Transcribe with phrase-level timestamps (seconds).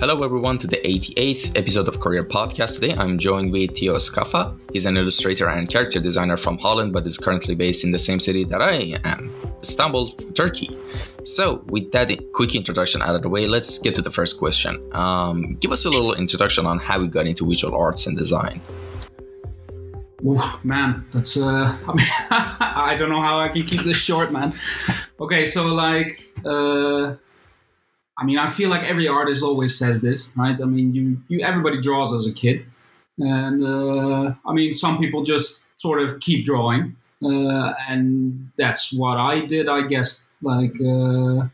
[0.00, 2.74] Hello, everyone, to the 88th episode of Career Podcast.
[2.74, 4.58] Today, I'm joined with Theo Skafa.
[4.72, 8.20] He's an illustrator and character designer from Holland, but is currently based in the same
[8.20, 10.76] city that I am, Istanbul, Turkey.
[11.24, 14.82] So, with that quick introduction out of the way, let's get to the first question.
[14.94, 18.60] Um, give us a little introduction on how you got into visual arts and design.
[20.26, 24.32] Oof, man, that's uh, I mean, I don't know how I can keep this short,
[24.32, 24.54] man.
[25.20, 27.14] Okay, so like, uh,
[28.18, 30.58] I mean, I feel like every artist always says this, right?
[30.60, 32.64] I mean, you, you, everybody draws as a kid,
[33.18, 39.18] and uh, I mean, some people just sort of keep drawing, uh, and that's what
[39.18, 40.28] I did, I guess.
[40.42, 41.48] Like, uh,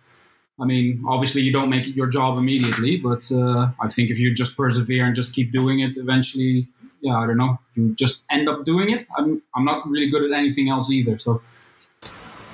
[0.60, 4.18] I mean, obviously, you don't make it your job immediately, but uh, I think if
[4.18, 6.68] you just persevere and just keep doing it, eventually
[7.00, 9.06] yeah, I don't know, you just end up doing it.
[9.16, 11.18] I'm I'm not really good at anything else either.
[11.18, 11.42] So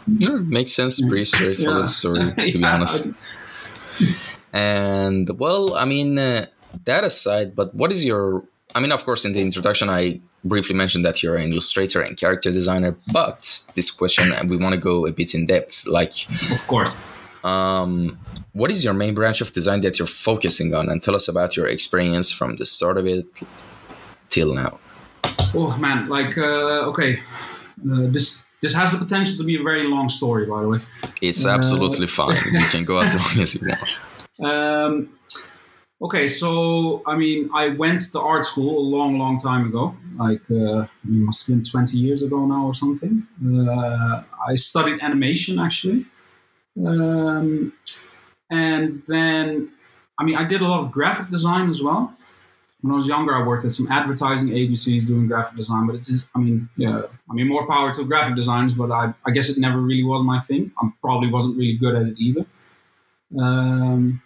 [0.07, 1.01] no, makes sense.
[1.01, 1.85] Pretty straightforward yeah.
[1.85, 3.09] story, to yeah, be honest.
[4.53, 6.47] And well, I mean, uh,
[6.85, 8.45] that aside, but what is your?
[8.75, 12.17] I mean, of course, in the introduction, I briefly mentioned that you're an illustrator and
[12.17, 12.97] character designer.
[13.13, 15.87] But this question, and we want to go a bit in depth.
[15.87, 17.03] Like, of course.
[17.45, 18.19] Um,
[18.55, 20.89] what is your main branch of design that you're focusing on?
[20.89, 23.27] And tell us about your experience from the start of it
[24.31, 24.79] till now?
[25.55, 27.21] Oh man, like uh, okay,
[27.91, 30.47] uh, this this has the potential to be a very long story.
[30.47, 30.79] By the way,
[31.23, 32.37] it's uh, absolutely fine.
[32.51, 33.91] You can go as long as you want.
[34.39, 35.17] Um,
[36.03, 39.97] okay, so I mean, I went to art school a long, long time ago.
[40.19, 43.27] Like, uh, I mean, must have been twenty years ago now or something.
[43.43, 46.05] Uh, I studied animation actually,
[46.87, 47.73] um,
[48.51, 49.71] and then
[50.19, 52.16] I mean, I did a lot of graphic design as well
[52.87, 55.87] when I was younger, I worked at some advertising agencies doing graphic design.
[55.87, 58.75] But it's just, I mean, yeah, I mean, more power to graphic designers.
[58.75, 60.73] But I, I guess it never really was my thing.
[60.81, 62.47] I probably wasn't really good at it either.
[63.39, 64.23] Um,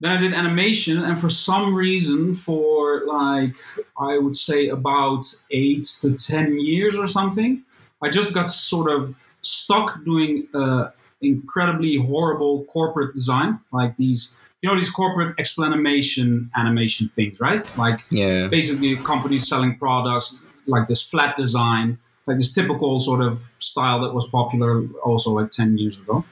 [0.00, 3.56] then I did animation, and for some reason, for like
[3.98, 7.62] I would say about eight to ten years or something,
[8.02, 14.70] I just got sort of stuck doing uh, incredibly horrible corporate design, like these you
[14.70, 17.60] know these corporate explanation animation things, right?
[17.76, 18.46] Like yeah.
[18.46, 24.14] basically companies selling products like this flat design, like this typical sort of style that
[24.14, 26.24] was popular also like ten years ago.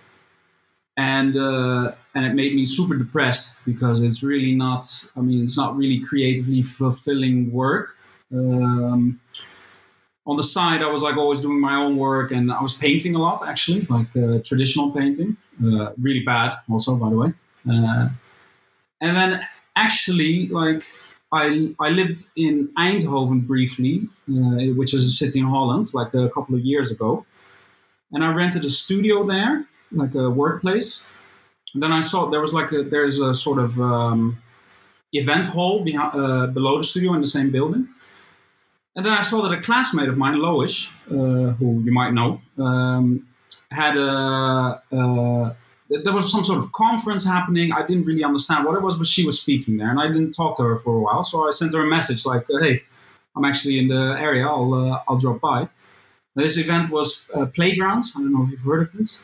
[0.97, 4.87] And uh, and it made me super depressed because it's really not.
[5.17, 7.97] I mean, it's not really creatively fulfilling work.
[8.33, 9.21] Um,
[10.27, 13.17] on the side, I was like always doing my own work, and I was painting
[13.17, 15.37] a lot actually, like uh, traditional painting.
[15.65, 17.33] Uh, really bad, also by the way.
[17.69, 18.09] Uh,
[19.01, 19.41] and then
[19.77, 20.85] actually, like
[21.33, 26.29] I I lived in Eindhoven briefly, uh, which is a city in Holland, like a
[26.31, 27.25] couple of years ago,
[28.13, 31.03] and I rented a studio there, like a workplace.
[31.75, 34.39] And then I saw there was like a there's a sort of um,
[35.13, 37.89] event hall behind, uh, below the studio in the same building.
[38.97, 42.41] And then I saw that a classmate of mine, Lois, uh, who you might know,
[42.59, 43.27] um,
[43.71, 45.57] had a, a,
[45.91, 47.73] there was some sort of conference happening.
[47.73, 50.33] I didn't really understand what it was, but she was speaking there, and I didn't
[50.33, 51.25] talk to her for a while.
[51.25, 52.83] So I sent her a message like, "Hey,
[53.37, 54.47] I'm actually in the area.
[54.47, 55.69] I'll uh, I'll drop by."
[56.37, 58.13] This event was uh, Playgrounds.
[58.17, 59.21] I don't know if you've heard of this.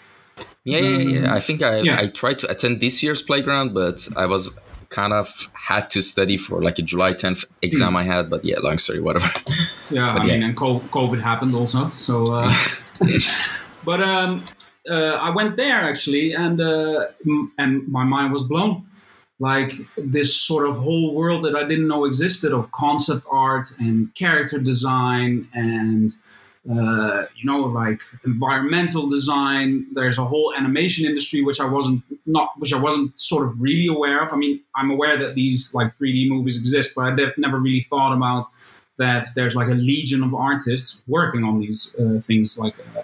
[0.65, 1.35] Yeah, yeah, yeah.
[1.35, 2.01] I think I yeah.
[2.01, 6.37] I tried to attend this year's Playground, but I was kind of had to study
[6.37, 8.01] for like a July 10th exam mm.
[8.01, 8.29] I had.
[8.29, 9.31] But yeah, long story, whatever.
[9.91, 10.33] Yeah, I yeah.
[10.33, 11.91] mean, and COVID happened also.
[11.91, 12.53] So, uh,
[13.85, 14.45] but um,
[14.89, 17.07] uh, I went there actually, and uh,
[17.59, 18.87] and my mind was blown.
[19.39, 24.15] Like this sort of whole world that I didn't know existed of concept art and
[24.15, 26.11] character design and
[26.71, 29.87] uh, you know like environmental design.
[29.93, 33.89] There's a whole animation industry which I wasn't not which I wasn't sort of really
[33.89, 34.33] aware of.
[34.33, 38.15] I mean, I'm aware that these like 3D movies exist, but I never really thought
[38.15, 38.47] about
[38.99, 39.27] that.
[39.35, 43.03] There's like a legion of artists working on these uh, things like uh,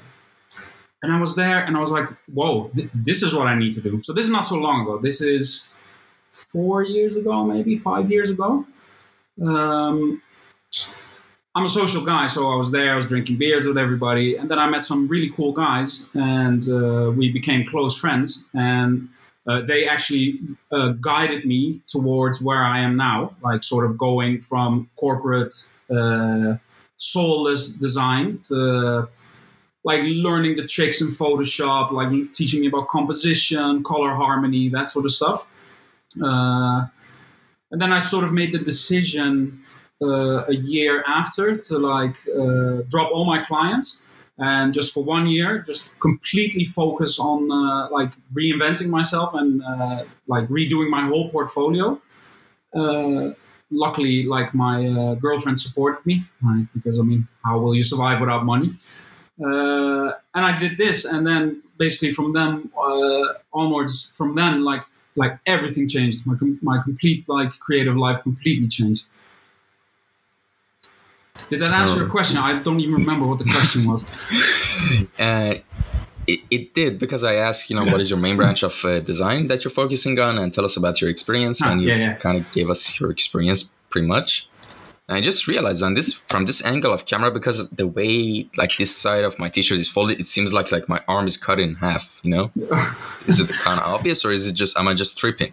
[1.03, 3.73] and I was there and I was like, whoa, th- this is what I need
[3.73, 4.01] to do.
[4.03, 4.99] So this is not so long ago.
[4.99, 5.69] This is
[6.31, 8.65] four years ago, maybe five years ago.
[9.45, 10.23] Um,
[11.55, 12.93] I'm a social guy, so I was there.
[12.93, 16.67] I was drinking beers with everybody, and then I met some really cool guys, and
[16.67, 18.45] uh, we became close friends.
[18.55, 19.11] And
[19.47, 20.41] uh, they actually
[20.71, 25.53] uh, guided me towards where I am now, like sort of going from corporate
[25.95, 26.55] uh,
[26.97, 29.09] soulless design to
[29.85, 35.05] like learning the tricks in Photoshop, like teaching me about composition, color harmony, that sort
[35.05, 35.47] of stuff.
[36.23, 36.87] Uh,
[37.71, 39.63] and then I sort of made the decision
[40.01, 44.05] uh, a year after to like uh, drop all my clients
[44.39, 50.05] and just for one year, just completely focus on uh, like reinventing myself and uh,
[50.27, 52.01] like redoing my whole portfolio.
[52.75, 53.31] Uh,
[53.71, 56.25] luckily, like my girlfriend supported me?
[56.75, 58.71] Because I mean, how will you survive without money?
[59.45, 64.83] Uh, and I did this, and then basically from then uh, onwards, from then like
[65.17, 66.27] like everything changed.
[66.27, 69.05] My com- my complete like creative life completely changed.
[71.51, 72.39] Did that answer your question?
[72.39, 74.09] I don't even remember what the question was.
[75.19, 75.55] Uh,
[76.27, 79.01] it, it did because I asked, you know, what is your main branch of uh,
[79.01, 81.97] design that you're focusing on, and tell us about your experience, Ah, and you yeah,
[81.97, 82.15] yeah.
[82.15, 84.49] kind of gave us your experience pretty much.
[85.13, 88.49] And I just realized on this from this angle of camera because of the way
[88.57, 91.37] like this side of my t-shirt is folded, it seems like like my arm is
[91.37, 92.19] cut in half.
[92.23, 92.51] You know,
[93.27, 95.53] is it kind of obvious or is it just am I just tripping?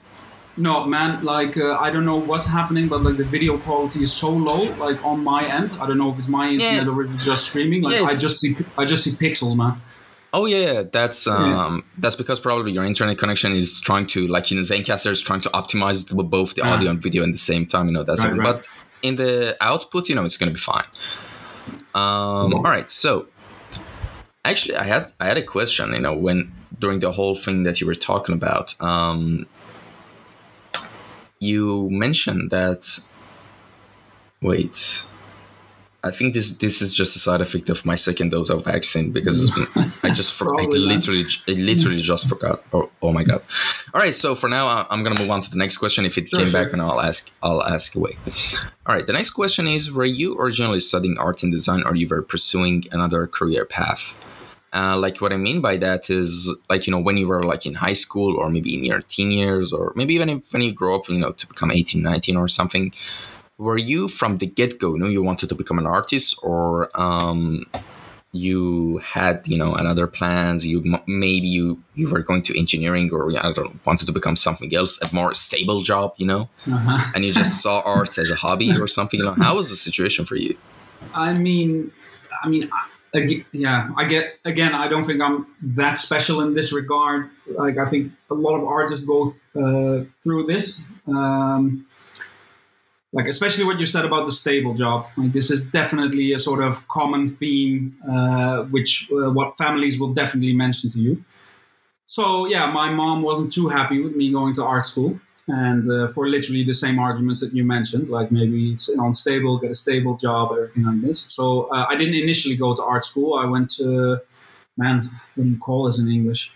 [0.55, 4.13] No, man, like uh, I don't know what's happening, but like the video quality is
[4.13, 5.71] so low, like on my end.
[5.81, 6.89] I don't know if it's my internet Yeah.
[6.93, 7.81] or if it's just streaming.
[7.81, 9.81] Like I just see, I just see pixels, man.
[10.31, 14.51] Oh yeah, yeah, that's um that's because probably your internet connection is trying to like
[14.51, 16.75] you know Zencastr is trying to optimize both the Ah.
[16.75, 17.87] audio and video at the same time.
[17.87, 18.43] You know that's Right, right.
[18.53, 18.67] but
[19.01, 20.85] in the output, you know, it's gonna be fine.
[21.95, 23.27] Um, all right, so
[24.45, 25.93] actually, I had I had a question.
[25.93, 29.47] You know, when during the whole thing that you were talking about, um,
[31.39, 32.99] you mentioned that.
[34.41, 35.05] Wait.
[36.01, 39.11] I think this this is just a side effect of my second dose of vaccine
[39.11, 42.63] because it's been, I just for, I literally I literally just forgot.
[42.71, 43.41] Oh, oh my god!
[43.93, 46.05] All right, so for now I'm gonna move on to the next question.
[46.05, 46.63] If it Sure, came sure.
[46.63, 48.17] back, and I'll ask I'll ask away.
[48.85, 52.07] All right, the next question is: Were you originally studying art and design, or you
[52.07, 54.17] were pursuing another career path?
[54.71, 57.65] Uh, like what I mean by that is like you know when you were like
[57.65, 60.71] in high school or maybe in your teen years or maybe even if, when you
[60.71, 62.93] grow up you know to become 18 19 or something
[63.65, 67.65] were you from the get-go knew you wanted to become an artist or um,
[68.31, 70.77] you had you know another plans you
[71.07, 71.65] maybe you
[71.95, 75.07] you were going to engineering or i don't know wanted to become something else a
[75.19, 77.11] more stable job you know Uh-huh.
[77.15, 79.75] and you just saw art as a hobby or something you know how was the
[79.87, 80.53] situation for you
[81.13, 81.91] I mean,
[82.43, 82.85] I mean, I-
[83.53, 83.89] yeah.
[83.95, 84.75] I get again.
[84.75, 85.47] I don't think I'm
[85.81, 87.23] that special in this regard.
[87.63, 90.83] Like I think a lot of artists go uh, through this.
[91.07, 91.87] Um,
[93.11, 95.07] like especially what you said about the stable job.
[95.17, 100.13] Like this is definitely a sort of common theme, uh, which uh, what families will
[100.13, 101.23] definitely mention to you.
[102.05, 106.07] So yeah, my mom wasn't too happy with me going to art school, and uh,
[106.09, 110.15] for literally the same arguments that you mentioned, like maybe it's unstable, get a stable
[110.15, 111.19] job, everything like this.
[111.19, 113.35] So uh, I didn't initially go to art school.
[113.35, 114.21] I went to,
[114.77, 116.51] man, what do you call this in English?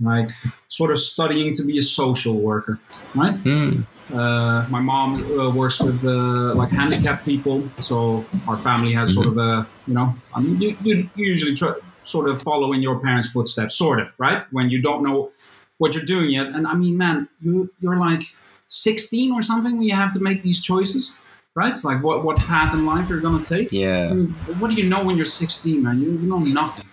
[0.00, 0.28] Like
[0.66, 2.78] sort of studying to be a social worker,
[3.14, 3.34] right?
[3.34, 3.82] Hmm.
[4.12, 9.26] Uh, my mom uh, works with uh, like handicapped people, so our family has sort
[9.26, 13.00] of a you know I mean you, you usually try, sort of follow in your
[13.00, 15.30] parents' footsteps, sort of right when you don't know
[15.78, 16.48] what you're doing yet.
[16.48, 18.22] And I mean, man, you you're like
[18.68, 21.16] 16 or something when you have to make these choices,
[21.54, 21.76] right?
[21.84, 23.72] Like what what path in life you're gonna take.
[23.72, 24.28] I yeah mean,
[24.58, 26.00] what do you know when you're 16, man?
[26.00, 26.86] You, you know nothing.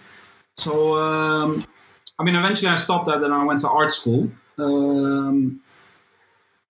[0.56, 1.64] So, um,
[2.24, 4.32] I mean, eventually I stopped that and I went to art school.
[4.58, 5.60] Um,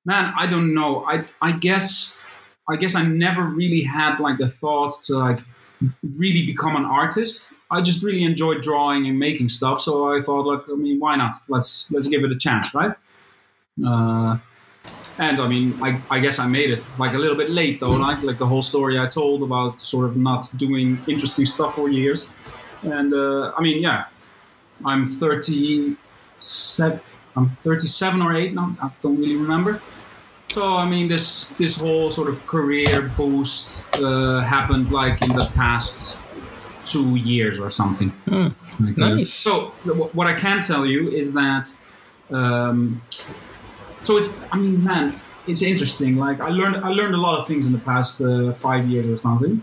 [0.03, 1.05] man, I don't know.
[1.05, 2.15] I, I guess,
[2.67, 5.41] I guess I never really had like the thought to like
[6.17, 7.53] really become an artist.
[7.69, 9.79] I just really enjoyed drawing and making stuff.
[9.79, 11.35] So I thought, like, I mean, why not?
[11.47, 12.93] Let's let's give it a chance, right?
[13.85, 14.39] Uh,
[15.19, 17.91] and I mean, I, I guess I made it like a little bit late though,
[17.91, 21.89] like like the whole story I told about sort of not doing interesting stuff for
[21.89, 22.31] years.
[22.81, 24.05] And uh, I mean, yeah,
[24.85, 26.99] I'm 37.
[27.35, 28.75] I'm 37 or 8 now.
[28.81, 29.81] I don't really remember.
[30.49, 35.49] So I mean, this this whole sort of career boost uh, happened like in the
[35.55, 36.21] past
[36.85, 38.11] two years or something.
[38.27, 39.33] Like, uh, Nice.
[39.33, 39.71] so
[40.13, 41.67] what I can tell you is that.
[42.29, 43.01] Um,
[44.01, 44.37] so it's.
[44.51, 46.17] I mean, man, it's interesting.
[46.17, 46.77] Like I learned.
[46.77, 49.61] I learned a lot of things in the past uh, five years or something.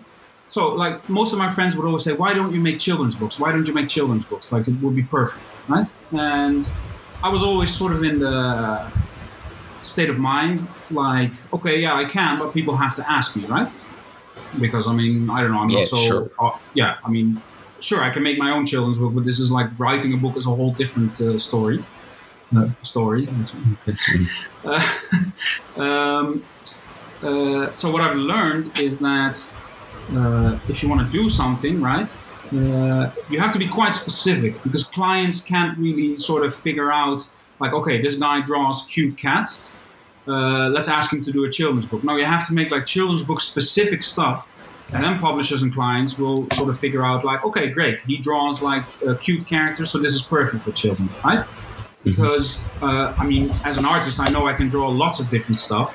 [0.50, 3.38] So like most of my friends would always say, "Why don't you make children's books?
[3.38, 4.50] Why don't you make children's books?
[4.50, 6.62] Like it would be perfect, right?" And
[7.22, 8.90] I was always sort of in the
[9.82, 13.68] state of mind like, okay, yeah, I can, but people have to ask me, right?
[14.58, 15.96] Because I mean, I don't know, I'm Yeah, not so.
[15.96, 16.30] sure.
[16.40, 17.40] uh, yeah, I mean,
[17.80, 20.36] sure, I can make my own children's book, but this is like writing a book
[20.36, 21.84] is a whole different uh, story.
[22.56, 23.28] Uh, story.
[23.74, 23.94] Okay.
[24.64, 24.82] Uh,
[25.80, 26.44] um,
[27.22, 29.34] uh, so what I've learned is that
[30.12, 32.16] uh, if you want to do something, right,
[32.52, 37.20] uh, you have to be quite specific because clients can't really sort of figure out,
[37.60, 39.64] like, okay, this guy draws cute cats.
[40.26, 42.04] Uh, let's ask him to do a children's book.
[42.04, 44.48] No, you have to make like children's book specific stuff
[44.92, 48.60] and then publishers and clients will sort of figure out like, okay, great, he draws
[48.62, 51.42] like uh, cute characters, so this is perfect for children, right?
[52.02, 55.58] Because uh, I mean, as an artist, I know I can draw lots of different
[55.58, 55.94] stuff,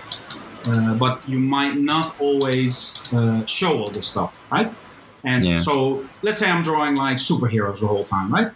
[0.68, 4.70] uh, but you might not always uh, show all this stuff, right?
[5.24, 5.58] And Yeah.
[5.58, 8.50] so, let's say I'm drawing like superheroes the whole time, right?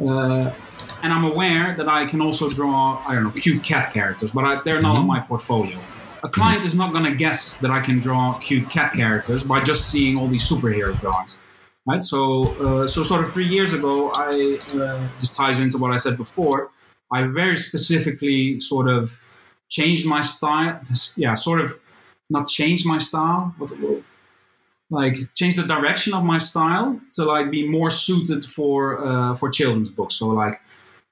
[0.00, 0.50] Uh,
[1.02, 4.44] and I'm aware that I can also draw, I don't know, cute cat characters, but
[4.44, 5.78] I, they're not on my portfolio.
[6.24, 9.62] A client is not going to guess that I can draw cute cat characters by
[9.62, 11.42] just seeing all these superhero drawings,
[11.86, 12.02] right?
[12.02, 15.98] So, uh, so sort of three years ago, I uh, this ties into what I
[15.98, 16.70] said before.
[17.12, 19.16] I very specifically sort of
[19.68, 20.80] changed my style.
[21.16, 21.78] Yeah, sort of
[22.30, 23.72] not changed my style, but
[24.90, 29.50] like change the direction of my style to like be more suited for uh, for
[29.50, 30.14] children's books.
[30.14, 30.60] So like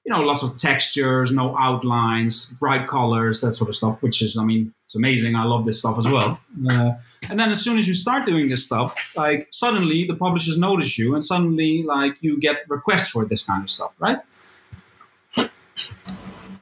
[0.05, 4.01] you know lots of textures, no outlines, bright colors, that sort of stuff.
[4.01, 5.35] Which is, I mean, it's amazing.
[5.35, 6.39] I love this stuff as well.
[6.69, 6.91] Uh,
[7.29, 10.97] and then as soon as you start doing this stuff, like suddenly the publishers notice
[10.97, 14.19] you, and suddenly like you get requests for this kind of stuff, right?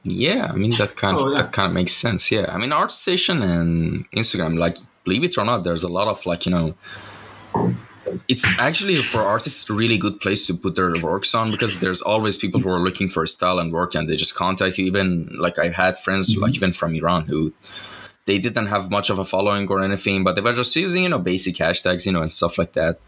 [0.04, 1.42] Yeah, I mean that kind So, of yeah.
[1.42, 2.30] that kind of makes sense.
[2.30, 6.24] Yeah, I mean ArtStation and Instagram, like believe it or not, there's a lot of
[6.26, 6.74] like you know,
[8.28, 12.02] it's actually for artists a really good place to put their works on because there's
[12.02, 14.84] always people who are looking for style and work and they just contact you.
[14.84, 16.42] Even like I've had friends mm-hmm.
[16.42, 17.54] like even from Iran who
[18.26, 21.08] they didn't have much of a following or anything, but they were just using you
[21.08, 23.00] know basic hashtags, you know, and stuff like that.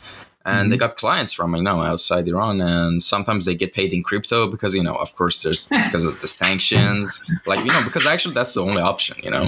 [0.46, 4.02] And they got clients from you know outside Iran, and sometimes they get paid in
[4.02, 7.06] crypto because you know, of course, there's because of the sanctions,
[7.46, 9.46] like you know, because actually that's the only option, you know.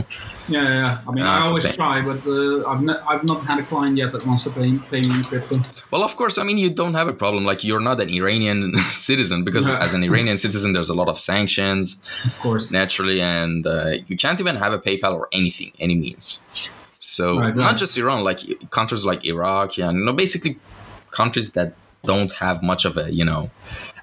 [0.48, 1.00] Yeah, yeah.
[1.06, 1.76] I mean, Ah, I always okay.
[1.76, 4.70] try, but uh, I've not I've not had a client yet that wants to pay,
[4.92, 5.56] pay me in crypto.
[5.92, 7.44] Well, of course, I mean, you don't have a problem.
[7.50, 8.60] Like you're not an Iranian
[9.08, 12.70] citizen because as an Iranian citizen, there's a lot of sanctions Of course.
[12.80, 16.42] naturally, and uh, you can't even have a PayPal or anything, any means.
[17.00, 17.76] So Right, not right.
[17.76, 18.40] just Iran, like
[18.70, 20.58] countries like Iraq, yeah, you know, basically
[21.10, 21.74] countries that
[22.04, 23.50] don't have much of a you know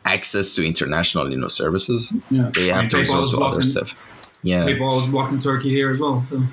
[0.05, 2.13] access to international you know services.
[2.29, 2.51] Yeah.
[2.53, 3.95] They I have mean, to PayPal resort to other in- stuff.
[4.43, 4.65] Yeah.
[4.65, 6.25] PayPal is blocked in Turkey here as well.
[6.29, 6.43] So.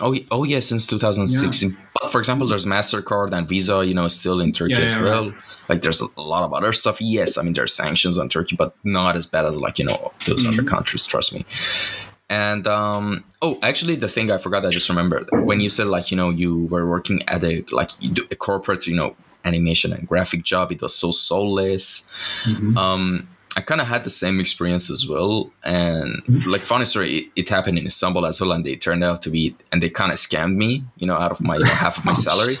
[0.00, 1.76] Oh, oh yeah, since 2016.
[2.00, 5.02] But for example, there's Mastercard and Visa, you know, still in Turkey Yeah, as yeah,
[5.02, 5.22] well.
[5.22, 5.32] right.
[5.68, 7.00] Like there's a lot of other stuff.
[7.00, 10.12] Yes, I mean there's sanctions on Turkey, but not as bad as like you know
[10.26, 10.68] those other Mhm.
[10.68, 11.06] countries.
[11.06, 11.44] Trust me.
[12.30, 16.10] And um, oh, actually, the thing I forgot, I just remembered when you said like
[16.10, 17.90] you know you were working at a like
[18.30, 19.14] a corporate you know
[19.44, 20.72] animation and graphic job.
[20.72, 22.06] It was so soulless
[22.44, 22.76] Mhm.
[22.76, 27.24] um i kind of had the same experience as well and like funny story it,
[27.36, 30.10] it happened in istanbul as well and they turned out to be and they kind
[30.10, 32.54] of scammed me you know out of my you know, half of my salary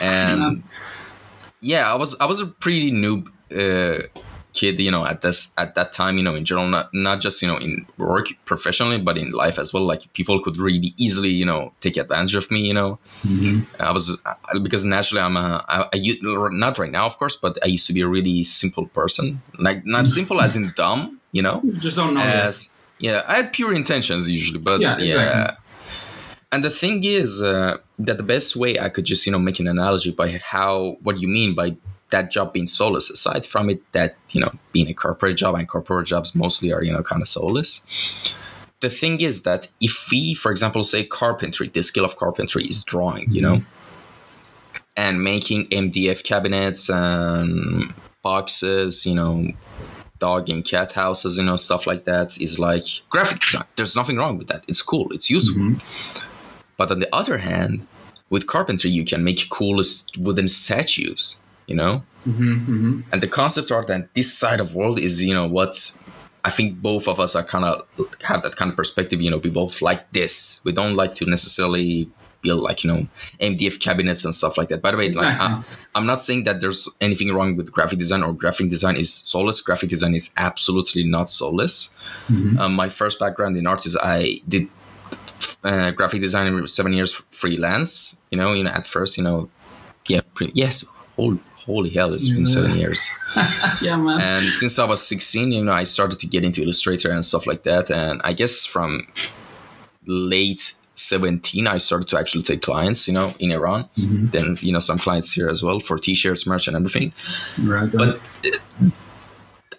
[0.00, 0.62] and
[1.60, 4.02] yeah i was i was a pretty noob uh,
[4.54, 7.40] kid you know at this at that time you know in general not, not just
[7.42, 11.28] you know in work professionally but in life as well like people could really easily
[11.28, 13.66] you know take advantage of me you know Mhm.
[13.80, 14.16] I was
[14.62, 17.92] because naturally I'm a I, I not right now of course, but I used to
[17.92, 21.62] be a really simple person, like not simple as in dumb, you know.
[21.78, 22.20] Just don't know.
[22.20, 25.04] As yeah, I had pure intentions usually, but Yeah, yeah.
[25.04, 25.56] exactly.
[26.50, 29.58] And the thing is uh, that the best way I could just you know make
[29.60, 31.76] an analogy by how what you mean by
[32.10, 35.68] that job being soulless, aside from it that you know being a corporate job and
[35.68, 37.82] corporate jobs mostly are you know kind of soulless
[38.80, 42.84] the thing is that if we, for example, say carpentry, the skill of carpentry is
[42.84, 43.60] drawing, you know,
[44.96, 49.48] and making MDF cabinets and boxes, you know,
[50.18, 53.64] dog and cat houses, you know, stuff like that is like graphic design.
[53.76, 54.64] There's nothing wrong with that.
[54.68, 55.12] It's cool.
[55.12, 55.60] It's useful.
[55.60, 55.80] Mhm.
[56.76, 57.86] But on the other hand,
[58.30, 62.02] with carpentry, you can make coolest wooden statues, you know?
[62.26, 63.04] Mhm, mhm.
[63.12, 65.92] and the concept art and this side of world is you know what
[66.44, 67.74] i think both of us are kind of
[68.22, 71.24] have that kind of perspective you know we both like this we don't like to
[71.24, 72.10] necessarily
[72.42, 73.00] build like you know
[73.40, 75.46] mdf cabinets and stuff like that by the way like Exactly.
[75.46, 75.62] I,
[75.94, 79.60] i'm not saying that there's anything wrong with graphic design or graphic design is soulless
[79.62, 81.90] graphic design is absolutely not soulless
[82.28, 82.58] Mhm.
[82.60, 84.64] um, my first background in art is i did
[85.64, 89.48] uh, graphic design seven years freelance you know you know at first you know
[90.08, 90.84] yeah pre- yes
[91.16, 91.38] holy,
[91.72, 92.54] holy hell it's been Yeah.
[92.56, 93.00] seven years
[93.86, 94.18] yeah, man.
[94.20, 97.44] and since I was 16, you know, I started to get into Illustrator and stuff
[97.46, 97.90] like that.
[97.90, 98.90] And I guess from
[100.06, 103.80] late 17, I started to actually take clients, you know, in Iran.
[103.98, 104.32] Mhm.
[104.32, 107.12] Then, you know, some clients here as well for t-shirts, merch, and everything.
[107.58, 107.90] Right.
[107.92, 108.18] But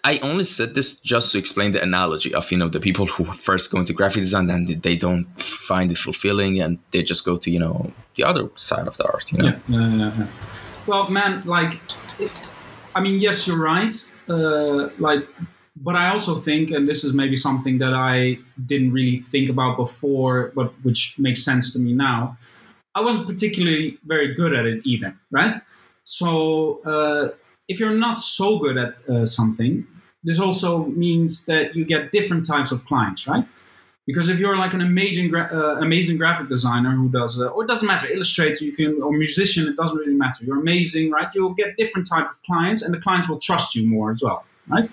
[0.02, 3.24] I only said this just to explain the analogy of, you know, the people who
[3.48, 7.36] first go into graphic design and they don't find it fulfilling and they just go
[7.36, 9.44] to, you know, the other side of the art, you know?
[9.48, 10.26] yeah, yeah, yeah, yeah.
[10.86, 11.80] Well, man, like,
[12.94, 13.92] I mean, yes, you're right.
[14.28, 15.26] Uh, like,
[15.76, 19.76] but I also think, and this is maybe something that I didn't really think about
[19.76, 22.36] before, but which makes sense to me now.
[22.94, 25.52] I wasn't particularly very good at it either, right?
[26.02, 27.30] So uh,
[27.68, 29.86] if you're not so good at uh, something,
[30.24, 33.46] this also means that you get different types of clients, right?
[34.10, 37.64] Because if you're like an amazing, gra- uh, amazing graphic designer who does, uh, or
[37.64, 40.44] it doesn't matter, illustrator, you can, or musician, it doesn't really matter.
[40.44, 41.28] You're amazing, right?
[41.34, 44.44] You'll get different type of clients, and the clients will trust you more as well,
[44.66, 44.88] right?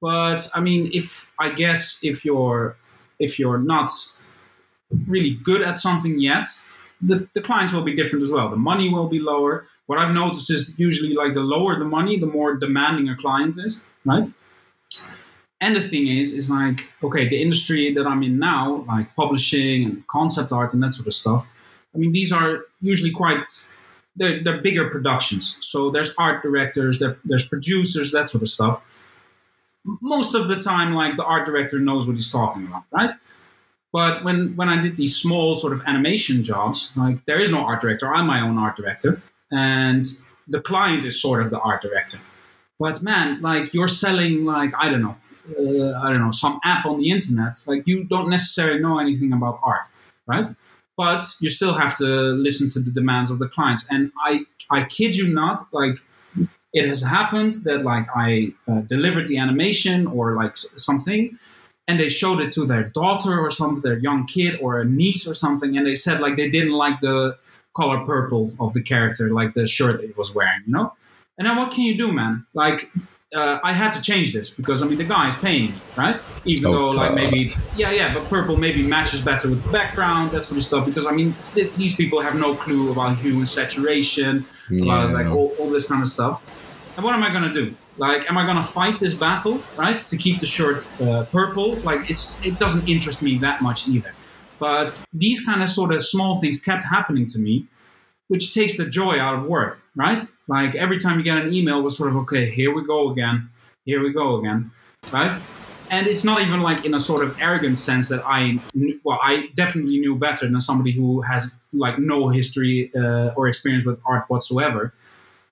[0.00, 2.76] But I mean, if I guess if you're
[3.18, 3.90] if you're not
[5.06, 6.46] really good at something yet,
[7.00, 8.48] the, the clients will be different as well.
[8.48, 9.64] The money will be lower.
[9.86, 13.56] What I've noticed is usually like the lower the money, the more demanding a client
[13.58, 14.26] is, right?
[15.60, 19.84] And the thing is, is like, okay, the industry that I'm in now, like publishing
[19.84, 21.46] and concept art and that sort of stuff,
[21.94, 23.46] I mean, these are usually quite,
[24.14, 25.58] they're, they're bigger productions.
[25.60, 28.82] So there's art directors, there, there's producers, that sort of stuff.
[29.84, 33.10] Most of the time, like the art director knows what he's talking about, right?
[33.92, 37.60] But when, when I did these small sort of animation jobs, like there is no
[37.60, 39.22] art director, I'm my own art director.
[39.50, 40.04] And
[40.46, 42.18] the client is sort of the art director.
[42.78, 45.16] But man, like you're selling like, I don't know,
[45.58, 49.32] uh, I don't know, some app on the internet, like you don't necessarily know anything
[49.32, 49.86] about art,
[50.26, 50.46] right?
[50.96, 53.86] But you still have to listen to the demands of the clients.
[53.90, 54.40] And I,
[54.70, 55.96] I kid you not, like
[56.72, 61.38] it has happened that like I uh, delivered the animation or like something,
[61.86, 65.26] and they showed it to their daughter or something, their young kid or a niece
[65.26, 67.38] or something, and they said like they didn't like the
[67.76, 70.92] color purple of the character, like the shirt that he was wearing, you know.
[71.38, 72.44] And then what can you do, man?
[72.52, 72.90] Like
[73.34, 76.20] uh, I had to change this because I mean the guy is paying me, right?
[76.44, 80.30] Even oh, though like maybe yeah yeah, but purple maybe matches better with the background,
[80.30, 80.86] that sort of stuff.
[80.86, 84.82] Because I mean this, these people have no clue about hue and saturation, yeah.
[84.84, 86.40] about like all, all this kind of stuff.
[86.96, 87.74] And what am I gonna do?
[87.98, 91.74] Like, am I gonna fight this battle, right, to keep the shirt uh, purple?
[91.80, 94.14] Like, it's it doesn't interest me that much either.
[94.58, 97.66] But these kind of sort of small things kept happening to me,
[98.28, 100.18] which takes the joy out of work, right?
[100.46, 102.48] Like every time you get an email, was sort of okay.
[102.48, 103.50] Here we go again.
[103.84, 104.70] Here we go again,
[105.12, 105.30] right?
[105.90, 108.60] And it's not even like in a sort of arrogant sense that I,
[109.04, 113.84] well, I definitely knew better than somebody who has like no history uh, or experience
[113.84, 114.92] with art whatsoever.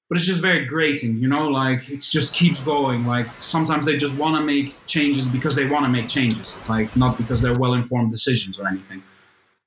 [0.09, 1.49] But it's just very grating, you know.
[1.49, 3.07] Like it just keeps going.
[3.07, 6.95] Like sometimes they just want to make changes because they want to make changes, like
[6.95, 9.03] not because they're well-informed decisions or anything.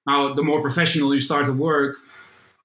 [0.08, 1.98] Now, the more professional you start to work,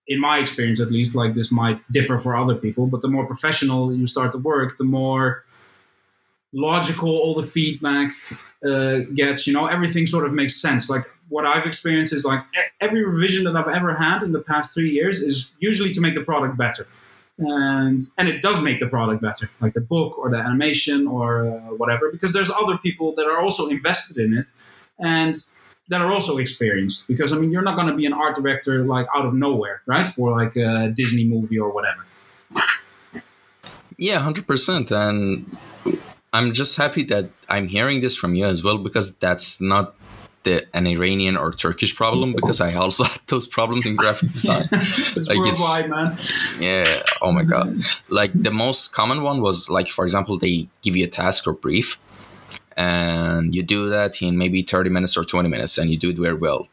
[0.06, 3.26] in my experience at least, like this might differ for other people, but the more
[3.26, 5.44] professional you start to work, the more
[6.52, 8.12] logical all the feedback
[8.64, 9.46] uh, gets.
[9.46, 10.90] You know, everything sort of makes sense.
[10.90, 12.40] Like what I've experienced is like
[12.80, 16.14] every revision that I've ever had in the past three years is usually to make
[16.14, 16.84] the product better.
[17.38, 21.48] And and it does make the product better, like the book or the animation or
[21.48, 24.46] uh, whatever, because there's other people that are also invested in it,
[25.00, 25.34] and
[25.88, 28.84] that are also experienced because I mean you're not going to be an art director
[28.84, 30.06] like out of nowhere, right?
[30.06, 32.04] For like a Disney movie or whatever.
[33.96, 35.56] Yeah, hundred percent, and
[36.32, 39.94] I'm just happy that I'm hearing this from you as well because that's not
[40.44, 44.68] the, an Iranian or Turkish problem because I also had those problems in graphic design.
[44.72, 46.18] it's like worldwide, man.
[46.60, 47.02] Yeah.
[47.20, 47.82] Oh my god.
[48.08, 51.52] like the most common one was like, for example, they give you a task or
[51.52, 51.98] brief,
[52.76, 56.16] and you do that in maybe 30 minutes or 20 minutes and you do it
[56.16, 56.68] very well.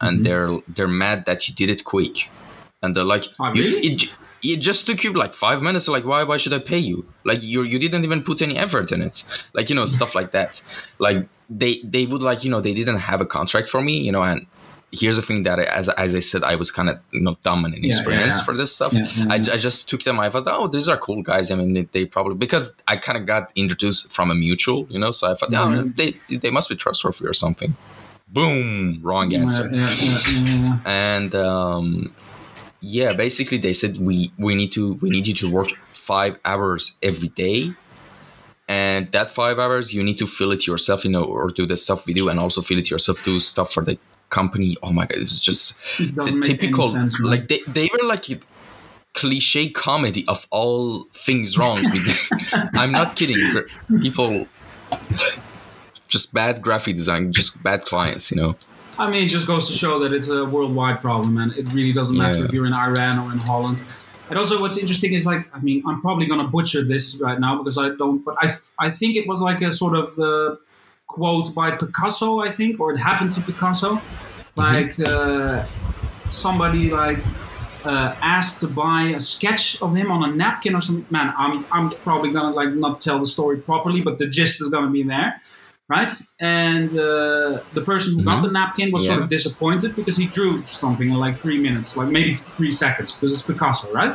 [0.00, 0.24] And mm-hmm.
[0.24, 2.28] they're they're mad that you did it quick.
[2.82, 3.86] And they're like oh, really?
[3.86, 4.10] it,
[4.42, 7.06] it just took you like five minutes like why why should i pay you?
[7.24, 9.24] Like you you didn't even put any effort in it.
[9.52, 10.62] Like you know stuff like that.
[10.98, 14.10] Like they they would like you know they didn't have a contract for me you
[14.10, 14.46] know and
[14.92, 17.36] here's the thing that I, as, as I said, I was kind of you know,
[17.42, 18.92] dumb and inexperienced yeah, yeah, for this stuff.
[18.92, 20.20] Yeah, I, I just took them.
[20.20, 21.50] I thought, oh, these are cool guys.
[21.50, 24.98] I mean, they, they probably because I kind of got introduced from a mutual, you
[24.98, 25.10] know.
[25.10, 25.88] So I thought, mm-hmm.
[25.88, 27.74] oh, they they must be trustworthy or something.
[28.28, 29.70] Boom, wrong answer.
[30.86, 32.14] And um,
[32.80, 36.96] yeah, basically they said we we need to we need you to work five hours
[37.02, 37.74] every day
[38.68, 41.76] and that five hours you need to fill it yourself you know or do the
[41.76, 43.98] stuff we do and also fill it yourself do stuff for the
[44.32, 44.76] company.
[44.82, 46.88] Oh my god, it's just the typical.
[46.88, 48.40] Sense, like they, they were like a
[49.14, 51.84] cliche comedy of all things wrong.
[52.74, 53.36] I'm not kidding.
[54.00, 54.48] People
[56.08, 58.30] just bad graphic design, just bad clients.
[58.32, 58.56] You know.
[58.98, 61.92] I mean, it just goes to show that it's a worldwide problem, and it really
[61.92, 62.44] doesn't matter yeah.
[62.46, 63.82] if you're in Iran or in Holland.
[64.28, 67.58] And also, what's interesting is like, I mean, I'm probably gonna butcher this right now
[67.58, 70.56] because I don't, but I, I think it was like a sort of uh,
[71.06, 73.96] quote by Picasso, I think, or it happened to Picasso.
[73.96, 74.60] Mm-hmm.
[74.60, 75.64] Like uh,
[76.30, 77.18] somebody like
[77.84, 81.06] uh, asked to buy a sketch of him on a napkin or something.
[81.10, 84.68] Man, I'm I'm probably gonna like not tell the story properly, but the gist is
[84.68, 85.40] gonna be there,
[85.88, 86.10] right?
[86.40, 88.28] And uh, the person who mm-hmm.
[88.28, 89.12] got the napkin was yeah.
[89.12, 93.12] sort of disappointed because he drew something in like three minutes, like maybe three seconds,
[93.12, 94.12] because it's Picasso, right?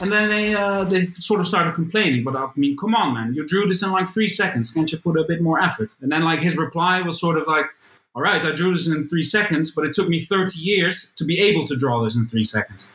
[0.00, 3.34] And then they uh, they sort of started complaining, but I mean, come on, man,
[3.34, 4.72] you drew this in like three seconds.
[4.72, 5.94] Can't you put a bit more effort?
[6.00, 7.66] And then like his reply was sort of like,
[8.14, 11.24] all right, I drew this in three seconds, but it took me 30 years to
[11.24, 12.90] be able to draw this in three seconds,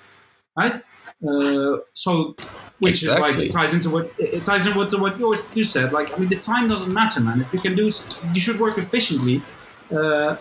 [0.58, 0.74] right?
[1.26, 2.36] Uh, so,
[2.80, 3.30] which exactly.
[3.30, 5.94] is like it ties into what it ties into what, what yours, you said.
[5.94, 7.42] Like, I mean, the time doesn't matter, man.
[7.42, 7.90] If you can do,
[8.34, 9.42] you should work efficiently.
[9.92, 10.36] Uh,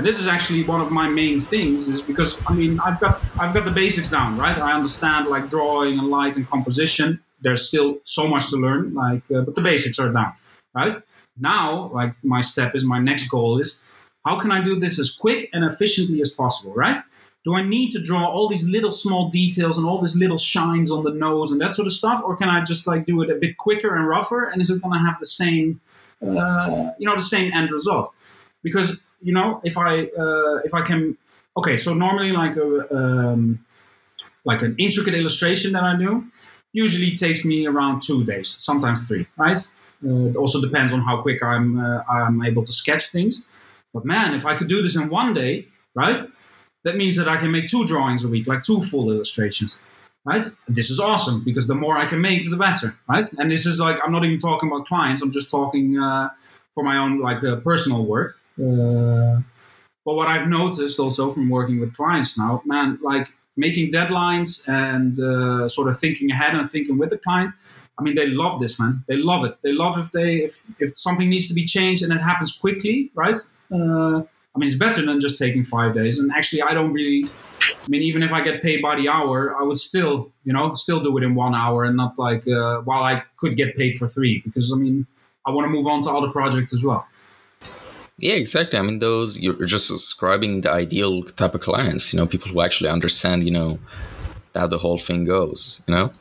[0.00, 3.20] and this is actually one of my main things, is because I mean, I've got
[3.38, 4.56] I've got the basics down, right?
[4.56, 7.20] I understand like drawing and light and composition.
[7.42, 10.32] There's still so much to learn, like, uh, but the basics are down,
[10.72, 10.94] right?
[11.38, 13.82] Now, like, my step is my next goal is
[14.24, 16.96] how can I do this as quick and efficiently as possible, right?
[17.44, 20.90] Do I need to draw all these little small details and all these little shines
[20.90, 23.28] on the nose and that sort of stuff, or can I just like do it
[23.28, 24.44] a bit quicker and rougher?
[24.44, 25.78] And is it going to have the same,
[26.26, 28.14] uh, you know, the same end result?
[28.62, 31.16] Because you know, if I uh, if I can,
[31.56, 33.64] okay, so normally like a um,
[34.44, 36.24] like an intricate illustration that I do
[36.72, 39.58] usually takes me around two days, sometimes three, right?
[40.04, 43.48] Uh, it also depends on how quick I'm uh, I'm able to sketch things.
[43.92, 46.20] But man, if I could do this in one day, right?
[46.84, 49.82] That means that I can make two drawings a week, like two full illustrations,
[50.24, 50.44] right?
[50.66, 53.26] This is awesome because the more I can make, the better, right?
[53.38, 55.20] And this is like I'm not even talking about clients.
[55.20, 56.30] I'm just talking uh,
[56.74, 58.36] for my own like uh, personal work.
[58.58, 59.40] Uh,
[60.04, 65.18] but what I've noticed also from working with clients now, man, like making deadlines and
[65.18, 67.52] uh, sort of thinking ahead and thinking with the client.
[67.98, 69.04] I mean, they love this, man.
[69.08, 69.58] They love it.
[69.62, 73.10] They love if they if if something needs to be changed and it happens quickly,
[73.14, 73.36] right?
[73.70, 74.22] Uh,
[74.54, 76.18] I mean, it's better than just taking five days.
[76.18, 77.26] And actually, I don't really.
[77.62, 80.72] I mean, even if I get paid by the hour, I would still, you know,
[80.74, 83.96] still do it in one hour and not like uh, while I could get paid
[83.96, 85.06] for three because I mean,
[85.46, 87.06] I want to move on to other projects as well.
[88.20, 88.78] Yeah, exactly.
[88.78, 92.12] I mean, those you're just describing the ideal type of clients.
[92.12, 93.44] You know, people who actually understand.
[93.44, 93.78] You know,
[94.54, 95.80] how the whole thing goes.
[95.86, 96.12] You know.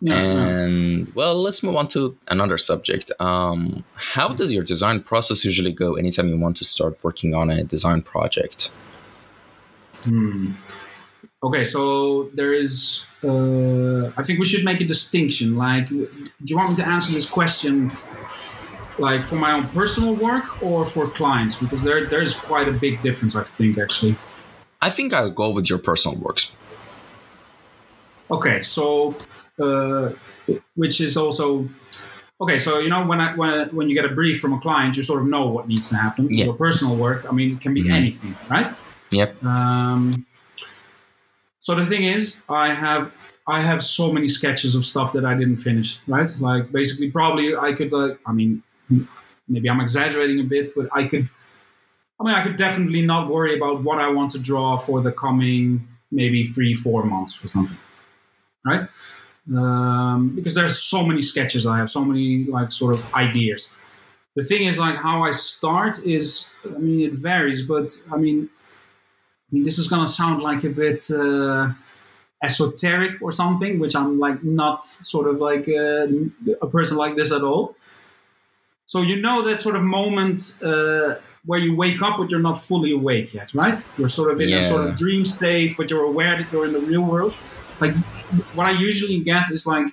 [0.00, 3.10] Yeah, and well, let's move on to another subject.
[3.18, 7.50] Um, how does your design process usually go anytime you want to start working on
[7.50, 8.70] a design project?
[10.04, 10.52] Hmm.
[11.42, 13.06] Okay, so there is.
[13.24, 15.56] Uh, I think we should make a distinction.
[15.56, 16.08] Like, do
[16.44, 17.90] you want me to answer this question,
[18.98, 21.60] like for my own personal work or for clients?
[21.60, 23.36] Because there, there's quite a big difference.
[23.36, 24.16] I think actually.
[24.80, 26.52] I think I'll go with your personal works.
[28.30, 29.16] Okay, so
[29.58, 30.10] uh,
[30.74, 31.68] which is also
[32.40, 32.58] okay.
[32.58, 35.02] So you know when I, when when you get a brief from a client, you
[35.02, 36.28] sort of know what needs to happen.
[36.30, 36.46] Yeah.
[36.46, 37.92] Your personal work, I mean, it can be mm-hmm.
[37.92, 38.68] anything, right?
[39.10, 39.42] Yep.
[39.42, 40.26] Um,
[41.58, 43.10] so the thing is, I have
[43.46, 46.28] I have so many sketches of stuff that I didn't finish, right?
[46.38, 47.92] Like basically, probably I could.
[47.92, 48.62] Uh, I mean,
[49.48, 51.28] maybe I'm exaggerating a bit, but I could.
[52.20, 55.12] I mean, I could definitely not worry about what I want to draw for the
[55.12, 57.78] coming maybe three, four months or something,
[58.64, 58.82] right?
[59.56, 63.72] um, because there's so many sketches I have, so many like sort of ideas.
[64.36, 68.48] The thing is, like how I start is, I mean, it varies, but I mean,
[68.70, 71.70] I mean, this is gonna sound like a bit uh,
[72.42, 76.06] esoteric or something, which I'm like not sort of like uh,
[76.60, 77.74] a person like this at all.
[78.88, 82.54] So you know that sort of moment uh, where you wake up but you're not
[82.54, 83.74] fully awake yet, right?
[83.98, 84.56] You're sort of in yeah.
[84.56, 87.36] a sort of dream state, but you're aware that you're in the real world.
[87.80, 87.94] Like
[88.54, 89.88] what I usually get is like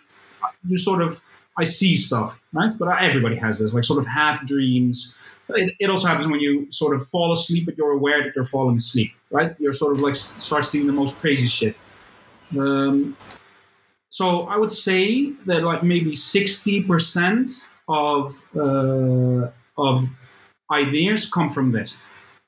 [0.66, 1.22] you sort of
[1.58, 2.72] I see stuff, right?
[2.80, 5.18] But everybody has this, like sort of half dreams.
[5.50, 8.46] It, it also happens when you sort of fall asleep, but you're aware that you're
[8.46, 9.58] falling asleep, right?
[9.60, 11.76] You're sort of like start seeing the most crazy shit.
[12.58, 13.18] Um,
[14.08, 17.50] so I would say that like maybe sixty percent
[17.88, 20.04] of uh, of
[20.72, 22.00] ideas come from this.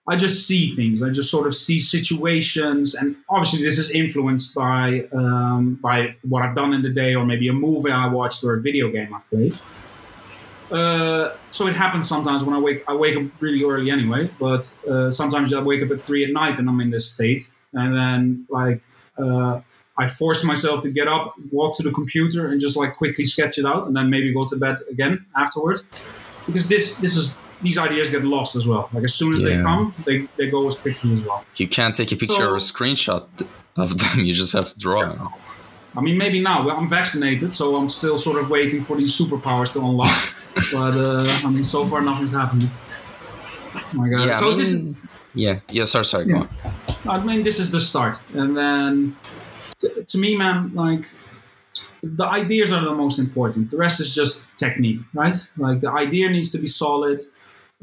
[0.10, 1.04] I just see things.
[1.04, 6.44] I just sort of see situations, and obviously this is influenced by um, by what
[6.44, 9.14] I've done in the day, or maybe a movie I watched or a video game
[9.14, 9.60] I've played.
[10.72, 12.84] Uh, so it happens sometimes when I wake.
[12.88, 16.32] I wake up really early anyway, but uh, sometimes I wake up at three at
[16.32, 18.82] night and I'm in this state, and then like
[19.18, 19.60] uh,
[19.98, 23.58] I force myself to get up, walk to the computer, and just like quickly sketch
[23.58, 25.88] it out, and then maybe go to bed again afterwards,
[26.46, 28.90] because this this is these ideas get lost as well.
[28.94, 29.50] Like as soon as yeah.
[29.50, 31.44] they come, they, they go as quickly as well.
[31.56, 33.28] You can't take a picture so, or a screenshot
[33.76, 34.20] of them.
[34.26, 35.30] You just have to draw them.
[35.96, 39.74] I mean, maybe now I'm vaccinated, so I'm still sort of waiting for these superpowers
[39.74, 40.34] to unlock.
[40.72, 42.70] but uh, I mean, so far nothing's happened.
[43.74, 44.28] Oh my God!
[44.28, 44.96] Yeah, so I mean, this is
[45.34, 45.86] yeah, yeah.
[45.86, 46.28] Sorry, sorry.
[46.28, 46.48] Yeah.
[47.04, 47.22] Go on.
[47.22, 49.16] I mean, this is the start, and then
[49.80, 51.06] t- to me, man, like
[52.04, 53.72] the ideas are the most important.
[53.72, 55.36] The rest is just technique, right?
[55.58, 57.22] Like the idea needs to be solid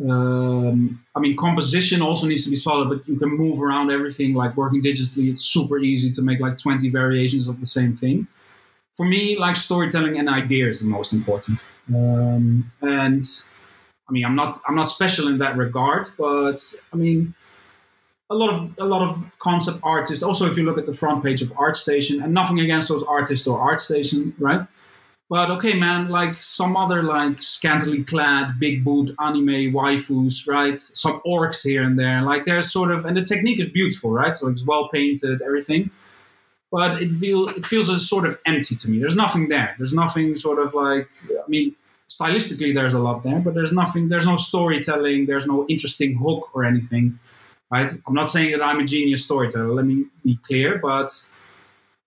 [0.01, 4.35] Um, I mean, composition also needs to be solid, but you can move around everything.
[4.35, 8.27] Like working digitally, it's super easy to make like 20 variations of the same thing.
[8.95, 11.65] For me, like storytelling and idea is the most important.
[11.95, 13.23] Um, and
[14.09, 16.61] I mean, I'm not I'm not special in that regard, but
[16.93, 17.35] I mean,
[18.31, 20.23] a lot of a lot of concept artists.
[20.23, 23.47] Also, if you look at the front page of ArtStation, and nothing against those artists
[23.47, 24.63] or ArtStation, right?
[25.31, 30.77] But okay, man, like some other like scantily clad, big boot anime waifus, right?
[30.77, 32.23] Some orcs here and there.
[32.23, 34.37] Like there's sort of, and the technique is beautiful, right?
[34.37, 35.91] So it's well painted, everything.
[36.71, 38.99] But it feel it feels as sort of empty to me.
[38.99, 39.75] There's nothing there.
[39.79, 41.09] There's nothing sort of like.
[41.31, 41.75] I mean,
[42.09, 44.09] stylistically, there's a lot there, but there's nothing.
[44.09, 45.27] There's no storytelling.
[45.27, 47.19] There's no interesting hook or anything,
[47.71, 47.91] right?
[48.07, 49.73] I'm not saying that I'm a genius storyteller.
[49.75, 51.11] Let me be clear, but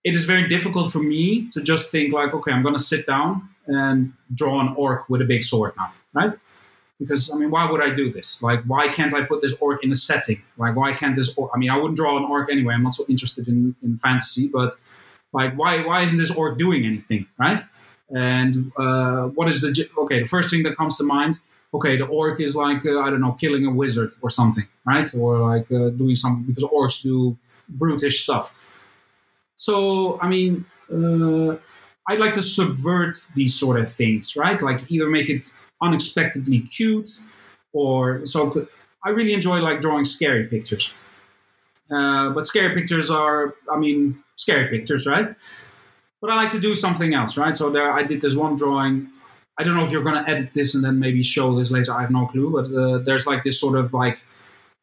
[0.04, 3.06] it is very difficult for me to just think like, okay, I'm going to sit
[3.06, 6.30] down and draw an orc with a big sword now, right?
[6.98, 8.42] Because I mean, why would I do this?
[8.42, 10.42] Like, why can't I put this orc in a setting?
[10.56, 11.36] Like, why can't this?
[11.36, 12.74] Orc, I mean, I wouldn't draw an orc anyway.
[12.74, 14.72] I'm not so interested in, in fantasy, but
[15.32, 17.60] like, why why isn't this orc doing anything, right?
[18.10, 20.20] And uh, what is the okay?
[20.20, 21.38] The first thing that comes to mind.
[21.74, 25.06] Okay, the orc is like uh, I don't know, killing a wizard or something, right?
[25.14, 27.36] Or like uh, doing something because orcs do
[27.68, 28.52] brutish stuff
[29.58, 31.56] so, I mean, uh,
[32.08, 34.62] I like to subvert these sort of things, right?
[34.62, 35.48] Like either make it
[35.82, 37.10] unexpectedly cute,
[37.72, 38.68] or so.
[39.04, 40.92] I really enjoy like drawing scary pictures.
[41.90, 45.34] Uh, but scary pictures are, I mean, scary pictures, right?
[46.20, 47.56] But I like to do something else, right?
[47.56, 49.10] So there, I did this one drawing.
[49.58, 51.92] I don't know if you're going to edit this and then maybe show this later.
[51.92, 52.50] I have no clue.
[52.52, 54.24] But uh, there's like this sort of like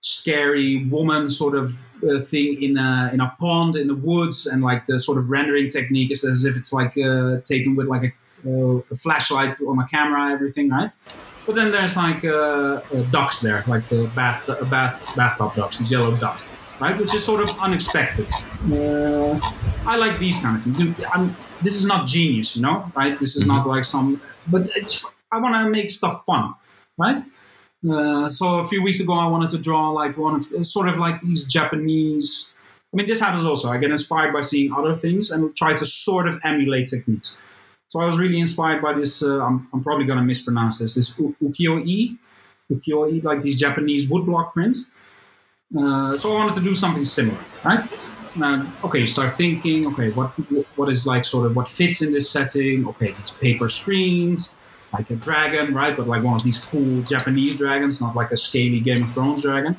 [0.01, 4.61] scary woman sort of uh, thing in a in a pond in the woods, and
[4.61, 8.13] like the sort of rendering technique is as if it's like uh, taken with like
[8.45, 10.91] a, uh, a, flashlight on a camera, everything, right?
[11.45, 16.15] But then there's like uh, uh, ducks there, like bath, bath, bathtub ducks, these yellow
[16.17, 16.45] ducks,
[16.81, 16.97] right?
[16.97, 18.27] Which is sort of unexpected.
[19.85, 21.05] I like these kind of things.
[21.13, 23.17] I'm, this is not genius, you know, right?
[23.17, 26.53] This is not like some, but it's I want to make stuff fun,
[26.97, 27.17] right?
[27.89, 30.97] Uh, so a few weeks ago, I wanted to draw like one of sort of
[30.97, 32.55] like these Japanese.
[32.93, 33.69] I mean, this happens also.
[33.69, 37.37] I get inspired by seeing other things and try to sort of emulate techniques.
[37.87, 39.21] So I was really inspired by this.
[39.21, 40.95] Uh, I'm, I'm, probably going to mispronounce this.
[40.95, 42.17] This ukiyo-e,
[42.71, 44.91] ukiyo-e, like these Japanese woodblock prints.
[45.77, 47.81] Uh, so I wanted to do something similar, right?
[48.41, 49.87] Uh, okay, you start thinking.
[49.87, 50.29] Okay, what
[50.75, 52.87] what is like sort of what fits in this setting?
[52.87, 54.55] Okay, these paper screens
[54.93, 55.95] like a dragon, right?
[55.95, 59.41] But like one of these cool Japanese dragons, not like a scaly Game of Thrones
[59.41, 59.75] dragon.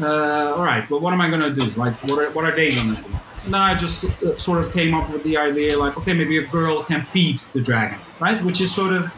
[0.00, 1.64] Uh, all right, but what am I gonna do?
[1.70, 3.10] Like, what are, what are they gonna do?
[3.44, 6.46] And I just uh, sort of came up with the idea, like, okay, maybe a
[6.46, 8.40] girl can feed the dragon, right?
[8.42, 9.14] Which is sort of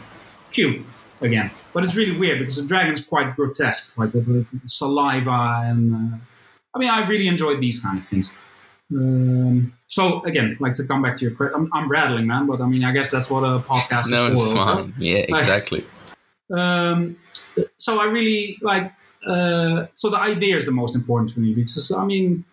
[0.50, 0.80] cute
[1.20, 5.94] again, but it's really weird because the dragon's quite grotesque, like with the saliva and.
[5.94, 6.18] Uh,
[6.74, 8.36] I mean, I really enjoyed these kind of things.
[8.90, 12.60] Um, so again, like to come back to your question, I'm, I'm, rattling, man, but
[12.60, 14.54] I mean, I guess that's what a podcast no, is for.
[14.54, 14.94] It's fine.
[14.96, 15.86] Yeah, exactly.
[16.48, 17.16] Like, um,
[17.76, 18.92] so I really like.
[19.26, 22.44] Uh, so the idea is the most important for me because I mean,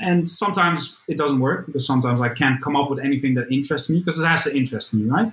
[0.00, 3.88] and sometimes it doesn't work because sometimes I can't come up with anything that interests
[3.88, 5.28] me because it has to interest me, right?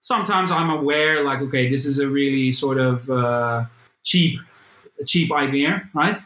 [0.00, 3.64] Sometimes I'm aware, like, okay, this is a really sort of uh,
[4.02, 4.38] cheap,
[5.06, 6.16] cheap idea, right?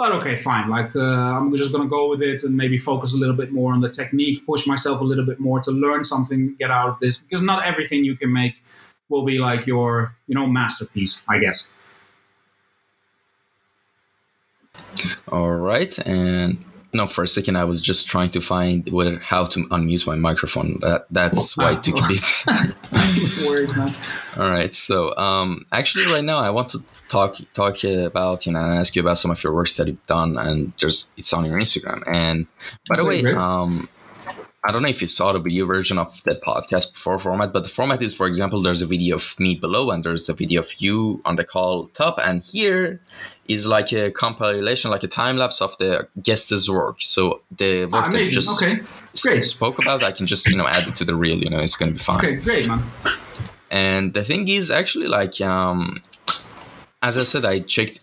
[0.00, 0.70] But okay, fine.
[0.70, 3.74] Like uh, I'm just gonna go with it and maybe focus a little bit more
[3.74, 6.98] on the technique, push myself a little bit more to learn something, get out of
[7.00, 8.64] this because not everything you can make
[9.10, 11.70] will be like your you know masterpiece, I guess.
[15.28, 19.44] All right, and no, for a second I was just trying to find whether how
[19.46, 20.78] to unmute my microphone.
[20.80, 23.46] That that's why it took a bit.
[23.46, 23.72] Worried,
[24.36, 28.60] All right, so um, actually, right now I want to talk talk about you know
[28.60, 31.44] and ask you about some of your works that you've done, and just it's on
[31.44, 32.02] your Instagram.
[32.06, 32.46] And
[32.88, 33.88] by the way, um,
[34.62, 37.62] I don't know if you saw the video version of the podcast before format, but
[37.62, 40.60] the format is, for example, there's a video of me below and there's a video
[40.60, 42.18] of you on the call top.
[42.22, 43.00] And here
[43.48, 46.96] is like a compilation, like a time lapse of the guest's work.
[47.00, 48.80] So the work ah, that you just okay.
[49.22, 49.44] great.
[49.44, 51.76] spoke about, I can just, you know, add it to the reel, you know, it's
[51.76, 52.18] going to be fine.
[52.18, 52.82] Okay, great, man.
[53.70, 56.02] And the thing is actually like, um,
[57.00, 58.00] as I said, I checked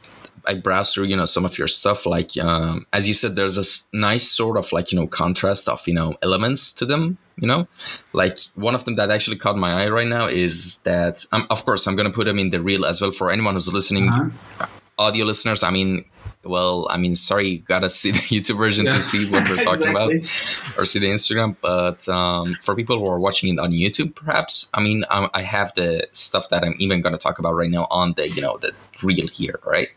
[0.47, 2.05] I browse through, you know, some of your stuff.
[2.05, 5.85] Like, um, as you said, there's a nice sort of like, you know, contrast of,
[5.87, 7.67] you know, elements to them, you know,
[8.13, 11.65] like one of them that actually caught my eye right now is that, um, of
[11.65, 14.09] course, I'm going to put them in the reel as well for anyone who's listening,
[14.09, 14.67] uh-huh.
[14.97, 15.63] audio listeners.
[15.63, 16.05] I mean,
[16.47, 18.95] well, I mean, sorry, you gotta see the YouTube version yeah.
[18.95, 20.17] to see what we're talking exactly.
[20.17, 21.55] about, or see the Instagram.
[21.61, 25.29] But um, for people who are watching it on YouTube, perhaps, I mean, I, um,
[25.33, 28.41] I have the stuff that I'm even gonna talk about right now on the, you
[28.41, 29.89] know, the reel here, right?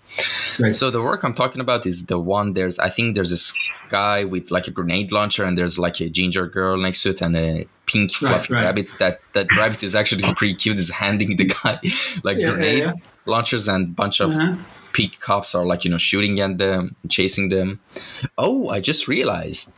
[0.58, 0.74] right?
[0.74, 2.54] So the work I'm talking about is the one.
[2.54, 3.52] There's, I think, there's this
[3.88, 7.22] guy with like a grenade launcher, and there's like a ginger girl next to it,
[7.22, 8.66] and a pink fluffy right, right.
[8.66, 8.90] rabbit.
[8.98, 10.78] That that rabbit is actually pretty cute.
[10.78, 11.80] Is handing the guy
[12.24, 12.92] like yeah, grenade yeah.
[13.26, 14.30] launchers and bunch of.
[14.30, 14.56] Uh-huh
[14.92, 17.80] Pete cops are like you know shooting at them, chasing them.
[18.38, 19.72] Oh, I just realized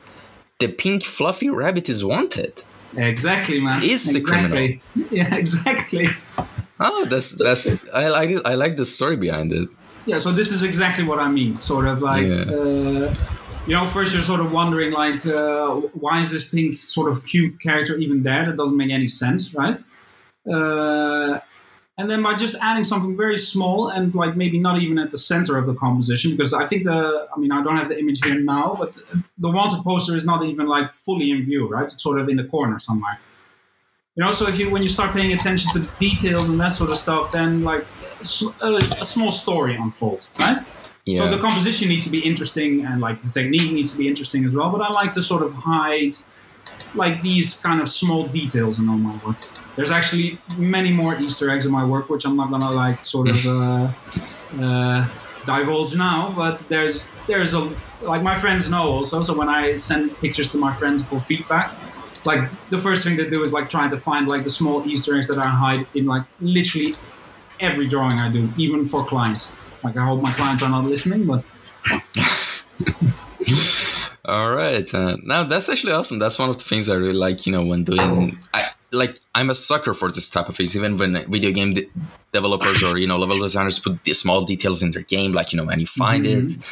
[0.59, 2.63] the pink fluffy rabbit is wanted.
[2.97, 3.83] Exactly, man.
[3.83, 4.19] Is exactly.
[4.19, 5.09] the criminal?
[5.11, 6.09] Yeah, exactly.
[6.79, 8.43] Oh, that's that's I like it.
[8.45, 9.69] I like the story behind it.
[10.07, 11.57] Yeah, so this is exactly what I mean.
[11.57, 12.27] Sort of like.
[12.27, 12.43] Yeah.
[12.43, 13.15] Uh,
[13.67, 17.25] you know, first you're sort of wondering, like, uh, why is this pink sort of
[17.25, 18.47] cute character even there?
[18.47, 19.79] That doesn't make any sense, right?
[20.53, 21.39] Uh,
[21.99, 25.19] and then by just adding something very small and like maybe not even at the
[25.19, 28.25] center of the composition because i think the i mean i don't have the image
[28.25, 28.99] here now but
[29.39, 31.85] the wanted poster is not even like fully in view right?
[31.85, 33.19] It's sort of in the corner somewhere.
[34.17, 36.73] You know so if you when you start paying attention to the details and that
[36.73, 37.85] sort of stuff then like
[38.21, 40.59] a, uh, a small story unfolds right?
[41.05, 41.19] Yeah.
[41.19, 44.45] so the composition needs to be interesting and like the technique needs to be interesting
[44.45, 46.15] as well but i like to sort of hide
[46.95, 49.39] like these kind of small details in all my work
[49.77, 53.29] there's actually many more Easter eggs in my work, which I'm not gonna like sort
[53.29, 53.91] of uh,
[54.61, 55.09] uh,
[55.47, 56.33] divulge now.
[56.37, 59.23] But there's there's a like my friends know also.
[59.23, 61.73] So when I send pictures to my friends for feedback,
[62.25, 65.17] like the first thing they do is like trying to find like the small Easter
[65.17, 66.95] eggs that I hide in like literally
[67.61, 69.57] every drawing I do, even for clients.
[69.83, 71.45] Like I hope my clients are not listening, but.
[74.25, 74.93] All right.
[74.95, 76.21] Uh, now that's actually awesome.
[76.21, 77.45] That's one of the things I really like.
[77.45, 80.77] You know, when doing, I like I'm a sucker for this type of things.
[80.77, 81.89] Even when video game de-
[82.33, 85.57] developers or you know level designers put the small details in their game, like you
[85.57, 86.47] know when you find mm-hmm.
[86.47, 86.67] it,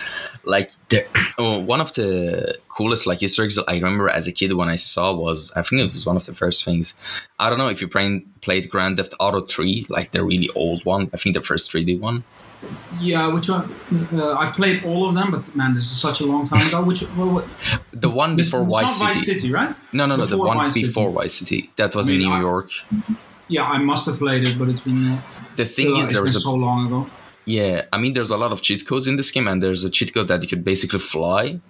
[0.45, 1.07] like the,
[1.39, 4.77] oh, one of the coolest like Easter eggs I remember as a kid when I
[4.77, 6.95] saw was I think it was one of the first things.
[7.39, 10.85] I don't know if you played played Grand Theft Auto Three, like the really old
[10.85, 11.11] one.
[11.15, 12.23] I think the first 3D one.
[13.01, 13.75] Yeah, which one?
[14.13, 16.83] Uh, I've played all of them, but man, this is such a long time ago.
[16.91, 17.47] Which what,
[17.93, 19.13] the one before Vice City.
[19.13, 19.73] Vice City, right?
[19.93, 20.23] No, no, no.
[20.23, 21.15] Before the one Vice before City.
[21.15, 21.71] Vice City.
[21.77, 22.71] That was I mean, in New I, York.
[23.49, 25.13] Yeah, I must have played it, but it's been.
[25.13, 25.23] Uh,
[25.57, 27.11] the thing uh, is, there was a, so long ago.
[27.47, 29.91] Yeah, I mean, there's a lot of cheat codes in this game, and there's a
[29.91, 31.61] cheat code that you could basically fly.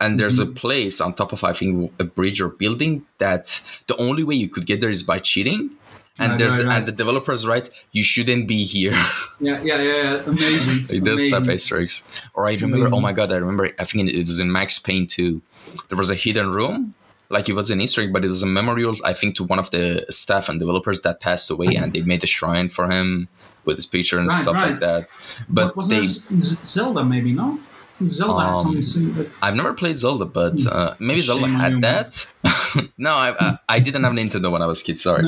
[0.00, 0.52] And there's mm-hmm.
[0.52, 4.34] a place on top of I think a bridge or building that the only way
[4.34, 5.76] you could get there is by cheating
[6.18, 6.76] and right, there's right, right.
[6.78, 8.92] and the developers write you shouldn't be here.
[8.92, 10.22] Yeah yeah yeah, yeah.
[10.26, 12.02] amazing like those type of easter eggs
[12.34, 12.98] or i remember oh amazing.
[12.98, 15.40] oh my god i remember i think it was in max payne 2
[15.88, 16.94] there was a hidden room
[17.30, 19.58] like it was an easter egg but it was a memorial i think to one
[19.58, 23.28] of the staff and developers that passed away and they made a shrine for him
[23.64, 25.08] with his picture and stuff like that.
[25.48, 27.58] But was they zelda maybe no
[28.08, 30.68] Zelda um, like, I've never played Zelda, but hmm.
[30.70, 32.26] uh, maybe Zelda had that.
[32.98, 34.98] no, I, I, I didn't have Nintendo when I was a kid.
[34.98, 35.24] Sorry,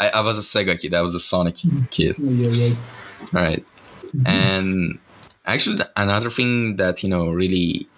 [0.00, 0.94] I, I, was a Sega kid.
[0.94, 1.84] I was a Sonic hmm.
[1.90, 2.16] kid.
[2.18, 2.74] Yeah, yeah.
[3.34, 3.64] All right.
[4.06, 4.26] mm-hmm.
[4.26, 4.98] and
[5.46, 7.88] actually, another thing that you know really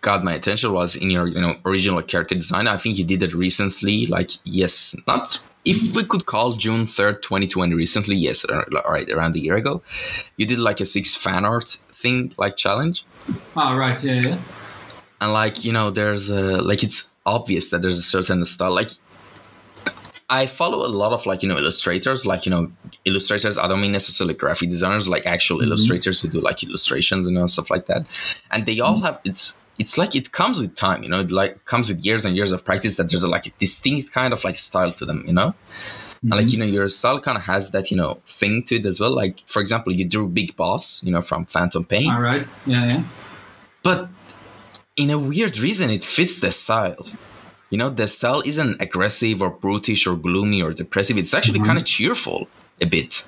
[0.00, 2.66] got my attention was in your you know original character design.
[2.66, 4.06] I think you did it recently.
[4.06, 9.36] Like yes, not if we could call June 3rd, 2020 recently, yes, all right, around
[9.36, 9.82] a year ago,
[10.36, 13.04] you did like a six fan art thing, like challenge.
[13.56, 14.02] Oh, right.
[14.02, 14.38] Yeah, yeah.
[15.20, 18.74] And like, you know, there's a, like, it's obvious that there's a certain style.
[18.74, 18.90] Like,
[20.30, 22.72] I follow a lot of like, you know, illustrators, like, you know,
[23.04, 23.58] illustrators.
[23.58, 25.68] I don't mean necessarily graphic designers, like actual mm-hmm.
[25.68, 28.06] illustrators who do like illustrations and you know, stuff like that.
[28.50, 29.04] And they all mm-hmm.
[29.04, 32.24] have, it's, it's like it comes with time, you know, it like comes with years
[32.24, 35.04] and years of practice that there's a, like a distinct kind of like style to
[35.04, 35.54] them, you know?
[36.22, 36.32] Mm-hmm.
[36.32, 38.86] And like, you know, your style kind of has that, you know, thing to it
[38.86, 39.12] as well.
[39.12, 42.08] Like, for example, you drew Big Boss, you know, from Phantom Pain.
[42.10, 42.46] All right.
[42.64, 43.04] Yeah, yeah.
[43.82, 44.08] But
[44.96, 47.06] in a weird reason, it fits the style.
[47.70, 51.18] You know, the style isn't aggressive or brutish or gloomy or depressive.
[51.18, 51.66] It's actually mm-hmm.
[51.66, 52.46] kind of cheerful
[52.80, 53.24] a bit.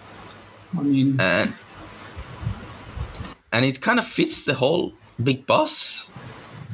[0.78, 1.46] I mean, uh,
[3.52, 6.10] and it kind of fits the whole Big Boss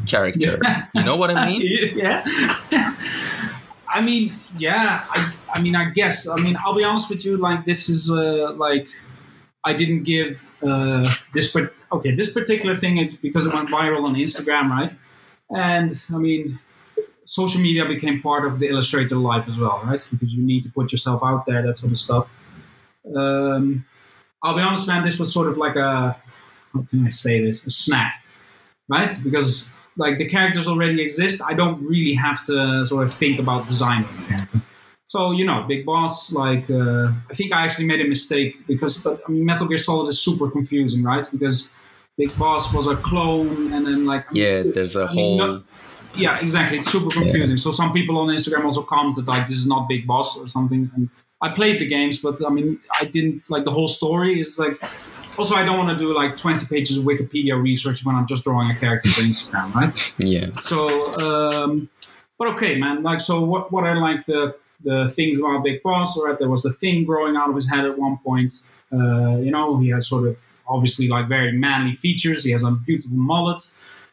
[0.06, 0.59] character.
[0.64, 0.87] Yeah.
[0.94, 1.62] You know what I mean?
[1.94, 2.24] yeah.
[3.88, 5.04] I mean, yeah.
[5.11, 6.28] I, I mean, I guess.
[6.28, 7.36] I mean, I'll be honest with you.
[7.36, 8.88] Like, this is uh, like,
[9.64, 11.52] I didn't give uh, this.
[11.52, 12.96] But okay, this particular thing.
[12.96, 14.92] It's because it went viral on Instagram, right?
[15.54, 16.58] And I mean,
[17.24, 20.08] social media became part of the illustrator life as well, right?
[20.10, 22.28] Because you need to put yourself out there, that sort of stuff.
[23.14, 23.84] Um,
[24.42, 25.05] I'll be honest, man.
[25.05, 26.16] This was sort of like a
[26.72, 27.66] how can I say this?
[27.66, 28.22] A snack,
[28.88, 29.11] right?
[29.22, 31.42] Because like the characters already exist.
[31.46, 34.59] I don't really have to sort of think about designing the character.
[35.11, 36.32] So you know, Big Boss.
[36.32, 39.76] Like uh, I think I actually made a mistake because, but I mean, Metal Gear
[39.76, 41.24] Solid is super confusing, right?
[41.32, 41.72] Because
[42.16, 45.38] Big Boss was a clone, and then like Yeah, th- there's a I whole.
[45.38, 45.62] no-
[46.14, 46.78] yeah, exactly.
[46.78, 47.56] It's super confusing.
[47.56, 50.88] So some people on Instagram also commented like this is not Big Boss or something.
[50.94, 54.61] And I played the games, but I mean I didn't like the whole story is
[54.61, 54.76] like.
[55.38, 58.44] Also, I don't want to do like 20 pages of Wikipedia research when I'm just
[58.44, 59.92] drawing a character for Instagram, right?
[60.18, 60.50] yeah.
[60.61, 61.88] So, um,
[62.38, 63.02] but okay, man.
[63.02, 63.72] Like, so what?
[63.72, 66.39] What I like the the things about Big Boss, right?
[66.39, 68.53] There was the thing growing out of his head at one point.
[68.93, 72.45] Uh, you know, he has sort of obviously like very manly features.
[72.45, 73.61] He has a beautiful mullet,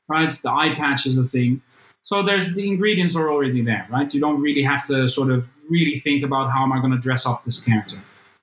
[0.07, 0.30] right?
[0.30, 1.61] The eye patch is a thing.
[2.01, 4.13] So there's the ingredients are already there, right?
[4.13, 6.97] You don't really have to sort of really think about how am I going to
[6.97, 7.97] dress up this character.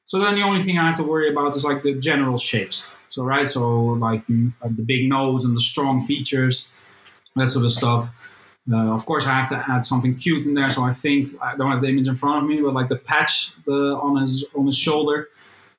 [0.04, 2.90] So then the only thing I have to worry about is like the general shapes.
[3.08, 6.72] So right, so like like the big nose and the strong features,
[7.36, 8.08] that sort of stuff.
[8.70, 10.70] Uh, of course, I have to add something cute in there.
[10.70, 12.96] So I think I don't have the image in front of me, but like the
[12.96, 15.28] patch the, on his on his shoulder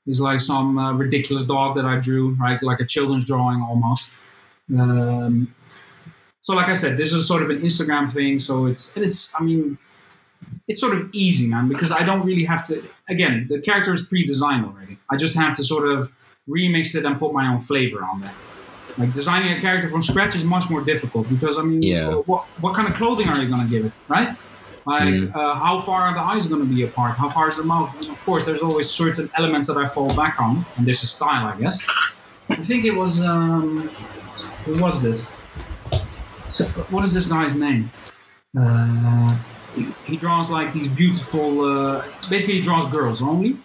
[0.06, 2.62] is like some uh, ridiculous dog that I drew, right?
[2.62, 4.16] Like a children's drawing almost.
[4.78, 5.54] Um,
[6.42, 8.38] so, like I said, this is sort of an Instagram thing.
[8.38, 9.80] So it's and it's I mean,
[10.68, 12.84] it's sort of easy, man, because I don't really have to.
[13.10, 15.00] Again, the character is pre-designed already.
[15.10, 16.12] I just have to sort of
[16.48, 18.34] remix it and put my own flavor on there.
[18.98, 22.08] Like designing a character from scratch is much more difficult because I mean, Yeah.
[22.10, 24.30] uh, what what kind of clothing are you going to give it, right?
[24.88, 25.36] Like, Mm.
[25.36, 27.16] uh, how far are the eyes going to be apart?
[27.18, 27.90] How far is the mouth?
[28.00, 31.10] And of course, there's always certain elements that I fall back on, and this is
[31.10, 31.78] style, I guess.
[32.50, 33.90] I think it was um,
[34.66, 35.34] who was this?
[36.48, 37.92] So, what is this guy's name?
[38.60, 39.36] Uh,
[39.76, 41.50] he, he draws like these beautiful.
[41.62, 43.58] Uh, basically, he draws girls only.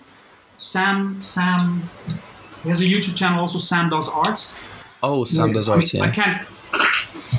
[0.56, 1.88] Sam Sam.
[2.62, 3.58] He has a YouTube channel also.
[3.58, 4.54] Sam does arts.
[5.02, 6.02] Oh, Sam does I, mean.
[6.02, 6.38] I can't.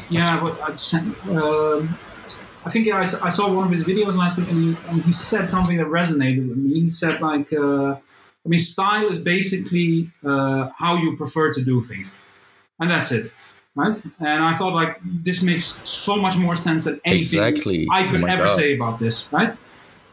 [0.09, 1.97] Yeah, but send, um,
[2.65, 5.11] I think I, I saw one of his videos last week, and he, and he
[5.11, 6.81] said something that resonated with me.
[6.81, 11.81] He said like, uh, I mean, style is basically uh, how you prefer to do
[11.81, 12.13] things,
[12.79, 13.31] and that's it,
[13.75, 13.93] right?
[14.19, 17.87] And I thought like this makes so much more sense than anything Exactly.
[17.91, 18.55] I Oh could my ever God.
[18.55, 19.51] say about this, right?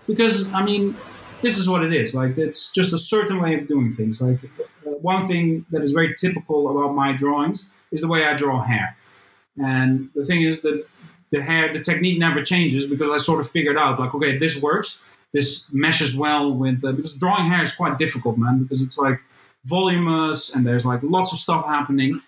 [0.07, 0.97] Because I mean,
[1.43, 2.15] this is what it is.
[2.15, 4.21] Like it's just a certain way of doing things.
[4.21, 8.35] Like uh, one thing that is very typical about my drawings is the way I
[8.35, 8.97] draw hair.
[9.57, 10.87] And the thing is that
[11.31, 14.61] the hair, the technique never changes because I sort of figured out like, okay, this
[14.63, 15.05] works.
[15.33, 18.63] This meshes well with uh, because drawing hair is quite difficult, man.
[18.63, 19.21] Because it's like
[19.65, 22.21] voluminous and there's like lots of stuff happening.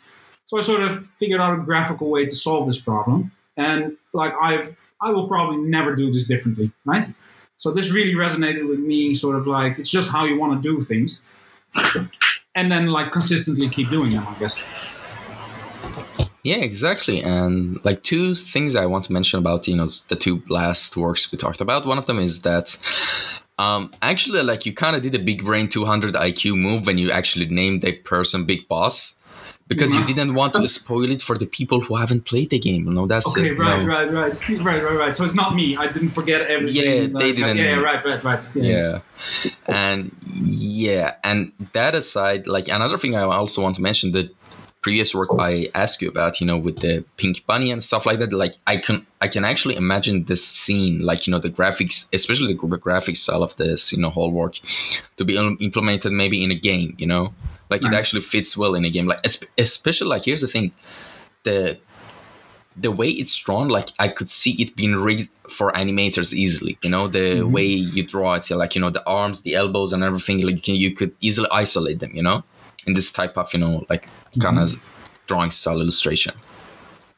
[0.45, 3.33] So I sort of figured out a graphical way to solve this problem.
[3.57, 7.05] And like I've, I will probably never do this differently, right?
[7.61, 9.13] So this really resonated with me.
[9.13, 11.21] Sort of like it's just how you want to do things,
[12.55, 14.27] and then like consistently keep doing them.
[14.27, 14.65] I guess.
[16.43, 17.23] Yeah, exactly.
[17.23, 21.31] And like two things I want to mention about you know the two last works
[21.31, 21.85] we talked about.
[21.85, 22.79] One of them is that
[23.59, 27.11] um, actually like you kind of did a big brain 200 IQ move when you
[27.11, 29.17] actually named the person Big Boss
[29.71, 32.83] because you didn't want to spoil it for the people who haven't played the game.
[32.89, 33.87] You know that's Okay, it, right, know.
[33.87, 35.15] right, right, right, right, right.
[35.17, 35.77] So it's not me.
[35.77, 36.77] I didn't forget everything.
[36.85, 38.45] Yeah, like, they didn't- Yeah, yeah, right, right, right.
[38.57, 39.01] yeah
[39.67, 40.11] and
[40.45, 44.31] yeah and that aside like another thing i also want to mention the
[44.81, 48.19] previous work i asked you about you know with the pink bunny and stuff like
[48.19, 52.09] that like i can i can actually imagine this scene like you know the graphics
[52.15, 54.59] especially the graphic style of this you know whole work
[55.19, 57.25] to be implemented maybe in a game you know
[57.71, 59.25] like it actually fits well in a game like
[59.59, 60.73] especially like here's the thing
[61.45, 61.79] the
[62.77, 66.79] the way it's drawn, like I could see it being rigged for animators easily.
[66.83, 67.51] You know, the Mhm.
[67.51, 70.41] way you draw it, like you know, the arms, the elbows, and everything.
[70.41, 72.13] Like you, can, you could easily isolate them.
[72.15, 72.45] You know,
[72.87, 74.09] in this type of you know like
[74.39, 74.77] kind of
[75.27, 76.35] drawing style illustration.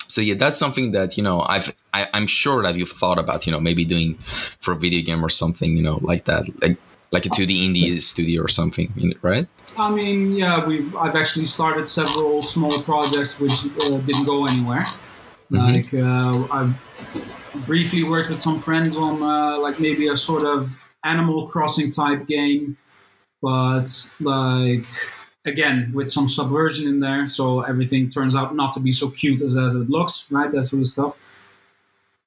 [0.08, 3.46] So yeah, that's something that you know I've I, I'm sure that you've thought about.
[3.46, 4.18] You know, maybe doing
[4.60, 5.76] for a video game or something.
[5.76, 6.78] You know, like that, like
[7.12, 9.46] like a 2D indie studio or something, in it, right?
[9.76, 14.86] I mean, yeah, we've I've actually started several small projects which uh, didn't go anywhere.
[15.50, 15.74] Mhm.
[15.74, 20.70] Like uh, I've briefly worked with some friends on uh, like maybe a sort of
[21.04, 22.76] Animal Crossing type game,
[23.40, 23.88] but
[24.20, 24.86] like
[25.44, 29.40] again with some subversion in there, so everything turns out not to be so cute
[29.40, 30.50] as, as it looks, right?
[30.52, 31.16] That sort of stuff.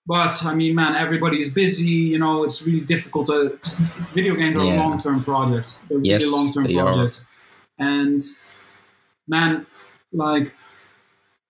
[0.07, 1.85] But I mean, man, everybody's busy.
[2.13, 3.57] You know, it's really difficult to.
[4.13, 4.83] Video games are Yeah.
[4.83, 5.81] long-term projects.
[5.89, 7.07] They're really Yes, long-term they are.
[7.79, 8.21] And
[9.27, 9.65] man,
[10.13, 10.53] like,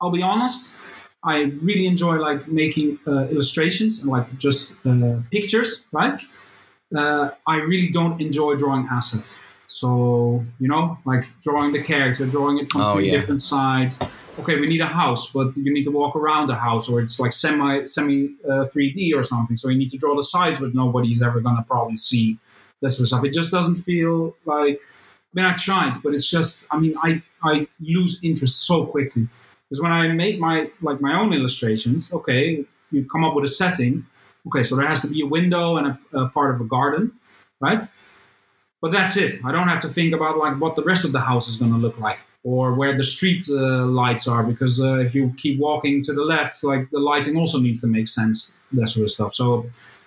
[0.02, 0.80] I'll be honest.
[1.24, 6.14] I really enjoy like making uh, illustrations and like just uh, pictures, right?
[6.96, 9.40] Uh, I really don't enjoy drawing assets.
[9.66, 13.18] So you know, like drawing the character, drawing it from Oh, three yeah.
[13.18, 14.00] different sides.
[14.40, 17.20] Okay, we need a house, but you need to walk around the house, or it's
[17.20, 19.58] like semi semi uh, 3D or something.
[19.58, 22.38] So you need to draw the sides, but nobody's ever gonna probably see
[22.84, 23.26] this sort of stuff.
[23.26, 24.80] It just doesn't feel like.
[25.36, 29.28] Mean, I tried, but it's just, I mean, I, I lose interest so quickly.
[29.70, 33.48] Because when I make my like my own illustrations, okay, you come up with a
[33.48, 34.06] setting.
[34.48, 37.12] Okay, so there has to be a window and a, a part of a garden,
[37.60, 37.82] right?
[38.82, 39.44] But that's it.
[39.44, 41.72] I don't have to think about like what the rest of the house is going
[41.72, 45.60] to look like or where the street uh, lights are because uh, if you keep
[45.60, 49.10] walking to the left, like the lighting also needs to make sense, that sort of
[49.10, 49.34] stuff.
[49.34, 49.66] So,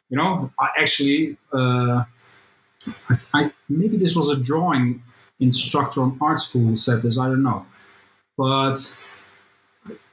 [0.08, 2.04] you know, I actually, uh,
[3.08, 5.02] I, I, maybe this was a drawing
[5.40, 7.18] instructor on art school said this.
[7.18, 7.66] I don't know,
[8.36, 8.96] but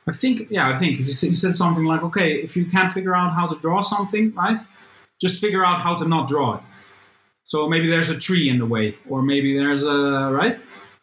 [0.08, 3.34] I think, yeah, I think he said something like, okay, if you can't figure out
[3.34, 4.60] how to draw something, right,
[5.20, 6.64] just figure out how to not draw it.
[7.44, 10.56] So maybe there's a tree in the way, or maybe there's a, right?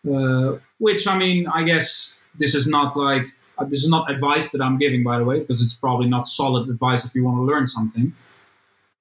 [0.09, 3.27] Uh, which, I mean, I guess this is not like,
[3.59, 6.27] uh, this is not advice that I'm giving, by the way, because it's probably not
[6.27, 8.13] solid advice if you want to learn something.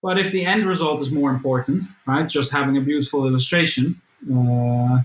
[0.03, 4.99] But if the end result is more important, right, just having a beautiful illustration, uh,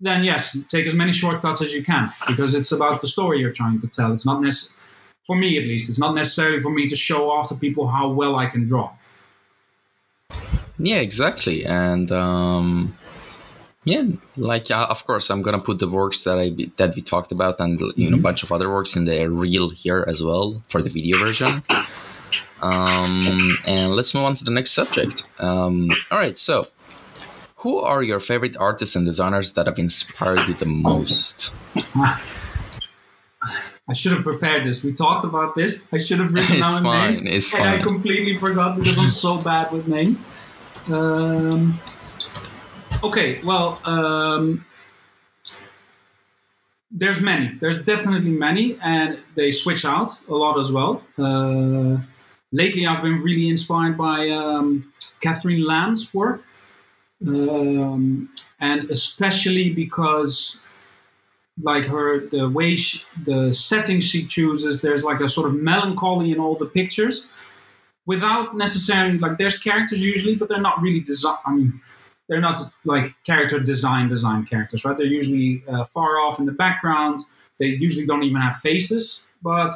[0.00, 3.52] then yes, take as many shortcuts as you can because it's about the story you're
[3.52, 4.12] trying to tell.
[4.12, 4.82] It's not necessarily,
[5.26, 8.08] for me at least, it's not necessarily for me to show off to people how
[8.08, 8.92] well I can draw.
[10.78, 11.64] Yeah, exactly.
[11.64, 12.96] And um,
[13.84, 14.04] yeah,
[14.36, 17.58] like uh, of course, I'm gonna put the works that I that we talked about
[17.60, 18.10] and you mm-hmm.
[18.10, 21.18] know a bunch of other works in the reel here as well for the video
[21.18, 21.62] version.
[22.62, 25.28] Um, and let's move on to the next subject.
[25.38, 26.66] Um, all right, so
[27.56, 31.52] who are your favorite artists and designers that have inspired you the most?
[33.88, 34.84] I should have prepared this.
[34.84, 35.88] We talked about this.
[35.92, 37.24] I should have written down names.
[37.24, 37.80] It's and fine.
[37.80, 40.18] I completely forgot because I'm so bad with names.
[40.88, 41.80] Um,
[43.02, 44.64] okay, well, um,
[46.90, 47.56] there's many.
[47.58, 51.02] There's definitely many, and they switch out a lot as well.
[51.16, 51.98] Uh,
[52.52, 56.44] lately, I've been really inspired by um, Catherine Lamb's work
[57.26, 58.28] um,
[58.60, 60.60] and especially because
[61.62, 66.30] like her the way she, the setting she chooses there's like a sort of melancholy
[66.30, 67.28] in all the pictures
[68.04, 71.80] without necessarily like there's characters usually but they're not really design i mean
[72.28, 74.96] they're not like character design design characters right?
[74.96, 77.20] They're usually uh, far off in the background.
[77.60, 79.72] They usually don't even have faces but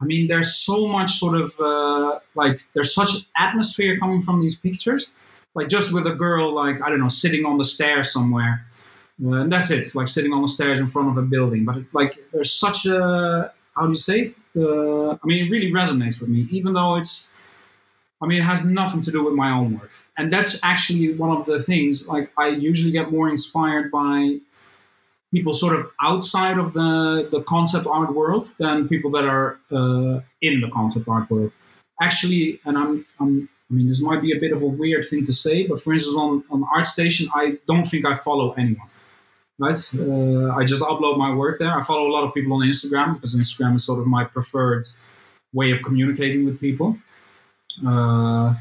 [0.00, 4.58] i mean there's so much sort of uh, like there's such atmosphere coming from these
[4.58, 5.12] pictures
[5.54, 8.66] like just with a girl, like I don't know, sitting on the stairs somewhere,
[9.24, 9.86] uh, and that's it.
[9.94, 11.64] Like sitting on the stairs in front of a building.
[11.64, 14.34] But it, like there's such a how do you say?
[14.54, 17.30] The I mean, it really resonates with me, even though it's.
[18.20, 21.36] I mean, it has nothing to do with my own work, and that's actually one
[21.36, 22.08] of the things.
[22.08, 24.38] Like I usually get more inspired by
[25.32, 30.20] people sort of outside of the the concept art world than people that are uh,
[30.40, 31.54] in the concept art world.
[32.00, 35.24] Actually, and I'm I'm I mean, this might be a bit of a weird thing
[35.24, 38.88] to say, but for instance, on, on ArtStation, I don't think I follow anyone.
[39.58, 39.78] Right?
[39.98, 41.76] Uh, I just upload my work there.
[41.76, 44.86] I follow a lot of people on Instagram because Instagram is sort of my preferred
[45.52, 46.96] way of communicating with people.
[47.86, 48.54] Uh,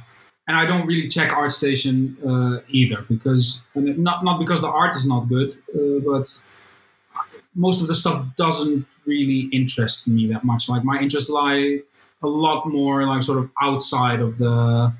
[0.47, 4.95] and I don't really check ArtStation uh, either because and not not because the art
[4.95, 6.25] is not good, uh, but
[7.53, 10.69] most of the stuff doesn't really interest me that much.
[10.69, 11.81] Like my interests lie
[12.23, 14.93] a lot more like sort of outside of the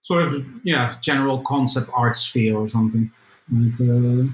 [0.00, 3.10] sort of yeah general concept art sphere or something.
[3.50, 4.32] Like, uh,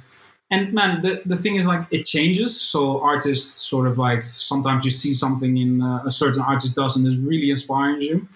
[0.50, 2.58] and man, the, the thing is like it changes.
[2.58, 6.96] So artists sort of like sometimes you see something in uh, a certain artist does
[6.96, 8.28] and is really inspiring you.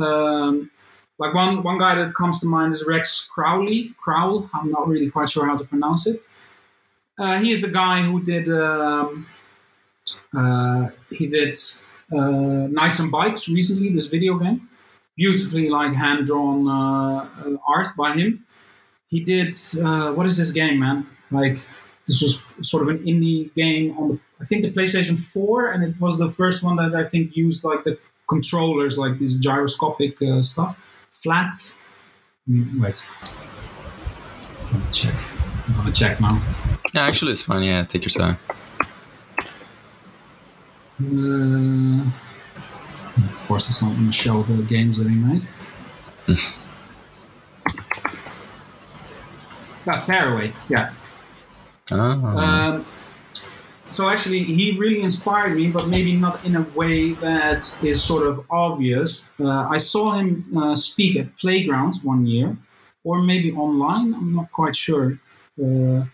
[0.00, 0.70] Um,
[1.18, 3.94] like one one guy that comes to mind is Rex Crowley.
[3.98, 4.50] Crowell.
[4.52, 6.20] I'm not really quite sure how to pronounce it.
[7.18, 9.26] Uh, he is the guy who did um,
[10.36, 11.56] uh, he did
[12.12, 14.68] uh, Knights and Bikes recently, this video game.
[15.16, 18.44] Beautifully like hand drawn uh, uh, art by him.
[19.08, 21.06] He did uh, what is this game, man?
[21.30, 21.58] Like
[22.06, 25.82] this was sort of an indie game on the I think the PlayStation 4, and
[25.82, 27.98] it was the first one that I think used like the
[28.28, 30.76] controllers, like this gyroscopic uh, stuff.
[31.10, 31.54] Flat.
[32.48, 33.08] Mm, wait.
[34.72, 35.14] Let me check.
[35.68, 36.42] I'm gonna check now.
[36.92, 37.62] Yeah, actually, it's fine.
[37.62, 38.38] Yeah, take your time.
[41.00, 42.10] Uh,
[43.16, 45.46] of course, it's not going to show the games that he made.
[49.86, 50.92] ah, Tearaway, yeah.
[51.92, 51.98] Oh.
[51.98, 52.86] Um,
[53.90, 58.26] so actually, he really inspired me, but maybe not in a way that is sort
[58.26, 59.30] of obvious.
[59.38, 62.56] Uh, I saw him uh, speak at playgrounds one year,
[63.04, 64.14] or maybe online.
[64.14, 65.18] I'm not quite sure.
[65.62, 66.04] Uh,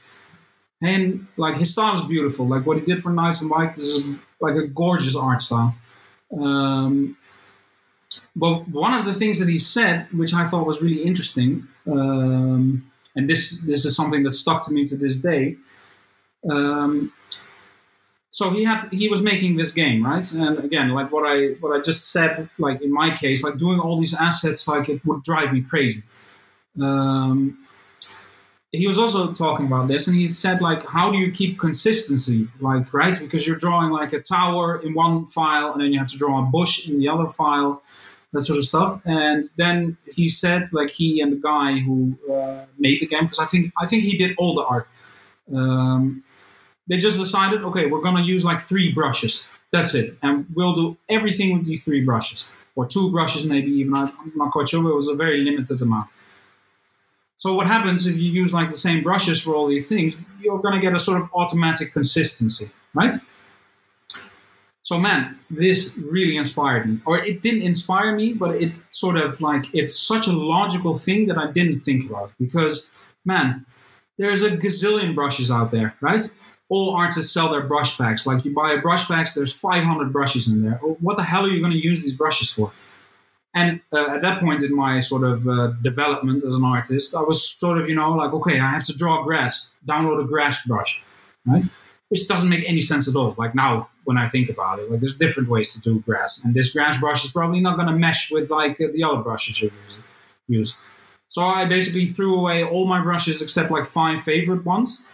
[0.82, 2.46] and like his style is beautiful.
[2.46, 4.04] Like what he did for Knights and Bikes is
[4.40, 5.74] like a gorgeous art style.
[6.36, 7.16] Um,
[8.34, 12.90] but one of the things that he said, which I thought was really interesting, um,
[13.14, 15.56] and this this is something that stuck to me to this day.
[16.50, 17.12] Um,
[18.30, 21.70] so he had he was making this game right and again like what i what
[21.76, 25.22] i just said like in my case like doing all these assets like it would
[25.22, 26.02] drive me crazy
[26.80, 27.58] um,
[28.72, 32.48] he was also talking about this and he said like how do you keep consistency
[32.60, 36.08] like right because you're drawing like a tower in one file and then you have
[36.08, 37.82] to draw a bush in the other file
[38.32, 42.64] that sort of stuff and then he said like he and the guy who uh,
[42.78, 44.88] made the game because i think i think he did all the art
[45.54, 46.24] um,
[46.88, 49.46] they just decided, okay, we're to use like three brushes.
[49.70, 50.16] That's it.
[50.22, 52.48] And we'll do everything with these three brushes.
[52.74, 53.94] Or two brushes, maybe even.
[53.94, 56.10] I'm not quite sure, it was a very limited amount.
[57.42, 60.28] So what happens if you use like the same brushes for all these things?
[60.40, 63.14] You're going to get a sort of automatic consistency, right?
[64.82, 67.00] So man, this really inspired me.
[67.04, 71.26] Or it didn't inspire me, but it sort of like it's such a logical thing
[71.26, 72.92] that I didn't think about because
[73.24, 73.66] man,
[74.18, 76.22] there's a gazillion brushes out there, right?
[76.68, 78.26] all artists sell their brush packs.
[78.26, 80.76] Like you buy a brush packs, there's 500 brushes in there.
[81.00, 82.72] What the hell are you going to use these brushes for?
[83.54, 87.20] And uh, at that point in my sort of uh, development as an artist, I
[87.20, 90.64] was sort of, you know, like, okay, I have to draw grass, download a grass
[90.66, 91.00] brush,
[91.44, 91.62] right?
[92.08, 93.34] Which doesn't make any sense at all.
[93.36, 96.54] Like now, when I think about it, like there's different ways to do grass, and
[96.54, 99.60] this grass brush is probably not going to mesh with like uh, the other brushes
[99.60, 99.70] you
[100.48, 100.78] use.
[101.28, 105.04] So I basically threw away all my brushes except like five favorite ones.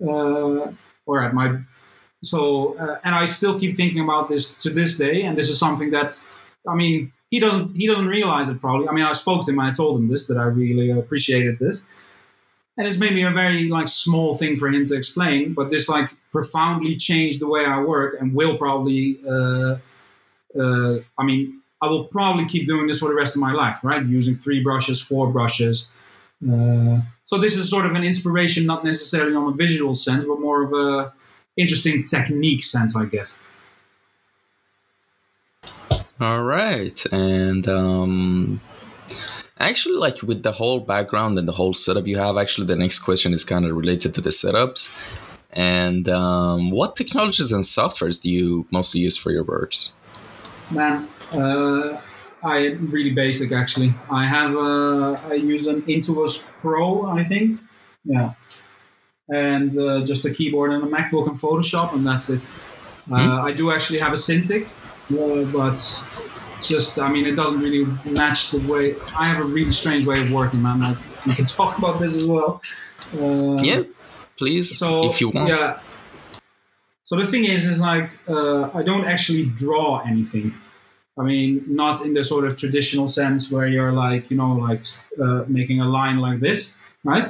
[0.00, 0.72] Uh,
[1.08, 1.58] or at my
[2.22, 5.58] so uh, and I still keep thinking about this to this day, and this is
[5.58, 6.24] something that
[6.68, 8.88] I mean he doesn't he doesn't realize it probably.
[8.88, 11.58] I mean I spoke to him and I told him this that I really appreciated
[11.58, 11.84] this,
[12.76, 16.10] and it's maybe a very like small thing for him to explain, but this like
[16.32, 19.76] profoundly changed the way I work and will probably uh,
[20.58, 23.78] uh, I mean I will probably keep doing this for the rest of my life,
[23.82, 24.04] right?
[24.04, 25.88] Using three brushes, four brushes.
[26.42, 30.40] Uh, so this is sort of an inspiration, not necessarily on a visual sense, but
[30.40, 31.12] more of a
[31.56, 33.42] interesting technique sense, I guess.
[36.20, 38.60] All right, and um,
[39.60, 42.98] actually, like with the whole background and the whole setup you have, actually, the next
[43.00, 44.88] question is kind of related to the setups.
[45.52, 49.92] And um, what technologies and softwares do you mostly use for your works?
[50.70, 52.00] Man, uh,
[52.42, 53.94] I am really basic actually.
[54.10, 57.60] I have a, I use an Intuos Pro, I think.
[58.04, 58.32] Yeah,
[59.28, 62.50] and uh, just a keyboard and a MacBook and Photoshop, and that's it.
[63.10, 63.46] Uh, mm-hmm.
[63.46, 64.68] I do actually have a Cintiq,
[65.10, 65.76] uh, but
[66.60, 70.22] just I mean it doesn't really match the way I have a really strange way
[70.22, 70.80] of working, man.
[70.80, 72.60] Like, we can talk about this as well.
[73.14, 73.82] Uh, yeah,
[74.36, 74.78] please.
[74.78, 75.48] So if you want.
[75.48, 75.80] Yeah.
[77.04, 80.54] So the thing is, is like uh, I don't actually draw anything.
[81.18, 84.84] I mean, not in the sort of traditional sense where you're like, you know, like
[85.20, 87.24] uh, making a line like this, right?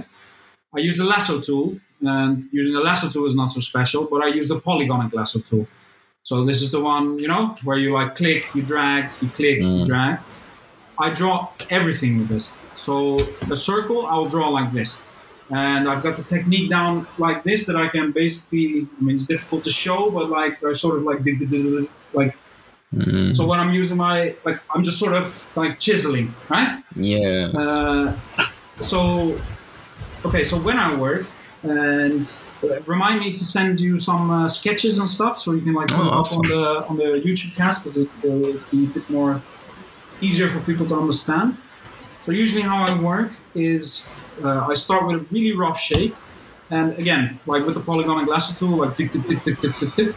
[0.76, 4.22] I use the lasso tool, and using the lasso tool is not so special, but
[4.22, 5.66] I use the polygonic lasso tool.
[6.29, 9.61] So this is the one, you know, where you like click, you drag, you click,
[9.61, 9.79] mm.
[9.79, 10.20] you drag.
[10.99, 12.55] I draw everything with this.
[12.74, 15.07] So the circle, I'll draw like this.
[15.51, 19.24] And I've got the technique down like this that I can basically, I mean, it's
[19.24, 21.20] difficult to show, but like I sort of like,
[22.12, 22.37] like
[22.95, 23.37] Mm.
[23.37, 26.83] So when I'm using my like, I'm just sort of like chiseling, right?
[26.97, 27.53] Yeah.
[27.55, 28.16] Uh,
[28.81, 29.39] so
[30.24, 31.26] okay, so when I work,
[31.62, 35.74] and uh, remind me to send you some uh, sketches and stuff so you can
[35.74, 36.38] like oh, awesome.
[36.38, 39.42] up on the on the YouTube cast because it will be a bit more
[40.20, 41.56] easier for people to understand.
[42.22, 44.09] So usually how I work is
[44.42, 46.14] uh, I start with a really rough shape,
[46.70, 49.94] and again like with the polygonic lasso tool, like tick tick tick tick tick tick
[49.94, 50.16] tick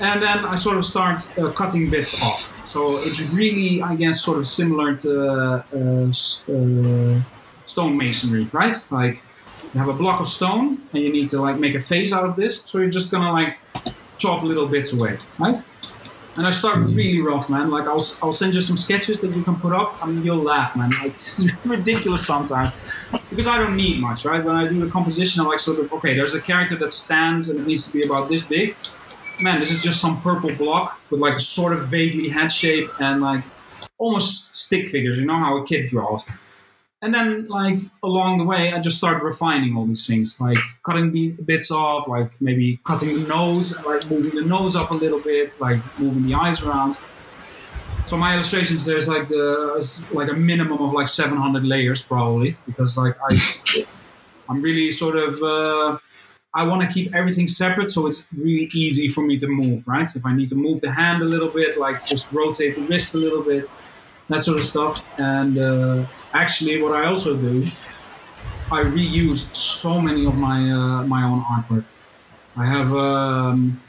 [0.00, 2.48] and then I sort of start uh, cutting bits off.
[2.66, 7.22] So it's really, I guess, sort of similar to uh, uh,
[7.66, 8.76] stone masonry, right?
[8.90, 9.22] Like
[9.72, 12.24] you have a block of stone and you need to like make a face out
[12.24, 12.62] of this.
[12.62, 13.58] So you're just gonna like
[14.16, 15.56] chop little bits away, right?
[16.36, 16.94] And I start hmm.
[16.94, 17.70] really rough, man.
[17.70, 19.98] Like I'll, I'll send you some sketches that you can put up.
[20.02, 20.90] I mean, you'll laugh, man.
[20.90, 22.70] Like this is ridiculous sometimes
[23.30, 24.44] because I don't need much, right?
[24.44, 26.14] When I do a composition, I'm like sort of okay.
[26.14, 28.76] There's a character that stands and it needs to be about this big
[29.40, 32.90] man, this is just some purple block with like a sort of vaguely head shape
[33.00, 33.44] and like
[33.98, 35.18] almost stick figures.
[35.18, 36.28] You know how a kid draws.
[37.00, 41.12] And then, like along the way, I just started refining all these things, like cutting
[41.12, 45.20] the bits off, like maybe cutting the nose, like moving the nose up a little
[45.20, 46.98] bit, like moving the eyes around.
[48.06, 52.96] So my illustrations, there's like the like a minimum of like 700 layers probably, because
[52.96, 53.38] like I,
[54.48, 55.42] I'm really sort of.
[55.42, 55.98] Uh,
[56.54, 60.08] I want to keep everything separate so it's really easy for me to move, right?
[60.12, 63.14] If I need to move the hand a little bit, like just rotate the wrist
[63.14, 63.68] a little bit,
[64.28, 65.04] that sort of stuff.
[65.18, 67.70] And uh, actually, what I also do
[68.70, 71.84] I reuse so many of my uh, my own artwork.
[72.56, 73.80] I have um,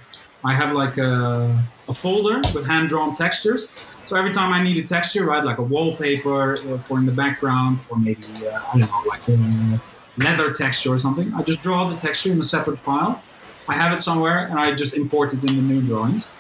[0.46, 3.74] I have like a, a folder with hand drawn textures.
[4.06, 7.12] So every time I need a texture, right, like a wallpaper uh, for in the
[7.12, 9.82] background, or maybe uh, I don't know, like a
[10.18, 13.22] leather texture or something, I just draw the texture in a separate file.
[13.68, 16.32] I have it somewhere, and I just import it in the new drawings.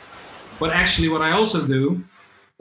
[0.60, 2.02] But actually, what I also do,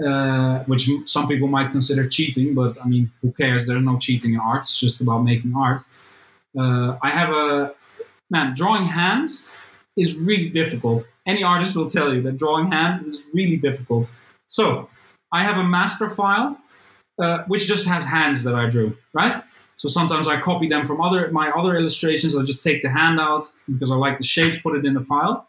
[0.05, 3.67] uh, which some people might consider cheating, but I mean, who cares?
[3.67, 4.59] There's no cheating in art.
[4.59, 5.81] It's just about making art.
[6.59, 7.75] Uh, I have a
[8.31, 9.49] man drawing hands
[9.97, 11.07] is really difficult.
[11.27, 14.07] Any artist will tell you that drawing hands is really difficult.
[14.47, 14.89] So
[15.33, 16.59] I have a master file
[17.19, 19.33] uh, which just has hands that I drew, right?
[19.75, 22.35] So sometimes I copy them from other my other illustrations.
[22.35, 25.03] I'll just take the hand out because I like the shapes, put it in the
[25.03, 25.47] file.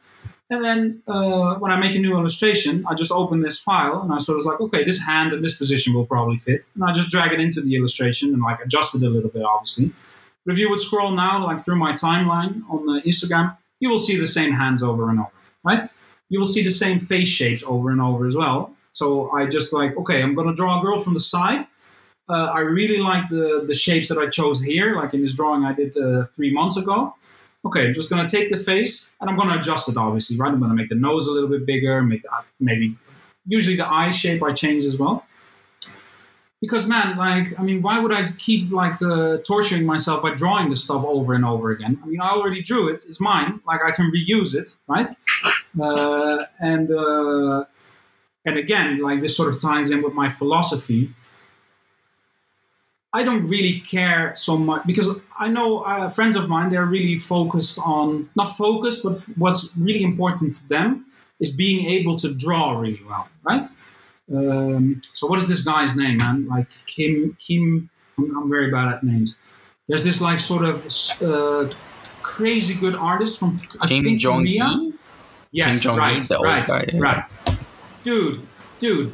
[0.52, 4.12] And then uh, when I make a new illustration, I just open this file and
[4.12, 6.66] I sort of like, okay, this hand and this position will probably fit.
[6.74, 9.44] And I just drag it into the illustration and like adjust it a little bit,
[9.44, 9.92] obviously.
[10.46, 14.00] But if you would scroll now, like through my timeline on the Instagram, you will
[14.00, 15.32] see the same hands over and over,
[15.64, 15.84] right?
[16.30, 18.76] You will see the same face shapes over and over as well.
[18.92, 21.68] So I just like, okay, I'm gonna draw a girl from the side.
[22.28, 25.64] Uh, I really like the, the shapes that I chose here, like in this drawing
[25.64, 27.16] I did uh, three months ago.
[27.66, 30.52] Okay, I'm just gonna take the face and I'm gonna adjust it, obviously, right?
[30.52, 32.30] I'm gonna make the nose a little bit bigger, make the,
[32.60, 32.96] maybe
[33.46, 35.26] usually the eye shape I change as well.
[36.62, 40.70] Because man like i mean why would i keep like uh, torturing myself by drawing
[40.70, 41.98] the stuff over and over again?
[42.04, 45.08] I mean i already drew it it's mine like i can reuse it right?
[45.80, 47.64] Uh, and uh,
[48.46, 51.14] and again like this sort of ties in with my philosophy
[53.14, 57.18] i don't really care so much because i know uh, friends of mine they're really
[57.18, 61.06] focused on not focused but what's really important to them
[61.40, 63.64] is being able to draw really well right
[64.36, 66.48] um, so what is this guy's name, man?
[66.48, 67.90] Like Kim Kim.
[68.18, 69.42] I'm, I'm very bad at names.
[69.88, 70.86] There's this like sort of
[71.22, 71.74] uh,
[72.22, 74.92] crazy good artist from I Kim think Jong Korea.
[75.52, 77.00] Yes, Kim right, Jong-un, the old right, guy, yeah.
[77.00, 77.24] right.
[78.04, 78.48] Dude,
[78.78, 79.12] dude,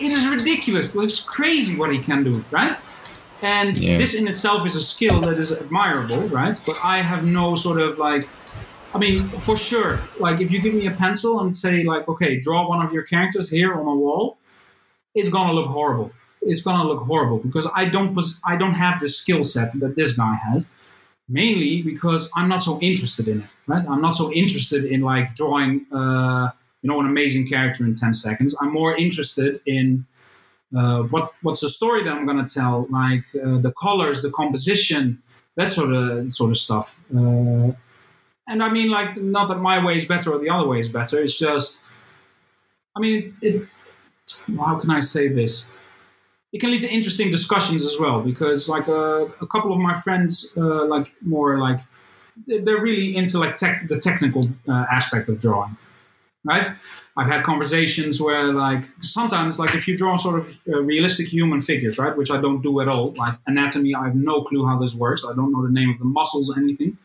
[0.00, 0.96] it is ridiculous.
[0.96, 2.74] It's crazy what he can do, right?
[3.42, 3.96] And Yeah.
[3.98, 6.56] this in itself is a skill that is admirable, right?
[6.66, 8.28] But I have no sort of like
[8.94, 10.00] I mean, for sure.
[10.18, 13.02] Like, if you give me a pencil and say, like, okay, draw one of your
[13.02, 14.38] characters here on a wall,
[15.14, 16.12] it's gonna look horrible.
[16.40, 19.96] It's gonna look horrible because I don't pos- I don't have the skill set that
[19.96, 20.70] this guy has.
[21.28, 23.54] Mainly because I'm not so interested in it.
[23.66, 23.84] Right?
[23.86, 26.50] I'm not so interested in like drawing, uh,
[26.82, 28.56] you know, an amazing character in ten seconds.
[28.62, 30.06] I'm more interested in
[30.74, 35.22] uh, what what's the story that I'm gonna tell, like uh, the colors, the composition,
[35.56, 36.96] that sort of sort of stuff.
[37.14, 37.72] Uh,
[38.48, 40.88] and I mean, like, not that my way is better or the other way is
[40.88, 41.20] better.
[41.20, 41.82] It's just,
[42.96, 43.68] I mean, it, it,
[44.56, 45.68] how can I say this?
[46.52, 49.94] It can lead to interesting discussions as well because, like, uh, a couple of my
[49.94, 51.80] friends, uh, like, more like,
[52.46, 55.76] they're they're really into like tech, the technical uh, aspect of drawing,
[56.46, 56.66] right?
[57.18, 61.60] I've had conversations where, like, sometimes, like, if you draw sort of uh, realistic human
[61.60, 64.78] figures, right, which I don't do at all, like anatomy, I have no clue how
[64.78, 65.24] this works.
[65.24, 66.98] I don't know the name of the muscles or anything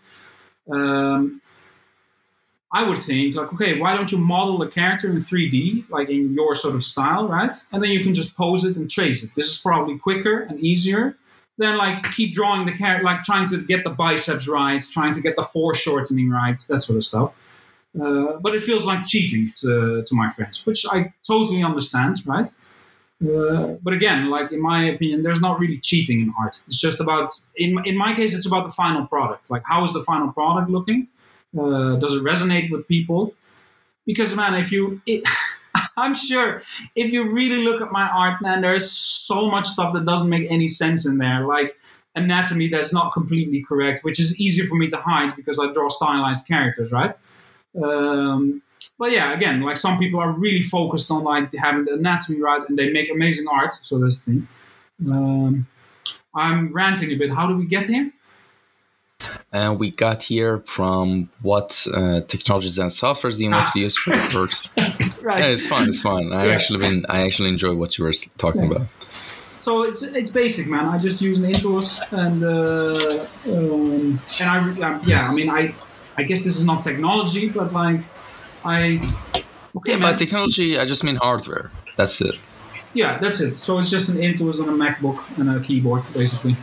[0.70, 1.42] um,
[2.74, 6.34] I would think like, okay, why don't you model a character in 3D, like in
[6.34, 7.54] your sort of style, right?
[7.72, 9.32] And then you can just pose it and trace it.
[9.36, 11.18] This is probably quicker and easier
[11.58, 15.22] than like keep drawing the character, like trying to get the biceps right, trying to
[15.22, 17.34] get the foreshortening right, that sort of stuff.
[18.00, 22.48] Uh, but it feels like cheating to, to my friends, which I totally understand, right?
[23.22, 26.62] Uh, but again, like in my opinion, there's not really cheating in art.
[26.68, 29.52] It's just about, in, in my case, it's about the final product.
[29.52, 31.08] Like, how is the final product looking?
[31.58, 33.34] Uh, does it resonate with people?
[34.06, 35.28] Because, man, if you, it,
[35.98, 36.62] I'm sure
[36.96, 40.50] if you really look at my art, man, there's so much stuff that doesn't make
[40.50, 41.46] any sense in there.
[41.46, 41.78] Like
[42.16, 45.90] anatomy that's not completely correct, which is easier for me to hide because I draw
[45.90, 47.14] stylized characters, right?
[47.82, 48.62] Um,
[48.98, 52.62] but yeah, again, like some people are really focused on like having the anatomy right,
[52.68, 53.74] and they make amazing art.
[53.74, 54.48] So that's the thing.
[55.08, 55.68] Um,
[56.36, 57.32] I'm ranting a bit.
[57.32, 58.12] How do we get here?
[59.52, 64.14] And we got here from what uh, technologies and softwares do you mostly use for
[64.34, 64.70] works?
[65.22, 65.40] Right.
[65.40, 65.88] Yeah, it's fun.
[65.88, 66.34] It's fun.
[66.34, 66.54] I Yeah.
[66.54, 67.06] actually been.
[67.08, 68.72] I actually enjoy what you were talking Yeah.
[68.72, 68.88] about.
[69.60, 70.86] So it's it's basic, man.
[70.88, 74.58] I just use an Intuos and uh, um, and I
[74.88, 75.30] um, yeah.
[75.30, 75.76] I mean, I
[76.22, 78.02] I guess this is not technology, but like
[78.64, 78.80] I
[79.78, 80.12] okay, Yeah, man.
[80.12, 81.66] by technology, I just mean hardware.
[81.98, 82.36] That's it.
[82.94, 83.54] yeah, that's it.
[83.66, 86.56] So it's just an Intuos on a MacBook and a keyboard, basically.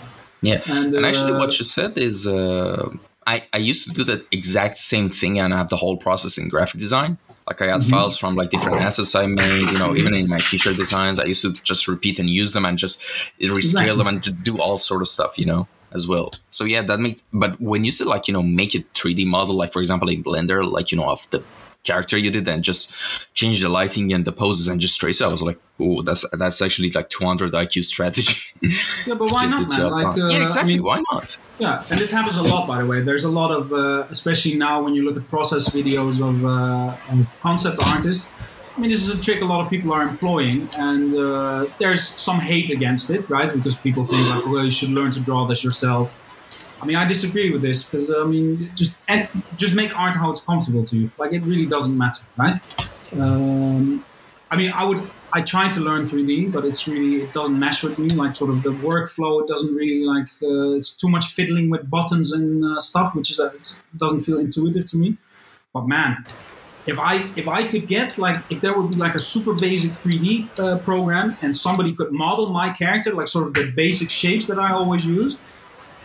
[0.43, 0.61] Yeah.
[0.67, 2.89] And, And actually, uh, what you said is, uh,
[3.27, 6.33] I I used to do that exact same thing and I have the whole process
[6.41, 7.13] in graphic design.
[7.49, 7.91] Like I had Mhm.
[7.93, 9.67] files from like different assets I made.
[9.73, 12.65] You know, even in my t-shirt designs, I used to just repeat and use them
[12.69, 12.97] and just
[13.41, 13.97] rescale Exactly.
[13.99, 14.19] them and
[14.51, 15.33] do all sort of stuff.
[15.43, 15.63] You know.
[15.93, 16.31] As well.
[16.51, 17.23] So yeah, that makes.
[17.33, 20.23] But when you say like you know make a 3D model, like for example in
[20.23, 21.43] Blender, like you know of the
[21.85, 22.95] character you did and just
[23.35, 25.25] change the lighting and the poses and just trace it.
[25.25, 28.37] I was like, oh, that's that's actually like 200 IQ strategy.
[29.07, 29.91] Yeah, but why not, man?
[29.91, 30.75] Like, uh, yeah, exactly.
[30.75, 31.39] I mean, why not?
[31.59, 33.01] Yeah, and this happens a lot, by the way.
[33.01, 36.97] There's a lot of, uh, especially now when you look at process videos of, uh,
[37.13, 38.35] of concept artists.
[38.79, 42.07] I mean, this is a trick a lot of people are employing, and uh, there's
[42.07, 43.53] some hate against it, right?
[43.53, 46.15] Because people think like, well, you should learn to draw this yourself.
[46.81, 50.31] I mean, I disagree with this because I mean, just and just make art how
[50.31, 51.11] it's comfortable to you.
[51.19, 52.57] Like, it really doesn't matter, right?
[53.15, 54.05] Um,
[54.49, 55.03] I mean, I would
[55.33, 58.09] I try to learn 3D, but it's really it doesn't mesh with me.
[58.11, 61.91] Like sort of the workflow, it doesn't really like uh, it's too much fiddling with
[61.91, 65.17] buttons and uh, stuff, which is uh, it doesn't feel intuitive to me.
[65.75, 66.25] But man,
[66.89, 69.93] if I if I could get like if there would be like a super basic
[69.93, 74.47] 3D uh, program and somebody could model my character like sort of the basic shapes
[74.47, 75.41] that I always use,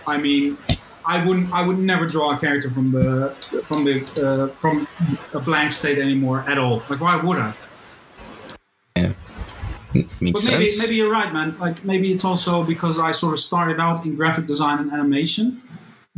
[0.06, 0.58] I mean.
[1.06, 1.52] I wouldn't.
[1.52, 4.88] I would never draw a character from the from the uh, from
[5.34, 6.82] a blank state anymore at all.
[6.90, 7.54] Like, why would I?
[8.96, 9.12] Yeah.
[9.94, 10.82] Makes but maybe sense.
[10.82, 11.58] maybe you're right, man.
[11.60, 15.62] Like maybe it's also because I sort of started out in graphic design and animation.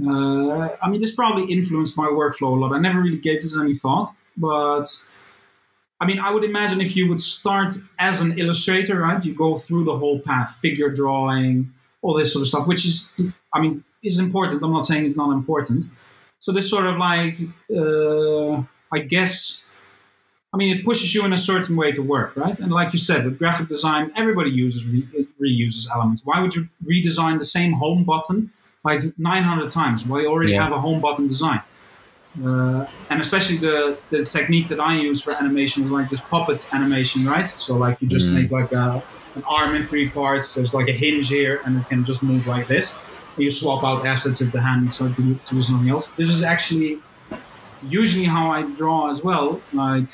[0.05, 2.73] Uh, I mean, this probably influenced my workflow a lot.
[2.73, 4.85] I never really gave this any thought, but
[6.01, 9.23] I mean, I would imagine if you would start as an illustrator, right?
[9.23, 11.71] You go through the whole path, figure drawing,
[12.01, 13.13] all this sort of stuff, which is,
[13.53, 14.61] I mean, is important.
[14.63, 15.85] I'm not saying it's not important.
[16.39, 17.37] So this sort of like,
[17.75, 18.61] uh,
[18.91, 19.63] I guess,
[20.53, 22.59] I mean, it pushes you in a certain way to work, right?
[22.59, 26.23] And like you said, with graphic design, everybody uses re- reuses elements.
[26.25, 28.51] Why would you redesign the same home button
[28.83, 30.05] like 900 times?
[30.05, 30.63] Well, you already Yeah.
[30.63, 31.61] have a home button design.
[32.43, 36.67] Uh, and especially the, the technique that I use for animation is like this puppet
[36.73, 37.45] animation, right?
[37.45, 38.33] So like you just Mm.
[38.33, 39.01] make like a,
[39.35, 40.53] an arm in three parts.
[40.55, 43.01] There's like a hinge here, and it can just move like this.
[43.35, 46.07] And you swap out assets of the hand so to, do- to do something else.
[46.11, 46.99] This is actually
[47.87, 49.61] usually how I draw as well.
[49.73, 50.07] Like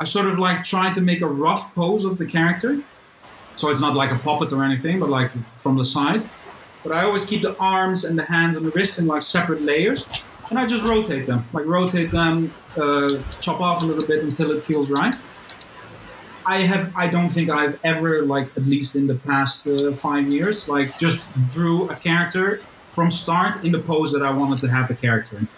[0.00, 2.80] I sort of like try to make a rough pose of the character,
[3.54, 6.28] so it's not like a puppet or anything, but like from the side.
[6.82, 9.62] But I always keep the arms and the hands and the wrists in like separate
[9.62, 10.06] layers,
[10.52, 14.50] and I just rotate them, like rotate them, uh, chop off a little bit until
[14.50, 15.16] it feels right.
[16.44, 20.28] I have, I don't think I've ever, like at least in the past uh, five
[20.28, 24.68] years, like just drew a character from start in the pose that I wanted to
[24.68, 25.48] have the character in.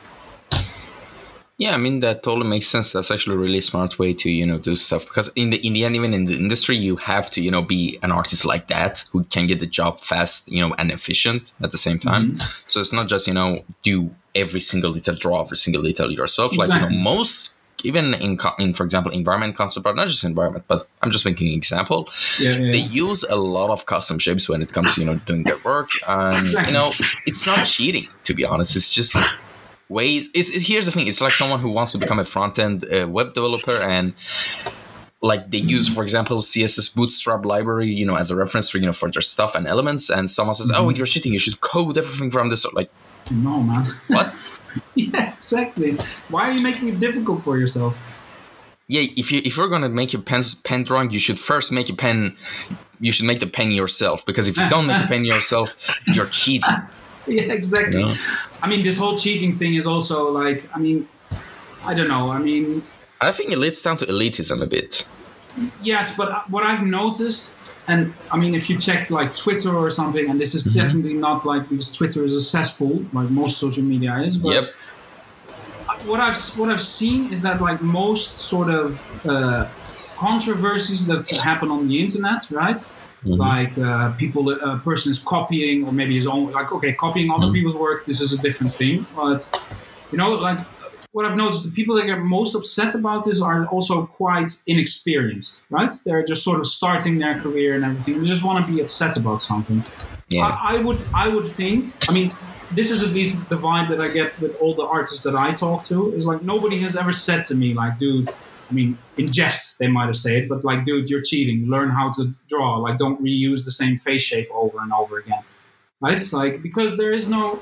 [1.57, 2.93] Yeah, I mean that totally makes sense.
[2.93, 5.73] That's actually a really smart way to you know do stuff because in the in
[5.73, 8.67] the end, even in the industry, you have to you know be an artist like
[8.69, 12.39] that who can get the job fast, you know, and efficient at the same time.
[12.67, 16.57] So it's not just you know do every single detail, draw every single detail yourself.
[16.57, 17.51] Like you know most.
[17.83, 21.49] Even in, in, for example, environment concept art, not just environment, but I'm just making
[21.49, 22.09] an example.
[22.39, 22.89] Yeah, yeah, They yeah.
[22.89, 25.91] use a lot of custom shapes when it comes to you know doing their work,
[26.07, 26.73] and Exactly.
[26.73, 26.93] you know
[27.27, 28.09] it's not cheating.
[28.25, 29.17] To be honest, it's just
[29.91, 30.29] ways.
[30.35, 32.87] It's, it, here's the thing: it's like someone who wants to become a front end
[32.91, 34.15] uh, web developer, and
[35.21, 38.87] like they use, for example, CSS Bootstrap library, you know, as a reference for you
[38.87, 40.11] know for their stuff and elements.
[40.11, 40.97] And someone says, "Oh, Mhm.
[40.97, 41.33] you're cheating!
[41.33, 42.91] You should code everything from this." Like
[43.31, 43.87] No, man.
[44.09, 44.35] what?
[44.95, 45.97] yeah, exactly.
[46.29, 47.97] Why are you making it difficult for yourself?
[48.89, 51.89] yeah, if you if you're gonna make a pen pen drawing, you should first make
[51.89, 52.37] a pen.
[53.01, 55.75] You should make the pen yourself because if you don't make the pen yourself,
[56.07, 56.75] you're cheating.
[57.27, 58.01] Yeah, exactly.
[58.01, 58.15] you know?
[58.63, 61.09] I mean, this whole cheating thing is also like, I mean,
[61.85, 62.31] I don't know.
[62.31, 62.83] I mean,
[63.21, 65.07] I think it leads down to elitism a bit.
[65.83, 70.29] yes, but what I've noticed, and I mean, if you check like Twitter or something,
[70.31, 70.75] and this is Mhm.
[70.75, 74.65] definitely not like because Twitter is a cesspool, like most social media is, but Yep.
[76.07, 79.67] what I've what I've seen is that like most sort of uh,
[80.19, 82.79] controversies that happen on the internet, right?
[83.27, 83.39] Mhm.
[83.39, 87.47] like uh, people a person is copying or maybe his own like okay copying other
[87.47, 87.55] Mhm.
[87.55, 89.41] people's work this is a different thing but
[90.13, 90.59] you know like
[91.15, 95.65] what i've noticed the people that get most upset about this are also quite inexperienced
[95.71, 98.81] right they're just sort of starting their career and everything they just want to be
[98.81, 99.83] upset about something
[100.29, 100.47] Yeah.
[100.47, 102.29] I, I would i would think i mean
[102.79, 105.49] this is at least the vibe that i get with all the artists that i
[105.65, 108.29] talk to is like nobody has ever said to me like dude
[108.71, 111.69] I mean, in jest they might have said but like, dude, you're cheating.
[111.69, 112.79] Learn how to draw.
[112.79, 115.43] Like, don't reuse the same face shape over and over again,
[116.01, 116.15] right?
[116.15, 117.61] It's like because there is no.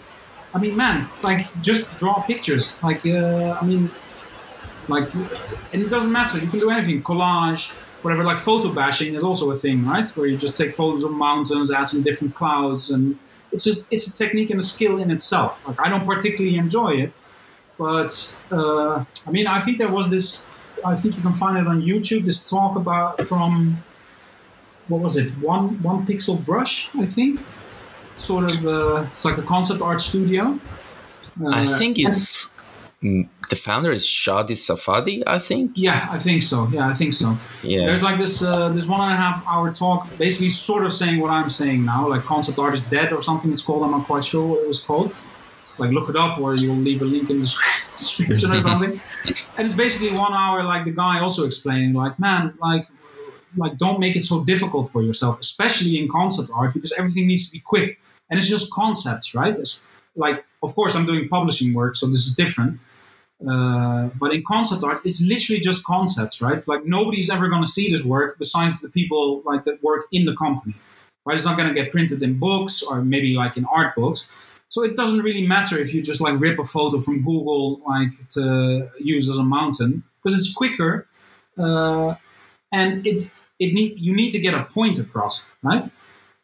[0.55, 2.77] I mean, man, like just draw pictures.
[2.83, 3.91] Like, uh, I mean,
[4.89, 5.13] like,
[5.73, 6.39] and it doesn't matter.
[6.39, 7.03] You can do anything.
[7.03, 7.73] Collage,
[8.03, 8.25] whatever.
[8.25, 10.07] Like photo bashing is also a thing, right?
[10.09, 13.19] Where you just take photos of mountains, add some different clouds, and
[13.51, 15.61] it's just it's a technique and a skill in itself.
[15.67, 17.17] Like, I don't particularly enjoy it,
[17.79, 20.51] but uh, I mean, I think there was this.
[20.85, 22.25] I think you can find it on YouTube.
[22.25, 23.83] This talk about from
[24.89, 25.31] what was it?
[25.39, 27.41] One one pixel brush, I think.
[28.23, 28.67] Sort of.
[28.67, 30.59] Uh, it's like a concept art studio.
[31.43, 32.51] Uh, I think it's
[33.03, 35.25] mm, the founder is Shaddy Safadi.
[35.27, 35.73] I think.
[35.75, 36.69] yeah, I think so.
[36.69, 37.37] Yeah, I think so.
[37.65, 37.87] Yeah.
[37.87, 41.19] There's like this uh, this one and a half hour talk, basically sort of saying
[41.19, 43.51] what I'm saying now, like concept art is dead or something.
[43.51, 43.83] It's called.
[43.83, 45.13] I'm not quite sure what it was called.
[45.79, 47.55] Like look it up, or you'll leave a link in the
[47.97, 49.01] description or something.
[49.57, 52.87] and it's basically one hour, like the guy also explaining, like man, like
[53.57, 57.47] like don't make it so difficult for yourself, especially in concept art, because everything needs
[57.47, 58.01] to be quick,
[58.33, 59.55] and it's just concepts, right?
[59.59, 59.85] It's
[60.17, 62.77] like, of course, I'm doing publishing work, so this is different.
[63.47, 66.67] Uh, but in concept art, it's literally just concepts, right?
[66.67, 70.25] Like nobody's ever going to see this work besides the people like that work in
[70.25, 70.75] the company,
[71.27, 71.35] right?
[71.35, 74.31] It's not going to get printed in books or maybe like in art books.
[74.71, 78.13] So it doesn't really matter if you just like rip a photo from Google like
[78.31, 81.07] to use as a mountain because it's quicker,
[81.59, 82.15] uh,
[82.73, 85.85] and it it need you need to get a point across, right?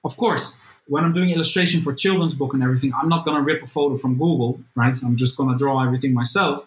[0.04, 3.62] Of course, when I'm doing illustration for children's book and everything, I'm not gonna rip
[3.62, 4.96] a photo from Google, right?
[5.04, 6.66] I'm just gonna draw everything myself.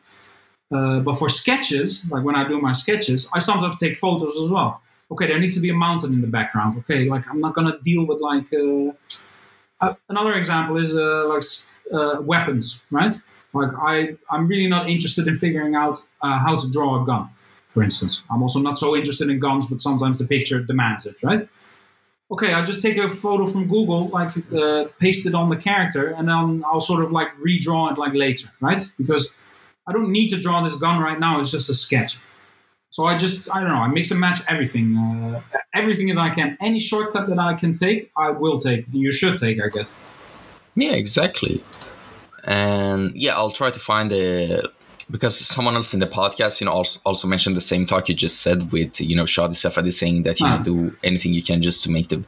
[0.72, 4.50] Uh, but for sketches, like when I do my sketches, I sometimes take photos as
[4.50, 4.82] well.
[5.12, 6.76] Okay, there needs to be a mountain in the background.
[6.80, 8.94] Okay, like I'm not gonna deal with like uh,
[9.82, 11.44] uh, another example is uh, like
[11.92, 13.14] uh, weapons, right?
[13.54, 17.30] Like I, I'm really not interested in figuring out uh, how to draw a gun,
[17.68, 18.24] for instance.
[18.32, 21.50] I'm also not so interested in guns, but sometimes the picture demands it, right?
[22.32, 26.08] Okay, I'll just take a photo from Google, like uh, paste it on the character,
[26.08, 28.80] and then I'll sort of like redraw it like later, right?
[28.98, 29.36] Because
[29.86, 31.40] I don't need to draw this gun right now.
[31.40, 32.18] It's just a sketch.
[32.90, 34.98] So I just, I don't know, I mix and match everything.
[34.98, 35.42] Uh,
[35.74, 36.58] everything that I can.
[36.62, 38.86] Any shortcut that I can take, I will take.
[38.88, 40.00] And you should take, I guess.
[40.76, 41.64] Yeah, exactly.
[42.44, 44.70] And yeah, I'll try to find a
[45.12, 48.16] because someone else in the podcast, you know, also, also mentioned the same talk you
[48.16, 50.58] just said with you know Shaddy Safadi saying that you Ah.
[50.58, 52.24] know do anything you can just to make the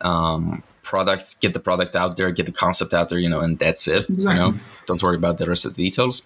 [0.00, 3.58] um, product, get the product out there, get the concept out there, you know, and
[3.58, 4.08] that's it.
[4.08, 4.54] You know,
[4.86, 6.22] don't worry about the rest of the details.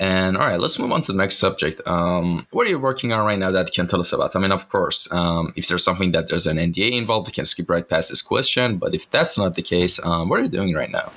[0.00, 1.80] And all right, let's move on to the next subject.
[1.86, 4.36] Um, what are you working on right now that you can tell us about?
[4.36, 7.44] I mean, of course, um, if there's something that there's an NDA involved, we can
[7.44, 8.78] skip right past this question.
[8.78, 11.10] But if that's not the case, um, what are you doing right now?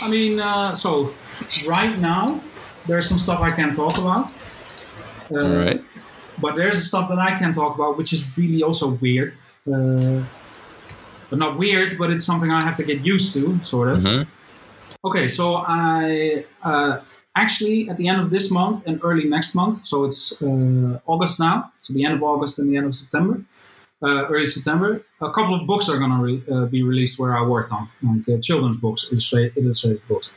[0.00, 1.12] I mean, uh, so
[1.66, 2.40] right now,
[2.86, 4.26] there's some stuff I can talk about.
[5.30, 5.84] Uh, all right.
[6.40, 9.32] But there's stuff that I can talk about, which is really also weird.
[9.66, 10.24] Uh,
[11.30, 14.00] but not weird, but it's something I have to get used to, sort of.
[14.02, 14.26] Mhm.
[15.04, 17.00] Okay, so I uh,
[17.34, 21.38] actually at the end of this month and early next month, so it's uh, August
[21.40, 23.40] now, so the end of August and the end of September,
[24.02, 27.34] uh, early September, a couple of books are going to re- uh, be released where
[27.36, 30.34] I worked on, like uh, children's books, illustrated, illustrated books.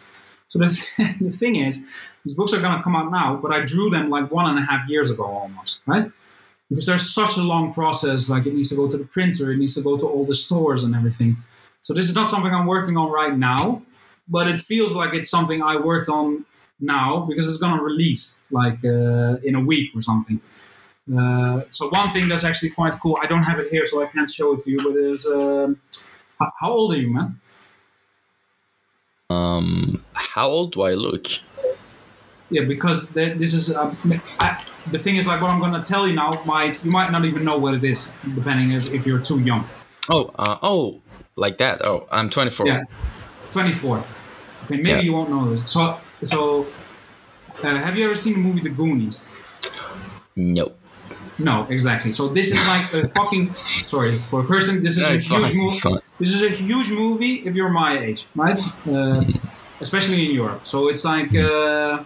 [0.48, 0.68] So the,
[1.22, 1.84] the thing is,
[2.26, 4.58] these books are going to come out now, but I drew them like one and
[4.58, 6.04] a half years ago almost, right?
[6.70, 9.58] Because there's such a long process, like it needs to go to the printer, it
[9.58, 11.38] needs to go to all the stores and everything.
[11.82, 13.84] So this is not something I'm working on right now,
[14.28, 16.46] but it feels like it's something I worked on
[16.80, 20.42] now because it's going to release like uh, in a week or something.
[21.16, 24.08] Uh, so one thing that's actually quite cool, I don't have it here, so I
[24.08, 25.80] can't show it to you, but is um,
[26.40, 27.40] how old are you, man?
[29.30, 31.28] Um, how old do I look?
[32.50, 33.98] Yeah, because this is um,
[34.40, 37.12] I, the thing is like what I'm going to tell you now might you might
[37.12, 39.68] not even know what it is depending if, if you're too young.
[40.10, 41.02] Oh, uh, oh,
[41.36, 41.84] like that.
[41.86, 42.68] Oh, I'm 24.
[42.68, 42.84] Yeah.
[43.50, 43.98] 24.
[43.98, 44.06] Okay,
[44.78, 45.00] maybe Yeah.
[45.00, 45.72] you won't know this.
[45.72, 46.68] So so
[47.64, 49.28] uh, have you ever seen the movie The Goonies?
[50.36, 50.72] No.
[51.38, 52.12] No, exactly.
[52.12, 53.54] So this is like a fucking
[53.86, 54.84] sorry for a person.
[54.84, 55.94] This is No, a huge fine.
[55.94, 56.06] movie.
[56.20, 58.58] This is a huge movie if you're my age, right?
[58.88, 59.24] Uh,
[59.82, 60.66] especially in Europe.
[60.66, 62.04] So it's like uh,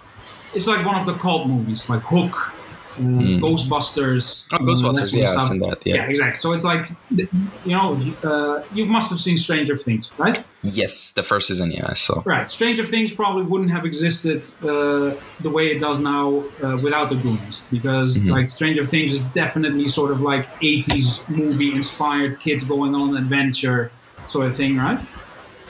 [0.53, 2.51] it's like one of the cult movies, like Hook,
[2.97, 4.47] uh, Ghostbusters.
[4.51, 5.13] Oh, uh, Ghostbusters.
[5.13, 5.47] Yeah, I've stuff.
[5.49, 5.85] seen that.
[5.85, 5.95] Yeah.
[5.95, 6.09] Yeah.
[6.09, 6.39] exactly.
[6.39, 7.27] So it's like you
[7.65, 10.43] know, uh, you must have seen Stranger Things, right?
[10.63, 11.71] Yes, the first season.
[11.71, 12.21] Yeah, I saw.
[12.25, 12.49] Right.
[12.49, 17.15] Stranger Things probably wouldn't have existed uh, the way it does now uh, without the
[17.15, 22.95] Goonies, because like Stranger Things is definitely sort of like 80s movie inspired kids going
[22.95, 23.91] on an adventure
[24.25, 24.99] sort of thing, right?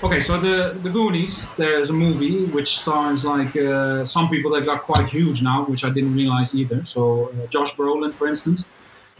[0.01, 4.63] Okay, so the the Goonies, there's a movie which stars like uh, some people that
[4.65, 6.83] got quite huge now, which I didn't realize either.
[6.85, 8.71] So uh, Josh Brolin, for instance.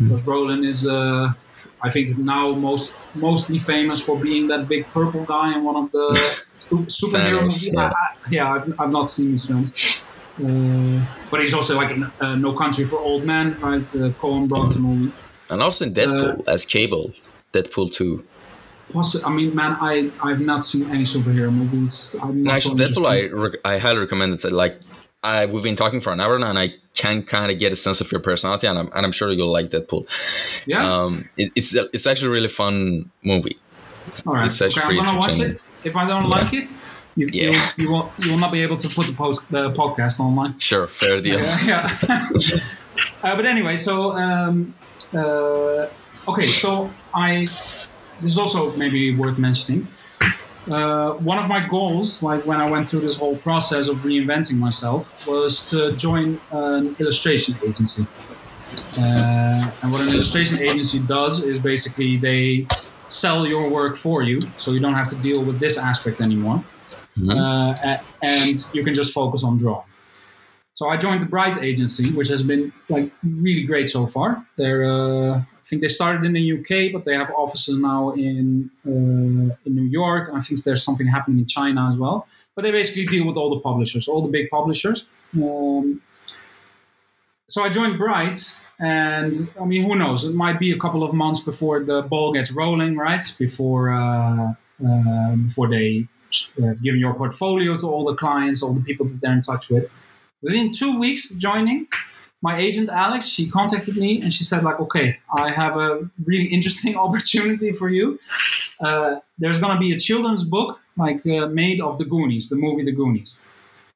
[0.08, 1.34] Josh Brolin is, uh,
[1.82, 5.92] I think, now most mostly famous for being that big purple guy in one of
[5.92, 6.06] the
[6.58, 7.68] su- superhero movies.
[7.68, 7.92] yeah.
[7.94, 9.76] I, yeah, I've, I've not seen his films.
[10.42, 13.76] Uh, but he's also like in uh, No Country for Old Men, right?
[13.76, 15.14] It's The Coen Brothers movie.
[15.50, 17.12] And also in Deadpool as Cable.
[17.52, 18.24] Deadpool 2.
[18.90, 22.16] Possi- I mean, man, I I've not seen any superhero movies.
[22.22, 24.52] I'm not so Actually, Deadpool, I, rec- I highly recommend it.
[24.52, 24.80] Like,
[25.24, 27.76] I, we've been talking for an hour now, and I can kind of get a
[27.76, 30.08] sense of your personality, and I'm, and I'm sure you'll like Deadpool.
[30.66, 33.58] yeah, Um, it, it's it's actually a really fun movie.
[34.26, 34.48] All right.
[34.48, 35.62] It's okay, I'm gonna watch it.
[35.84, 36.30] If I don't Yeah.
[36.30, 36.72] like it,
[37.16, 37.52] you, Yeah.
[37.78, 40.58] you, you will you will not be able to put the post the podcast online.
[40.58, 41.40] Sure, fair deal.
[41.40, 41.66] Yeah.
[41.66, 42.40] yeah.
[43.24, 44.74] uh, but anyway, so um,
[45.14, 45.88] uh,
[46.28, 47.48] okay, so I
[48.22, 49.88] this is also maybe worth mentioning.
[50.70, 54.58] Uh, one of my goals, like when I went through this whole process of reinventing
[54.58, 58.06] myself, was to join an illustration agency.
[58.98, 62.68] Uh, and what an illustration agency does is basically they
[63.08, 66.64] sell your work for you, so you don't have to deal with this aspect anymore
[67.20, 67.36] Mhm.
[67.36, 69.84] uh, and you can just focus on drawing.
[70.80, 74.48] So I joined the Bright agency, which has been like really great so far.
[74.56, 78.72] They're, uh, I think they started in the UK, but they have offices now in
[78.88, 82.28] uh, in New York, and I think there's something happening in China as well.
[82.56, 85.08] But they basically deal with all the publishers, all the big publishers.
[85.36, 86.02] Um,
[87.50, 88.40] so I joined Bright,
[88.80, 90.24] and I mean, who knows?
[90.24, 93.24] It might be a couple of months before the ball gets rolling, right?
[93.38, 94.54] Before uh,
[94.88, 96.08] uh, before they
[96.64, 99.68] uh, given your portfolio to all the clients, all the people that they're in touch
[99.68, 99.92] with.
[100.42, 101.88] Within two weeks joining,
[102.42, 106.46] my agent Alex, she contacted me and she said like, okay, I have a really
[106.58, 108.20] interesting opportunity for you.
[108.80, 112.84] Uh, there's gonna be a children's book like uh, made of the Goonies, the movie
[112.84, 113.42] The Goonies,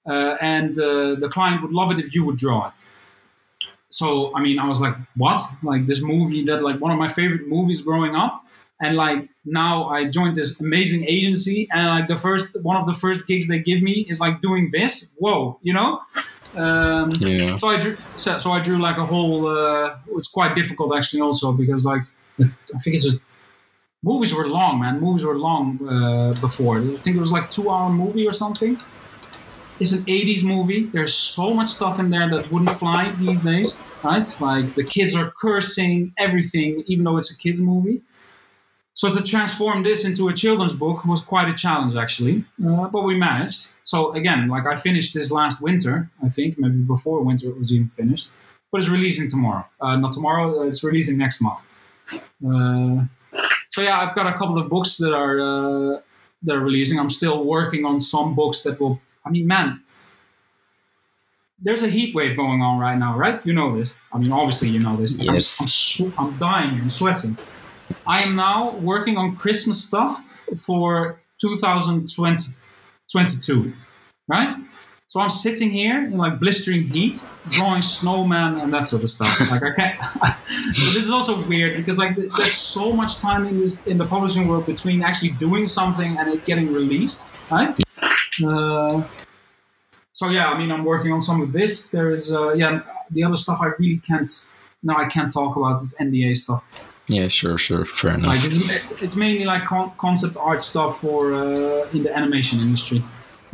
[0.06, 2.78] uh, and uh, the client would love it if you would draw it.
[3.90, 5.40] So I mean, I was like, what?
[5.62, 8.44] Like this movie that like one of my favorite movies growing up
[8.84, 12.94] and like now I joined this amazing agency, and like the first one of the
[12.94, 15.12] first gigs they give me is like doing this.
[15.18, 16.02] Whoa, you know.
[16.56, 17.56] Um, Yeah.
[17.56, 17.98] so I drew.
[18.16, 19.48] So, so I drew like a whole.
[19.48, 22.04] Uh, it's quite difficult actually, also because like
[22.40, 23.20] I think it's just
[24.04, 25.00] movies were long, man.
[25.00, 26.80] Movies were long uh, before.
[26.80, 28.78] I think it was like two hour movie or something.
[29.80, 30.86] It's an 80s movie.
[30.94, 34.20] There's so much stuff in there that wouldn't fly these days, right?
[34.20, 38.02] It's like the kids are cursing everything, even though it's a kids movie.
[38.96, 42.46] So to transform this into a children's book was quite a challenge, actually.
[42.64, 43.72] Uh, but we managed.
[43.84, 47.74] So again, like I finished this last winter, I think maybe before winter it was
[47.74, 48.30] even finished.
[48.72, 49.66] But it's releasing tomorrow.
[49.82, 50.60] Uh, not tomorrow.
[50.62, 51.60] uh, It's releasing next month.
[52.14, 53.06] Uh,
[53.72, 56.00] so yeah, I've got a couple of books that are uh,
[56.44, 57.00] that are releasing.
[57.00, 59.00] I'm still working on some books that will.
[59.26, 59.82] I mean, man,
[61.60, 63.44] there's a heat wave going on right now, right?
[63.46, 63.98] You know this.
[64.12, 65.20] I mean, obviously you know this.
[65.20, 65.58] I'm- Yes.
[65.62, 66.80] I'm, sw- I'm dying.
[66.82, 67.38] I'm sweating.
[68.06, 70.22] I am now working on Christmas stuff
[70.58, 73.74] for 2022,
[74.28, 74.56] right?
[75.08, 79.40] So I'm sitting here in like blistering heat, drawing snowman and that sort of stuff.
[79.52, 80.02] Like can't.
[80.74, 84.06] so this is also weird because like there's so much time in this in the
[84.06, 87.70] publishing world between actually doing something and it getting released, right?
[88.44, 89.04] Uh,
[90.14, 91.92] so yeah, I mean, I'm working on some of this.
[91.92, 92.82] There is uh, yeah,
[93.12, 94.32] the other stuff I really can't.
[94.82, 96.64] No, I can't talk about this NDA stuff.
[97.16, 98.28] Yeah, sure, sure, fair enough.
[98.34, 98.58] Like it's,
[99.06, 103.00] it's mainly like con- concept art stuff for uh, in the animation industry,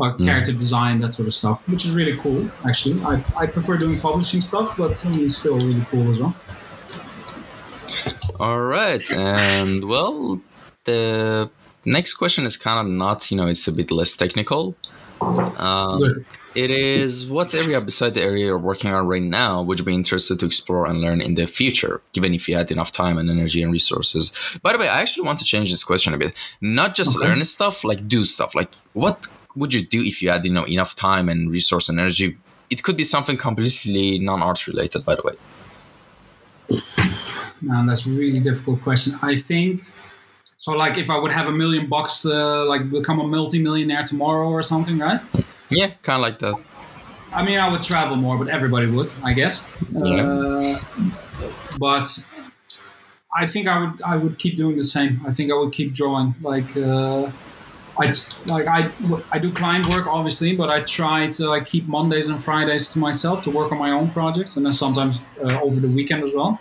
[0.03, 0.25] like Mm.
[0.27, 2.41] character design, that sort of stuff, which is really cool.
[2.69, 6.17] Actually, I, I prefer doing publishing stuff, but I mean, it's still really cool as
[6.21, 6.33] well.
[8.39, 10.39] All right, and well,
[10.85, 11.49] the
[11.83, 14.75] next question is kind of not, you know, it's a bit less technical.
[15.57, 15.99] Um,
[16.55, 19.93] it is what area beside the area you're working on right now would you be
[19.93, 23.29] interested to explore and learn in the future, given if you had enough time and
[23.29, 24.31] energy and resources?
[24.63, 26.35] By the way, I actually want to change this question a bit.
[26.61, 27.25] Not just Okay.
[27.25, 28.55] learn stuff, like do stuff.
[28.55, 31.99] Like what would you do if you had, you know, enough time and resource and
[31.99, 32.37] energy?
[32.69, 35.33] It could be something completely non-art related, by the way.
[37.61, 39.13] Man, that's a really difficult question.
[39.21, 39.81] I think
[40.59, 40.77] so.
[40.77, 44.61] Like, if I would have a million bucks, uh, like become a multi-millionaire tomorrow or
[44.61, 45.19] something, right?
[45.69, 46.55] Yeah, kind of like that.
[47.31, 49.69] I mean, I would travel more, but everybody would, I guess.
[49.91, 50.25] Yeah.
[50.25, 50.81] Uh,
[51.77, 52.07] but
[53.35, 55.21] I think I would I would keep doing the same.
[55.25, 56.33] I think I would keep drawing.
[56.41, 57.31] Like uh,
[57.99, 58.13] I
[58.47, 58.91] like I
[59.31, 62.99] I do client work obviously, but I try to like keep Mondays and Fridays to
[62.99, 66.33] myself to work on my own projects, and then sometimes uh, over the weekend as
[66.33, 66.59] well.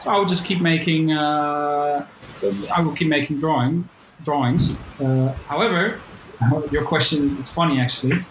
[0.00, 1.12] So I would just keep making.
[2.72, 3.88] I will keep making drawing
[4.22, 4.76] drawings.
[5.00, 6.00] Uh, however,
[6.70, 8.24] your question it's funny actually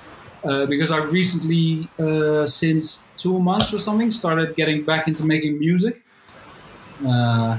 [0.43, 5.59] uh, because I recently, uh, since two months or something, started getting back into making
[5.59, 6.03] music.
[7.05, 7.57] Uh,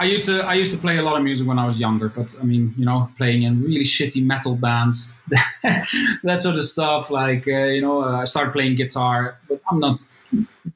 [0.00, 2.08] I used to I used to play a lot of music when I was younger,
[2.08, 5.14] but I mean, you know, playing in really shitty metal bands,
[6.22, 7.10] that sort of stuff.
[7.10, 10.02] Like uh, you know, uh, I started playing guitar, but I'm not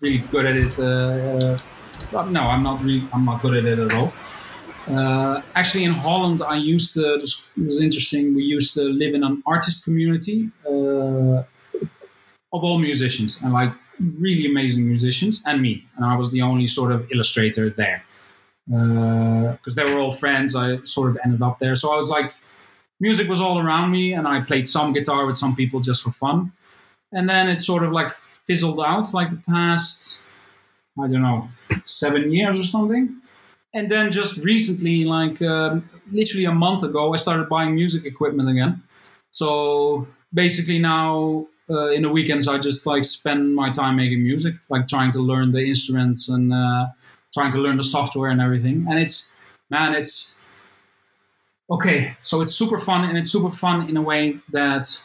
[0.01, 0.78] really good at it.
[0.78, 1.56] Uh,
[2.30, 3.09] no, I'm not really.
[3.12, 4.12] I'm not good at it at all.
[4.88, 7.18] Uh, actually, in Holland, I used to.
[7.18, 8.34] This was interesting.
[8.34, 11.44] We used to live in an artist community uh,
[12.52, 13.72] of all musicians, and like
[14.18, 15.86] really amazing musicians, and me.
[15.96, 18.04] And I was the only sort of illustrator there.
[18.66, 20.54] because they were all friends.
[20.56, 21.76] I sort of ended up there.
[21.76, 22.32] So I was like,
[23.00, 26.10] music was all around me, and I played some guitar with some people just for
[26.10, 26.52] fun.
[27.12, 30.22] And then it sort of like fizzled out, like the past,
[30.98, 31.48] I don't know,
[31.84, 33.22] seven years or something.
[33.74, 38.49] And then just recently, like um, literally a month ago, I started buying music equipment
[38.51, 38.82] again.
[39.31, 44.55] So basically now uh, in the weekends I just like spend my time making music,
[44.69, 46.89] like trying to learn the instruments and uh,
[47.32, 48.86] trying to learn the software and everything.
[48.89, 49.39] And it's
[49.70, 50.36] man, it's
[51.70, 52.16] okay.
[52.20, 55.05] So it's super fun, and it's super fun in a way that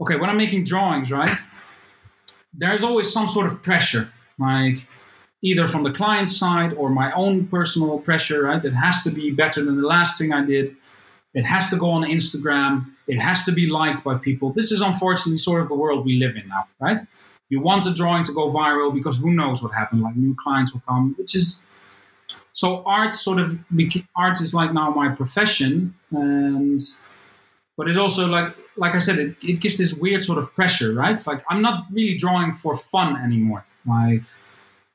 [0.00, 1.30] okay, when I'm making drawings, right?
[2.52, 4.88] There's always some sort of pressure, like
[5.46, 8.64] either from the client side or my own personal pressure, right?
[8.64, 10.74] It has to be better than the last thing I did.
[11.34, 12.86] It has to go on Instagram.
[13.06, 14.52] It has to be liked by people.
[14.52, 16.98] This is unfortunately sort of the world we live in now, right?
[17.48, 20.02] You want a drawing to go viral because who knows what happened?
[20.02, 21.68] Like new clients will come, which is
[22.52, 23.56] so art sort of
[24.16, 26.80] art is like now my profession, and
[27.76, 30.92] but it also like like I said, it, it gives this weird sort of pressure,
[30.92, 31.24] right?
[31.24, 33.64] Like I'm not really drawing for fun anymore.
[33.86, 34.24] Like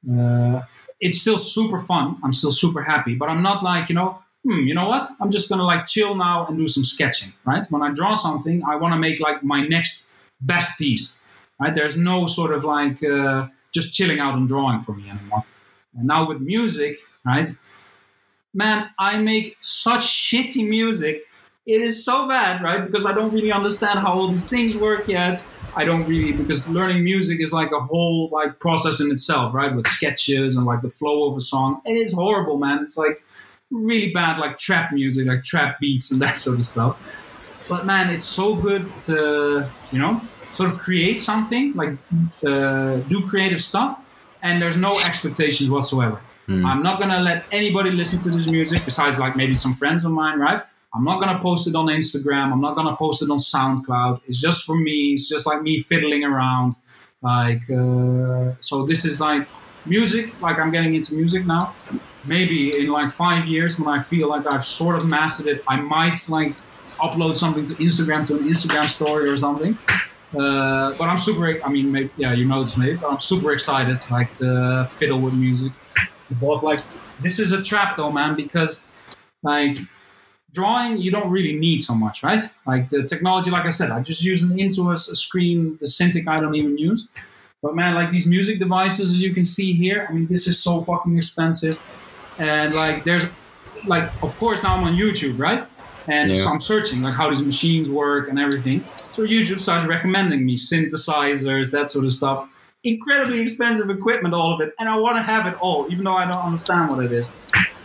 [0.10, 0.62] uh,
[1.00, 2.18] it's still super fun.
[2.24, 5.04] I'm still super happy, but I'm not like you know hmm, you know what?
[5.20, 7.66] I'm just gonna like chill now and do some sketching, right?
[7.70, 10.12] When I draw something, I want to make like my next
[10.42, 11.22] best piece,
[11.60, 11.74] right?
[11.74, 15.46] There's no sort of like uh, just chilling out and drawing for me anymore.
[15.98, 17.48] And now with music, right?
[18.54, 21.24] Man, I make such shitty music.
[21.66, 22.84] It is so bad, right?
[22.86, 25.44] Because I don't really understand how all these things work yet.
[25.76, 29.74] I don't really because learning music is like a whole like process in itself, right?
[29.74, 31.82] With sketches and like the flow of a song.
[31.86, 32.80] It is horrible, man.
[32.80, 33.24] It's like
[33.70, 36.98] really bad like trap music, like trap beats and that sort of stuff.
[37.70, 40.22] But man, it's so good to you know
[40.54, 41.98] sort of create something, like
[42.46, 44.00] uh, do creative stuff,
[44.42, 46.20] and there's no expectations whatsoever.
[46.48, 46.66] Mm.
[46.66, 50.12] I'm not gonna let anybody listen to this music besides like maybe some friends of
[50.12, 50.62] mine, right?
[50.94, 52.52] I'm not gonna post it on Instagram.
[52.52, 54.22] I'm not gonna post it on SoundCloud.
[54.26, 55.14] It's just for me.
[55.14, 56.76] It's just like me fiddling around.
[57.22, 59.48] Like uh, so, this is like
[59.86, 60.40] music.
[60.42, 61.74] Like I'm getting into music now
[62.26, 65.78] maybe in like five years when I feel like I've sort of mastered it, I
[65.78, 66.56] might like
[67.00, 69.78] upload something to Instagram to an Instagram story or something.
[70.38, 71.62] Uh, but I'm super.
[71.64, 75.20] I mean, maybe, yeah, you know this maybe, but I'm super excited like to fiddle
[75.20, 75.74] with music.
[76.40, 76.80] But like,
[77.22, 78.94] this is a trap though, man, because
[79.44, 79.76] like
[80.54, 82.40] drawing you don't really need so much, right?
[82.68, 86.28] Like the technology, like I said, I just use an Intuos, a screen, the Cintiq
[86.28, 87.10] I don't even use.
[87.62, 90.62] But man, like these music devices, as you can see here, I mean, this is
[90.62, 91.80] so fucking expensive
[92.42, 93.26] and like there's
[93.86, 95.66] like of course now I'm on YouTube, right?
[96.08, 96.38] And yeah.
[96.40, 98.84] so I'm searching like how these machines work and everything.
[99.12, 102.50] So YouTube starts recommending me synthesizers, that sort of stuff.
[102.84, 106.16] Incredibly expensive equipment, all of it, and I want to have it all, even though
[106.16, 107.32] I don't understand what it is.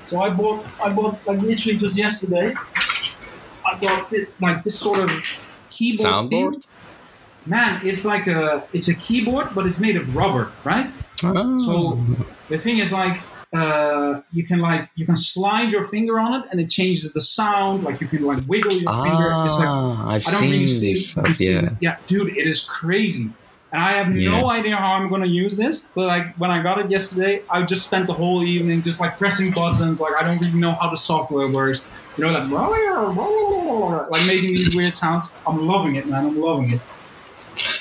[0.06, 2.54] So I bought, I bought like literally just yesterday.
[3.66, 5.10] I bought this, like this sort of
[5.68, 6.52] keyboard soundboard.
[6.52, 6.62] Thing.
[7.46, 10.86] Man, it's like a, it's a keyboard, but it's made of rubber, right?
[11.22, 11.58] Oh.
[11.58, 11.98] So
[12.48, 13.18] the thing is like
[13.52, 17.20] uh, you can like you can slide your finger on it and it changes the
[17.20, 17.84] sound.
[17.84, 19.44] Like you can like wiggle your ah, finger.
[19.44, 21.10] It's like I've I don't seen really see, this.
[21.10, 23.30] Stuff, yeah, yeah, dude, it is crazy.
[23.72, 24.30] And I have yeah.
[24.30, 25.88] no idea how I'm gonna use this.
[25.94, 29.18] But like when I got it yesterday, I just spent the whole evening just like
[29.18, 30.00] pressing buttons.
[30.00, 31.84] Like I don't really know how the software works.
[32.16, 32.48] You know, like
[34.10, 35.32] like making these weird sounds.
[35.46, 36.26] I'm loving it, man.
[36.26, 36.80] I'm loving it.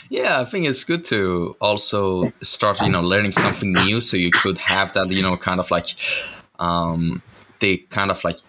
[0.10, 4.32] Yeah, I think it's good to also start, you know, learning something new, so you
[4.32, 5.96] could have that, you know, kind of like
[6.60, 7.22] um,
[7.60, 8.40] the kind of like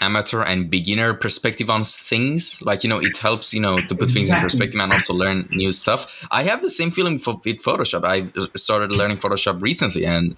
[0.00, 2.60] amateur and beginner perspective on things.
[2.62, 4.14] Like, you know, it helps, you know, to put exactly.
[4.14, 6.06] things in perspective and also learn new stuff.
[6.30, 8.04] I have the same feeling for, with Photoshop.
[8.04, 10.36] I started learning Photoshop recently, and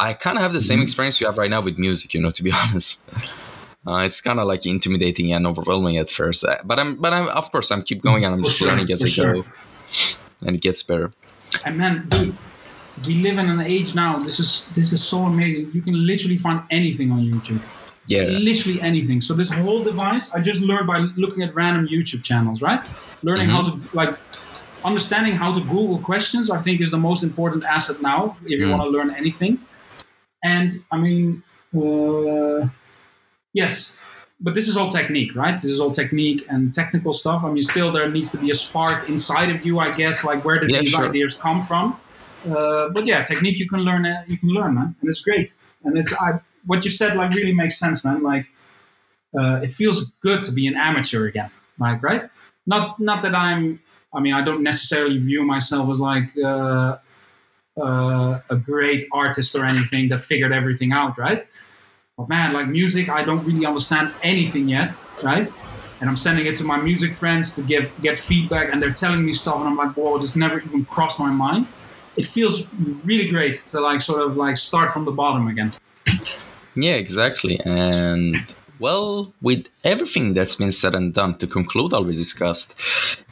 [0.00, 0.84] I kind of have the same mm-hmm.
[0.84, 2.14] experience you have right now with music.
[2.14, 3.02] You know, to be honest.
[3.84, 7.26] Uh, it's kind of like intimidating and overwhelming at first, uh, but I'm, but I'm,
[7.26, 9.34] of course, I'm keep going and I'm just sure, learning as I sure.
[9.34, 9.44] go,
[10.46, 11.12] and it gets better.
[11.64, 12.36] And man, dude,
[13.08, 14.20] we live in an age now.
[14.20, 15.72] This is this is so amazing.
[15.74, 17.60] You can literally find anything on YouTube.
[18.06, 19.20] Yeah, literally anything.
[19.20, 22.90] So this whole device, I just learned by looking at random YouTube channels, right?
[23.22, 23.56] Learning mm-hmm.
[23.56, 24.18] how to like
[24.84, 26.50] understanding how to Google questions.
[26.50, 28.70] I think is the most important asset now if you mm.
[28.70, 29.58] want to learn anything.
[30.42, 31.42] And I mean.
[31.74, 32.68] Uh,
[33.52, 34.00] Yes,
[34.40, 35.54] but this is all technique, right?
[35.54, 37.44] This is all technique and technical stuff.
[37.44, 40.24] I mean, still there needs to be a spark inside of you, I guess.
[40.24, 41.08] Like where did yeah, these sure.
[41.08, 41.98] ideas come from?
[42.48, 44.06] Uh, but yeah, technique you can learn.
[44.06, 45.54] Uh, you can learn, man, and it's great.
[45.84, 48.22] And it's I, what you said like really makes sense, man.
[48.22, 48.46] Like
[49.38, 52.22] uh, it feels good to be an amateur again, like right?
[52.66, 53.80] Not not that I'm.
[54.14, 56.98] I mean, I don't necessarily view myself as like uh,
[57.80, 61.46] uh, a great artist or anything that figured everything out, right?
[62.18, 65.50] But man, like music, I don't really understand anything yet, right?
[66.00, 69.24] And I'm sending it to my music friends to get get feedback, and they're telling
[69.24, 71.66] me stuff, and I'm like, whoa, this never even crossed my mind.
[72.16, 72.70] It feels
[73.04, 75.72] really great to like sort of like start from the bottom again.
[76.74, 77.60] Yeah, exactly.
[77.60, 78.36] And
[78.78, 82.74] well, with everything that's been said and done, to conclude all we discussed,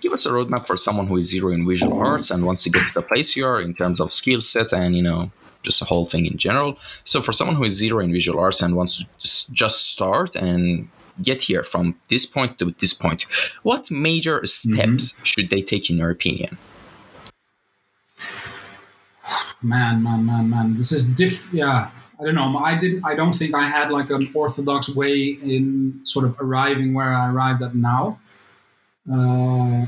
[0.01, 2.71] give us a roadmap for someone who is zero in visual arts and wants to
[2.71, 5.31] get to the place you are in terms of skill set and, you know,
[5.63, 6.79] just the whole thing in general.
[7.05, 10.89] So, for someone who is zero in visual arts and wants to just start and
[11.23, 13.27] get here from this point to this point,
[13.63, 15.25] what major steps mm-hmm.
[15.25, 16.59] should they take, in your opinion?
[19.63, 20.77] Man, man, man, man.
[20.77, 21.53] This is diff.
[21.53, 21.91] Yeah,
[22.21, 22.59] I don't know.
[22.59, 23.03] I didn't.
[23.05, 27.31] I don't think I had like an orthodox way in sort of arriving where I
[27.31, 28.19] arrived at now.
[29.11, 29.87] Uh,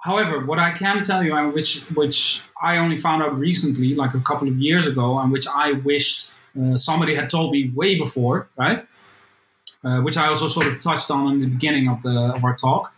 [0.00, 4.14] however, what I can tell you, and which which I only found out recently, like
[4.14, 7.98] a couple of years ago, and which I wished uh, somebody had told me way
[7.98, 8.78] before, right?
[9.82, 12.54] Uh, which I also sort of touched on in the beginning of the of our
[12.54, 12.92] talk.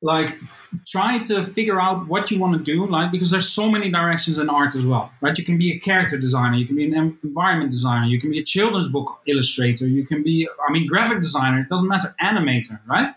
[0.00, 0.38] Like
[0.86, 4.38] try to figure out what you want to do like because there's so many directions
[4.38, 5.36] in art as well right?
[5.36, 8.38] You can be a character designer you can be an environment designer you can be
[8.38, 12.78] a children's book illustrator you can be i mean graphic designer it doesn't matter animator
[12.86, 13.08] right?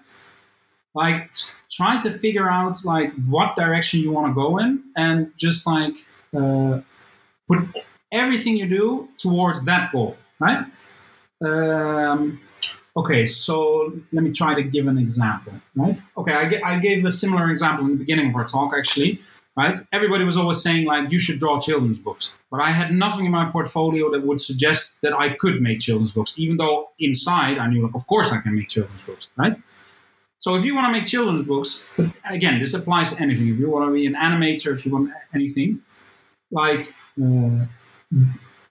[0.93, 1.31] Like
[1.69, 5.95] try to figure out like what direction you want to go in and just like
[6.35, 6.81] uh,
[7.47, 7.59] put
[8.11, 10.59] everything you do towards that goal right?
[11.43, 12.41] Um,
[12.97, 15.97] Okay, so let me try to give an example, right?
[16.17, 19.21] Okay, I, I gave a similar example in the beginning of our talk, actually,
[19.55, 19.77] right?
[19.93, 22.33] Everybody was always saying, like, you should draw children's books.
[22.49, 26.11] But I had nothing in my portfolio that would suggest that I could make children's
[26.11, 29.55] books, even though inside I knew, like, of course I can make children's books, right?
[30.37, 31.85] So if you want to make children's books,
[32.29, 33.47] again, this applies to anything.
[33.47, 35.81] If you want to be an animator, if you want anything,
[36.49, 37.65] like, uh,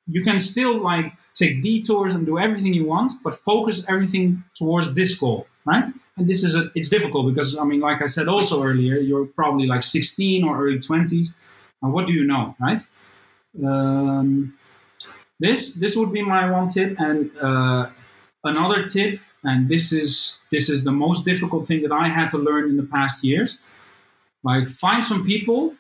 [0.07, 4.94] you can still, like, take detours and do everything you want, but focus everything towards
[4.94, 5.86] this goal, right?
[6.16, 9.27] And this is a, it's difficult because I mean, like I said also earlier, you're
[9.27, 11.35] probably like 16 or early 20s,
[11.82, 12.78] and what do you know, right?
[13.65, 14.55] Um,
[15.39, 17.89] this this would be my one tip, and uh,
[18.44, 22.39] another tip, and this is this is the most difficult thing that I had to
[22.39, 23.59] learn in the past years.
[24.44, 25.74] Like find some people,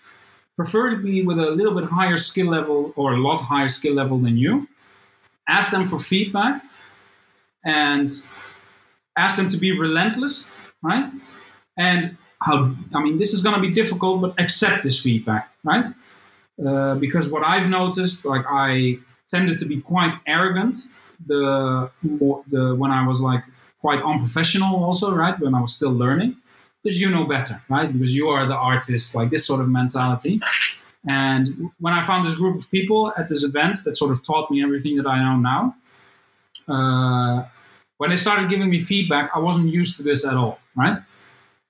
[0.56, 4.36] preferably with a little bit higher skill level or a lot higher skill level than
[4.36, 4.66] you,
[5.50, 6.62] ask them for feedback
[7.64, 8.08] and
[9.16, 10.50] ask them to be relentless,
[10.82, 11.04] right?
[11.76, 15.84] And how, I mean, this is going to be difficult, but accept this feedback, right?
[16.64, 18.98] Uh, because what I've noticed, like I
[19.28, 20.74] tended to be quite arrogant
[21.26, 21.90] the,
[22.48, 23.44] the when I was like
[23.80, 25.38] quite unprofessional also, right?
[25.38, 26.36] When I was still learning,
[26.82, 27.90] because you know better, right?
[27.92, 30.40] Because you are the artist, like this sort of mentality.
[31.06, 34.50] And when I found this group of people at this event that sort of taught
[34.50, 35.74] me everything that I know now,
[36.68, 37.44] uh,
[37.96, 40.96] when they started giving me feedback, I wasn't used to this at all, right?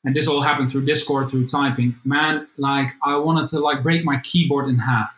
[0.04, 1.96] And this all happened through Discord, through typing.
[2.04, 5.14] Man, like I wanted to like break my keyboard in half.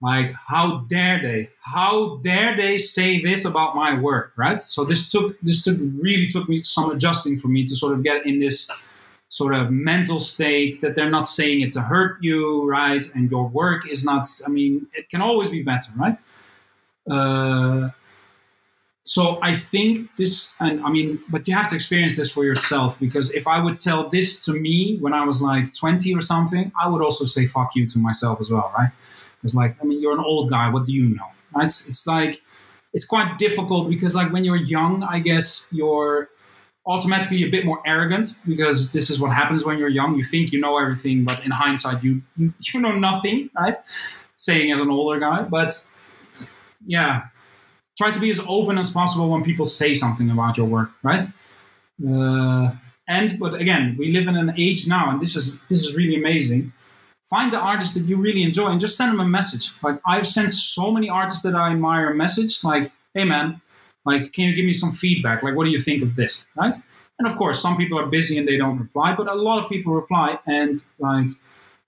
[0.00, 1.50] Like, how dare they?
[1.60, 4.58] How dare they say this about my work, right?
[4.58, 8.02] So this took this took really took me some adjusting for me to sort of
[8.02, 8.68] get in this
[9.32, 13.02] sort of mental state that they're not saying it to hurt you, right?
[13.14, 16.14] And your work is not, I mean, it can always be better, right?
[17.10, 17.88] Uh,
[19.04, 23.00] so I think this, and I mean, but you have to experience this for yourself
[23.00, 26.70] because if I would tell this to me when I was like 20 or something,
[26.78, 28.90] I would also say fuck you to myself as well, right?
[29.42, 31.30] It's like, I mean, you're an old guy, what do you know?
[31.56, 31.64] Right?
[31.64, 32.42] It's, it's like,
[32.92, 36.28] it's quite difficult because like when you're young, I guess you're
[36.86, 40.16] automatically a bit more arrogant because this is what happens when you're young.
[40.16, 43.76] You think you know everything, but in hindsight, you you, know nothing, right?
[44.36, 45.74] Saying as an older guy, but
[46.86, 47.22] yeah,
[47.96, 51.22] try to be as open as possible when people say something about your work, right?
[52.06, 52.72] Uh,
[53.08, 56.16] and but again, we live in an age now, and this is this is really
[56.16, 56.72] amazing.
[57.22, 59.72] Find the artist that you really enjoy and just send them a message.
[59.82, 63.60] Like I've sent so many artists that I admire a message, like, "Hey man,
[64.04, 65.42] like, can you give me some feedback?
[65.42, 66.46] Like, what do you think of this?
[66.56, 66.74] Right?
[67.18, 69.68] And of course, some people are busy and they don't reply, but a lot of
[69.68, 70.38] people reply.
[70.46, 71.28] And like,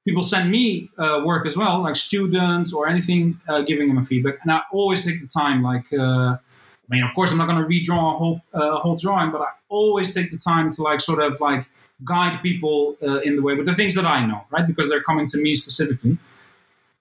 [0.04, 4.04] people send me uh, work as well, like students or anything, uh, giving them a
[4.04, 4.34] feedback.
[4.42, 5.62] And I always take the time.
[5.62, 8.96] Like, uh, I mean, of course, I'm not going to redraw a whole uh, whole
[8.96, 11.68] drawing, but I always take the time to like sort of like
[12.04, 14.66] guide people uh, in the way with the things that I know, right?
[14.66, 16.18] Because they're coming to me specifically.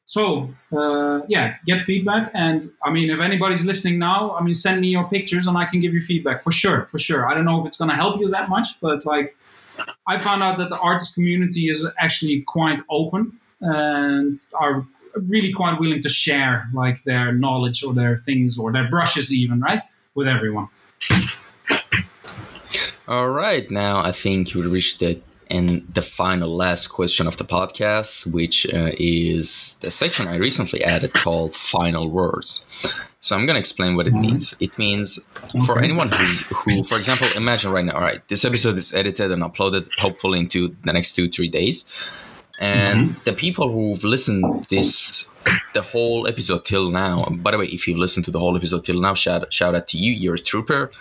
[0.05, 4.81] So uh, yeah, get feedback, and I mean, if anybody's listening now, I mean, send
[4.81, 7.25] me your pictures, and I can give you feedback for sure, for sure.
[7.27, 9.37] I don't know if it's to help you that much, but like,
[10.07, 14.85] I found out that the artist community is actually quite open and are
[15.15, 19.61] really quite willing to share like their knowledge or their things or their brushes even
[19.61, 19.81] right
[20.15, 20.67] with everyone.
[23.07, 25.19] All right, now I think we reached the
[25.49, 30.83] and the final last question of the podcast, which uh, is the section I recently
[30.83, 32.65] added called Final Words.
[33.19, 34.53] So I'm going to explain what it means.
[34.59, 35.17] It means
[35.65, 39.31] for anyone who's, who, for example, imagine right now, all right, this episode is edited
[39.31, 41.85] and uploaded hopefully into the next two, three days.
[42.61, 43.19] And mm-hmm.
[43.23, 45.25] the people who've listened this
[45.73, 47.17] the whole episode till now.
[47.17, 49.87] By the way, if you've listened to the whole episode till now, shout shout out
[49.89, 50.13] to you.
[50.13, 50.91] You're a trooper.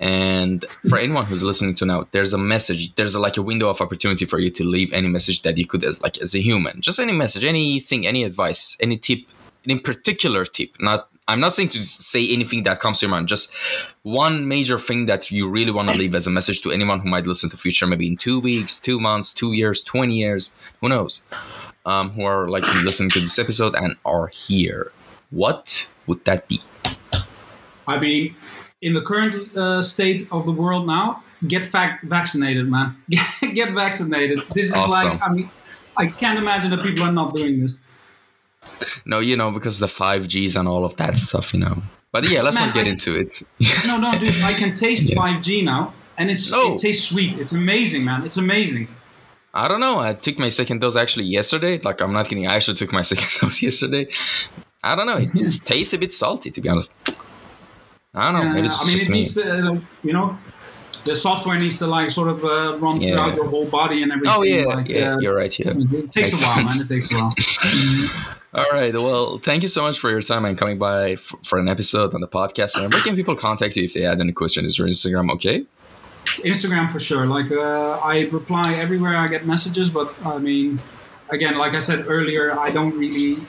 [0.00, 2.94] And for anyone who's listening to now, there's a message.
[2.96, 5.66] There's a, like a window of opportunity for you to leave any message that you
[5.66, 9.20] could, as like as a human, just any message, anything, any advice, any tip,
[9.66, 10.70] any particular tip.
[10.80, 13.28] Not, I'm not saying to say anything that comes to your mind.
[13.28, 13.52] Just
[14.02, 17.10] one major thing that you really want to leave as a message to anyone who
[17.10, 20.50] might listen to future, maybe in two weeks, two months, two years, twenty years,
[20.80, 21.22] who knows,
[21.84, 24.92] um, who are like listening to this episode and are here.
[25.30, 26.62] What would that be?
[27.86, 28.34] I mean,
[28.82, 32.96] in the current uh, state of the world now, get fac- vaccinated, man.
[33.54, 34.40] get vaccinated.
[34.54, 35.10] This is awesome.
[35.10, 35.50] like, I mean,
[35.96, 37.82] I can't imagine that people are not doing this.
[39.04, 41.82] No, you know, because the 5Gs and all of that stuff, you know.
[42.12, 43.42] But yeah, let's man, not get I, into it.
[43.86, 45.16] no, no, dude, I can taste yeah.
[45.16, 46.74] 5G now, and it's no.
[46.74, 47.38] it tastes sweet.
[47.38, 48.24] It's amazing, man.
[48.24, 48.88] It's amazing.
[49.52, 49.98] I don't know.
[49.98, 51.80] I took my second dose actually yesterday.
[51.80, 52.46] Like, I'm not kidding.
[52.46, 54.08] I actually took my second dose yesterday.
[54.82, 55.18] I don't know.
[55.18, 56.92] It, it tastes a bit salty, to be honest.
[58.14, 58.52] I don't know.
[58.52, 60.36] Maybe I mean, it needs to, uh, you know,
[61.04, 63.10] the software needs to like sort of uh, run yeah.
[63.10, 64.34] throughout your whole body and everything.
[64.36, 65.56] Oh yeah, like, yeah, uh, you're right.
[65.58, 66.78] Yeah, it takes Makes a while, sense.
[66.78, 66.84] man.
[66.84, 68.36] It takes a while.
[68.54, 68.92] All right.
[68.94, 72.14] Well, thank you so much for your time and coming by f- for an episode
[72.14, 72.82] on the podcast.
[72.82, 74.66] And where can people contact you if they had any questions?
[74.66, 75.64] Is your Instagram okay?
[76.38, 77.26] Instagram for sure.
[77.26, 80.80] Like uh, I reply everywhere I get messages, but I mean,
[81.30, 83.40] again, like I said earlier, I don't really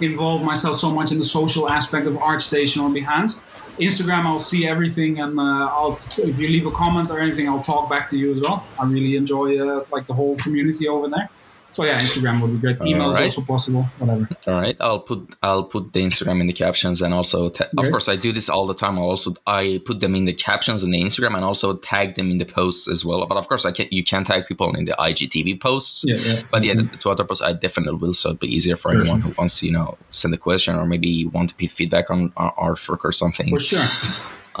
[0.00, 3.42] involve myself so much in the social aspect of ArtStation or Behance.
[3.80, 7.62] Instagram, I'll see everything, and uh, I'll if you leave a comment or anything, I'll
[7.62, 8.66] talk back to you as well.
[8.78, 11.28] I really enjoy uh, like the whole community over there.
[11.72, 12.80] So yeah, Instagram would be great.
[12.80, 13.26] Email right.
[13.26, 13.82] is also possible.
[13.98, 14.28] Whatever.
[14.46, 17.90] All right, I'll put I'll put the Instagram in the captions, and also ta- of
[17.90, 18.98] course I do this all the time.
[18.98, 22.30] I also I put them in the captions in the Instagram, and also tag them
[22.30, 23.24] in the posts as well.
[23.26, 26.04] But of course, I can you can tag people in the IGTV posts.
[26.06, 26.42] Yeah, yeah.
[26.50, 26.96] But yeah, mm-hmm.
[27.00, 29.00] the, other posts I definitely will, so it'll be easier for sure.
[29.00, 32.10] anyone who wants to you know send a question or maybe want to be feedback
[32.10, 33.48] on our artwork or something.
[33.48, 33.86] For sure.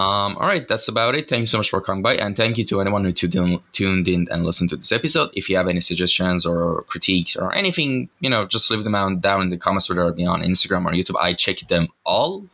[0.00, 1.28] Um, all right, that's about it.
[1.28, 4.28] Thank you so much for coming by, and thank you to anyone who tuned in
[4.30, 5.28] and listened to this episode.
[5.34, 9.20] If you have any suggestions or critiques or anything, you know, just leave them down,
[9.20, 11.20] down in the comments, whether it be on Instagram or YouTube.
[11.20, 12.46] I check them all,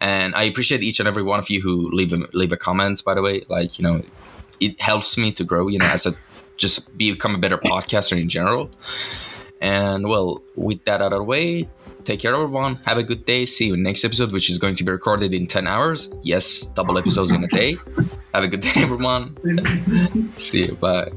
[0.00, 3.04] and I appreciate each and every one of you who leave a, leave a comment.
[3.04, 4.02] By the way, like you know,
[4.58, 5.68] it helps me to grow.
[5.68, 6.16] You know, as a
[6.56, 8.68] just become a better podcaster in general.
[9.60, 11.68] And well, with that out of the way,
[12.04, 12.76] Take care, everyone.
[12.84, 13.46] Have a good day.
[13.46, 16.12] See you next episode, which is going to be recorded in 10 hours.
[16.22, 17.76] Yes, double episodes in a day.
[18.34, 19.36] Have a good day, everyone.
[20.36, 20.74] See you.
[20.74, 21.12] Bye.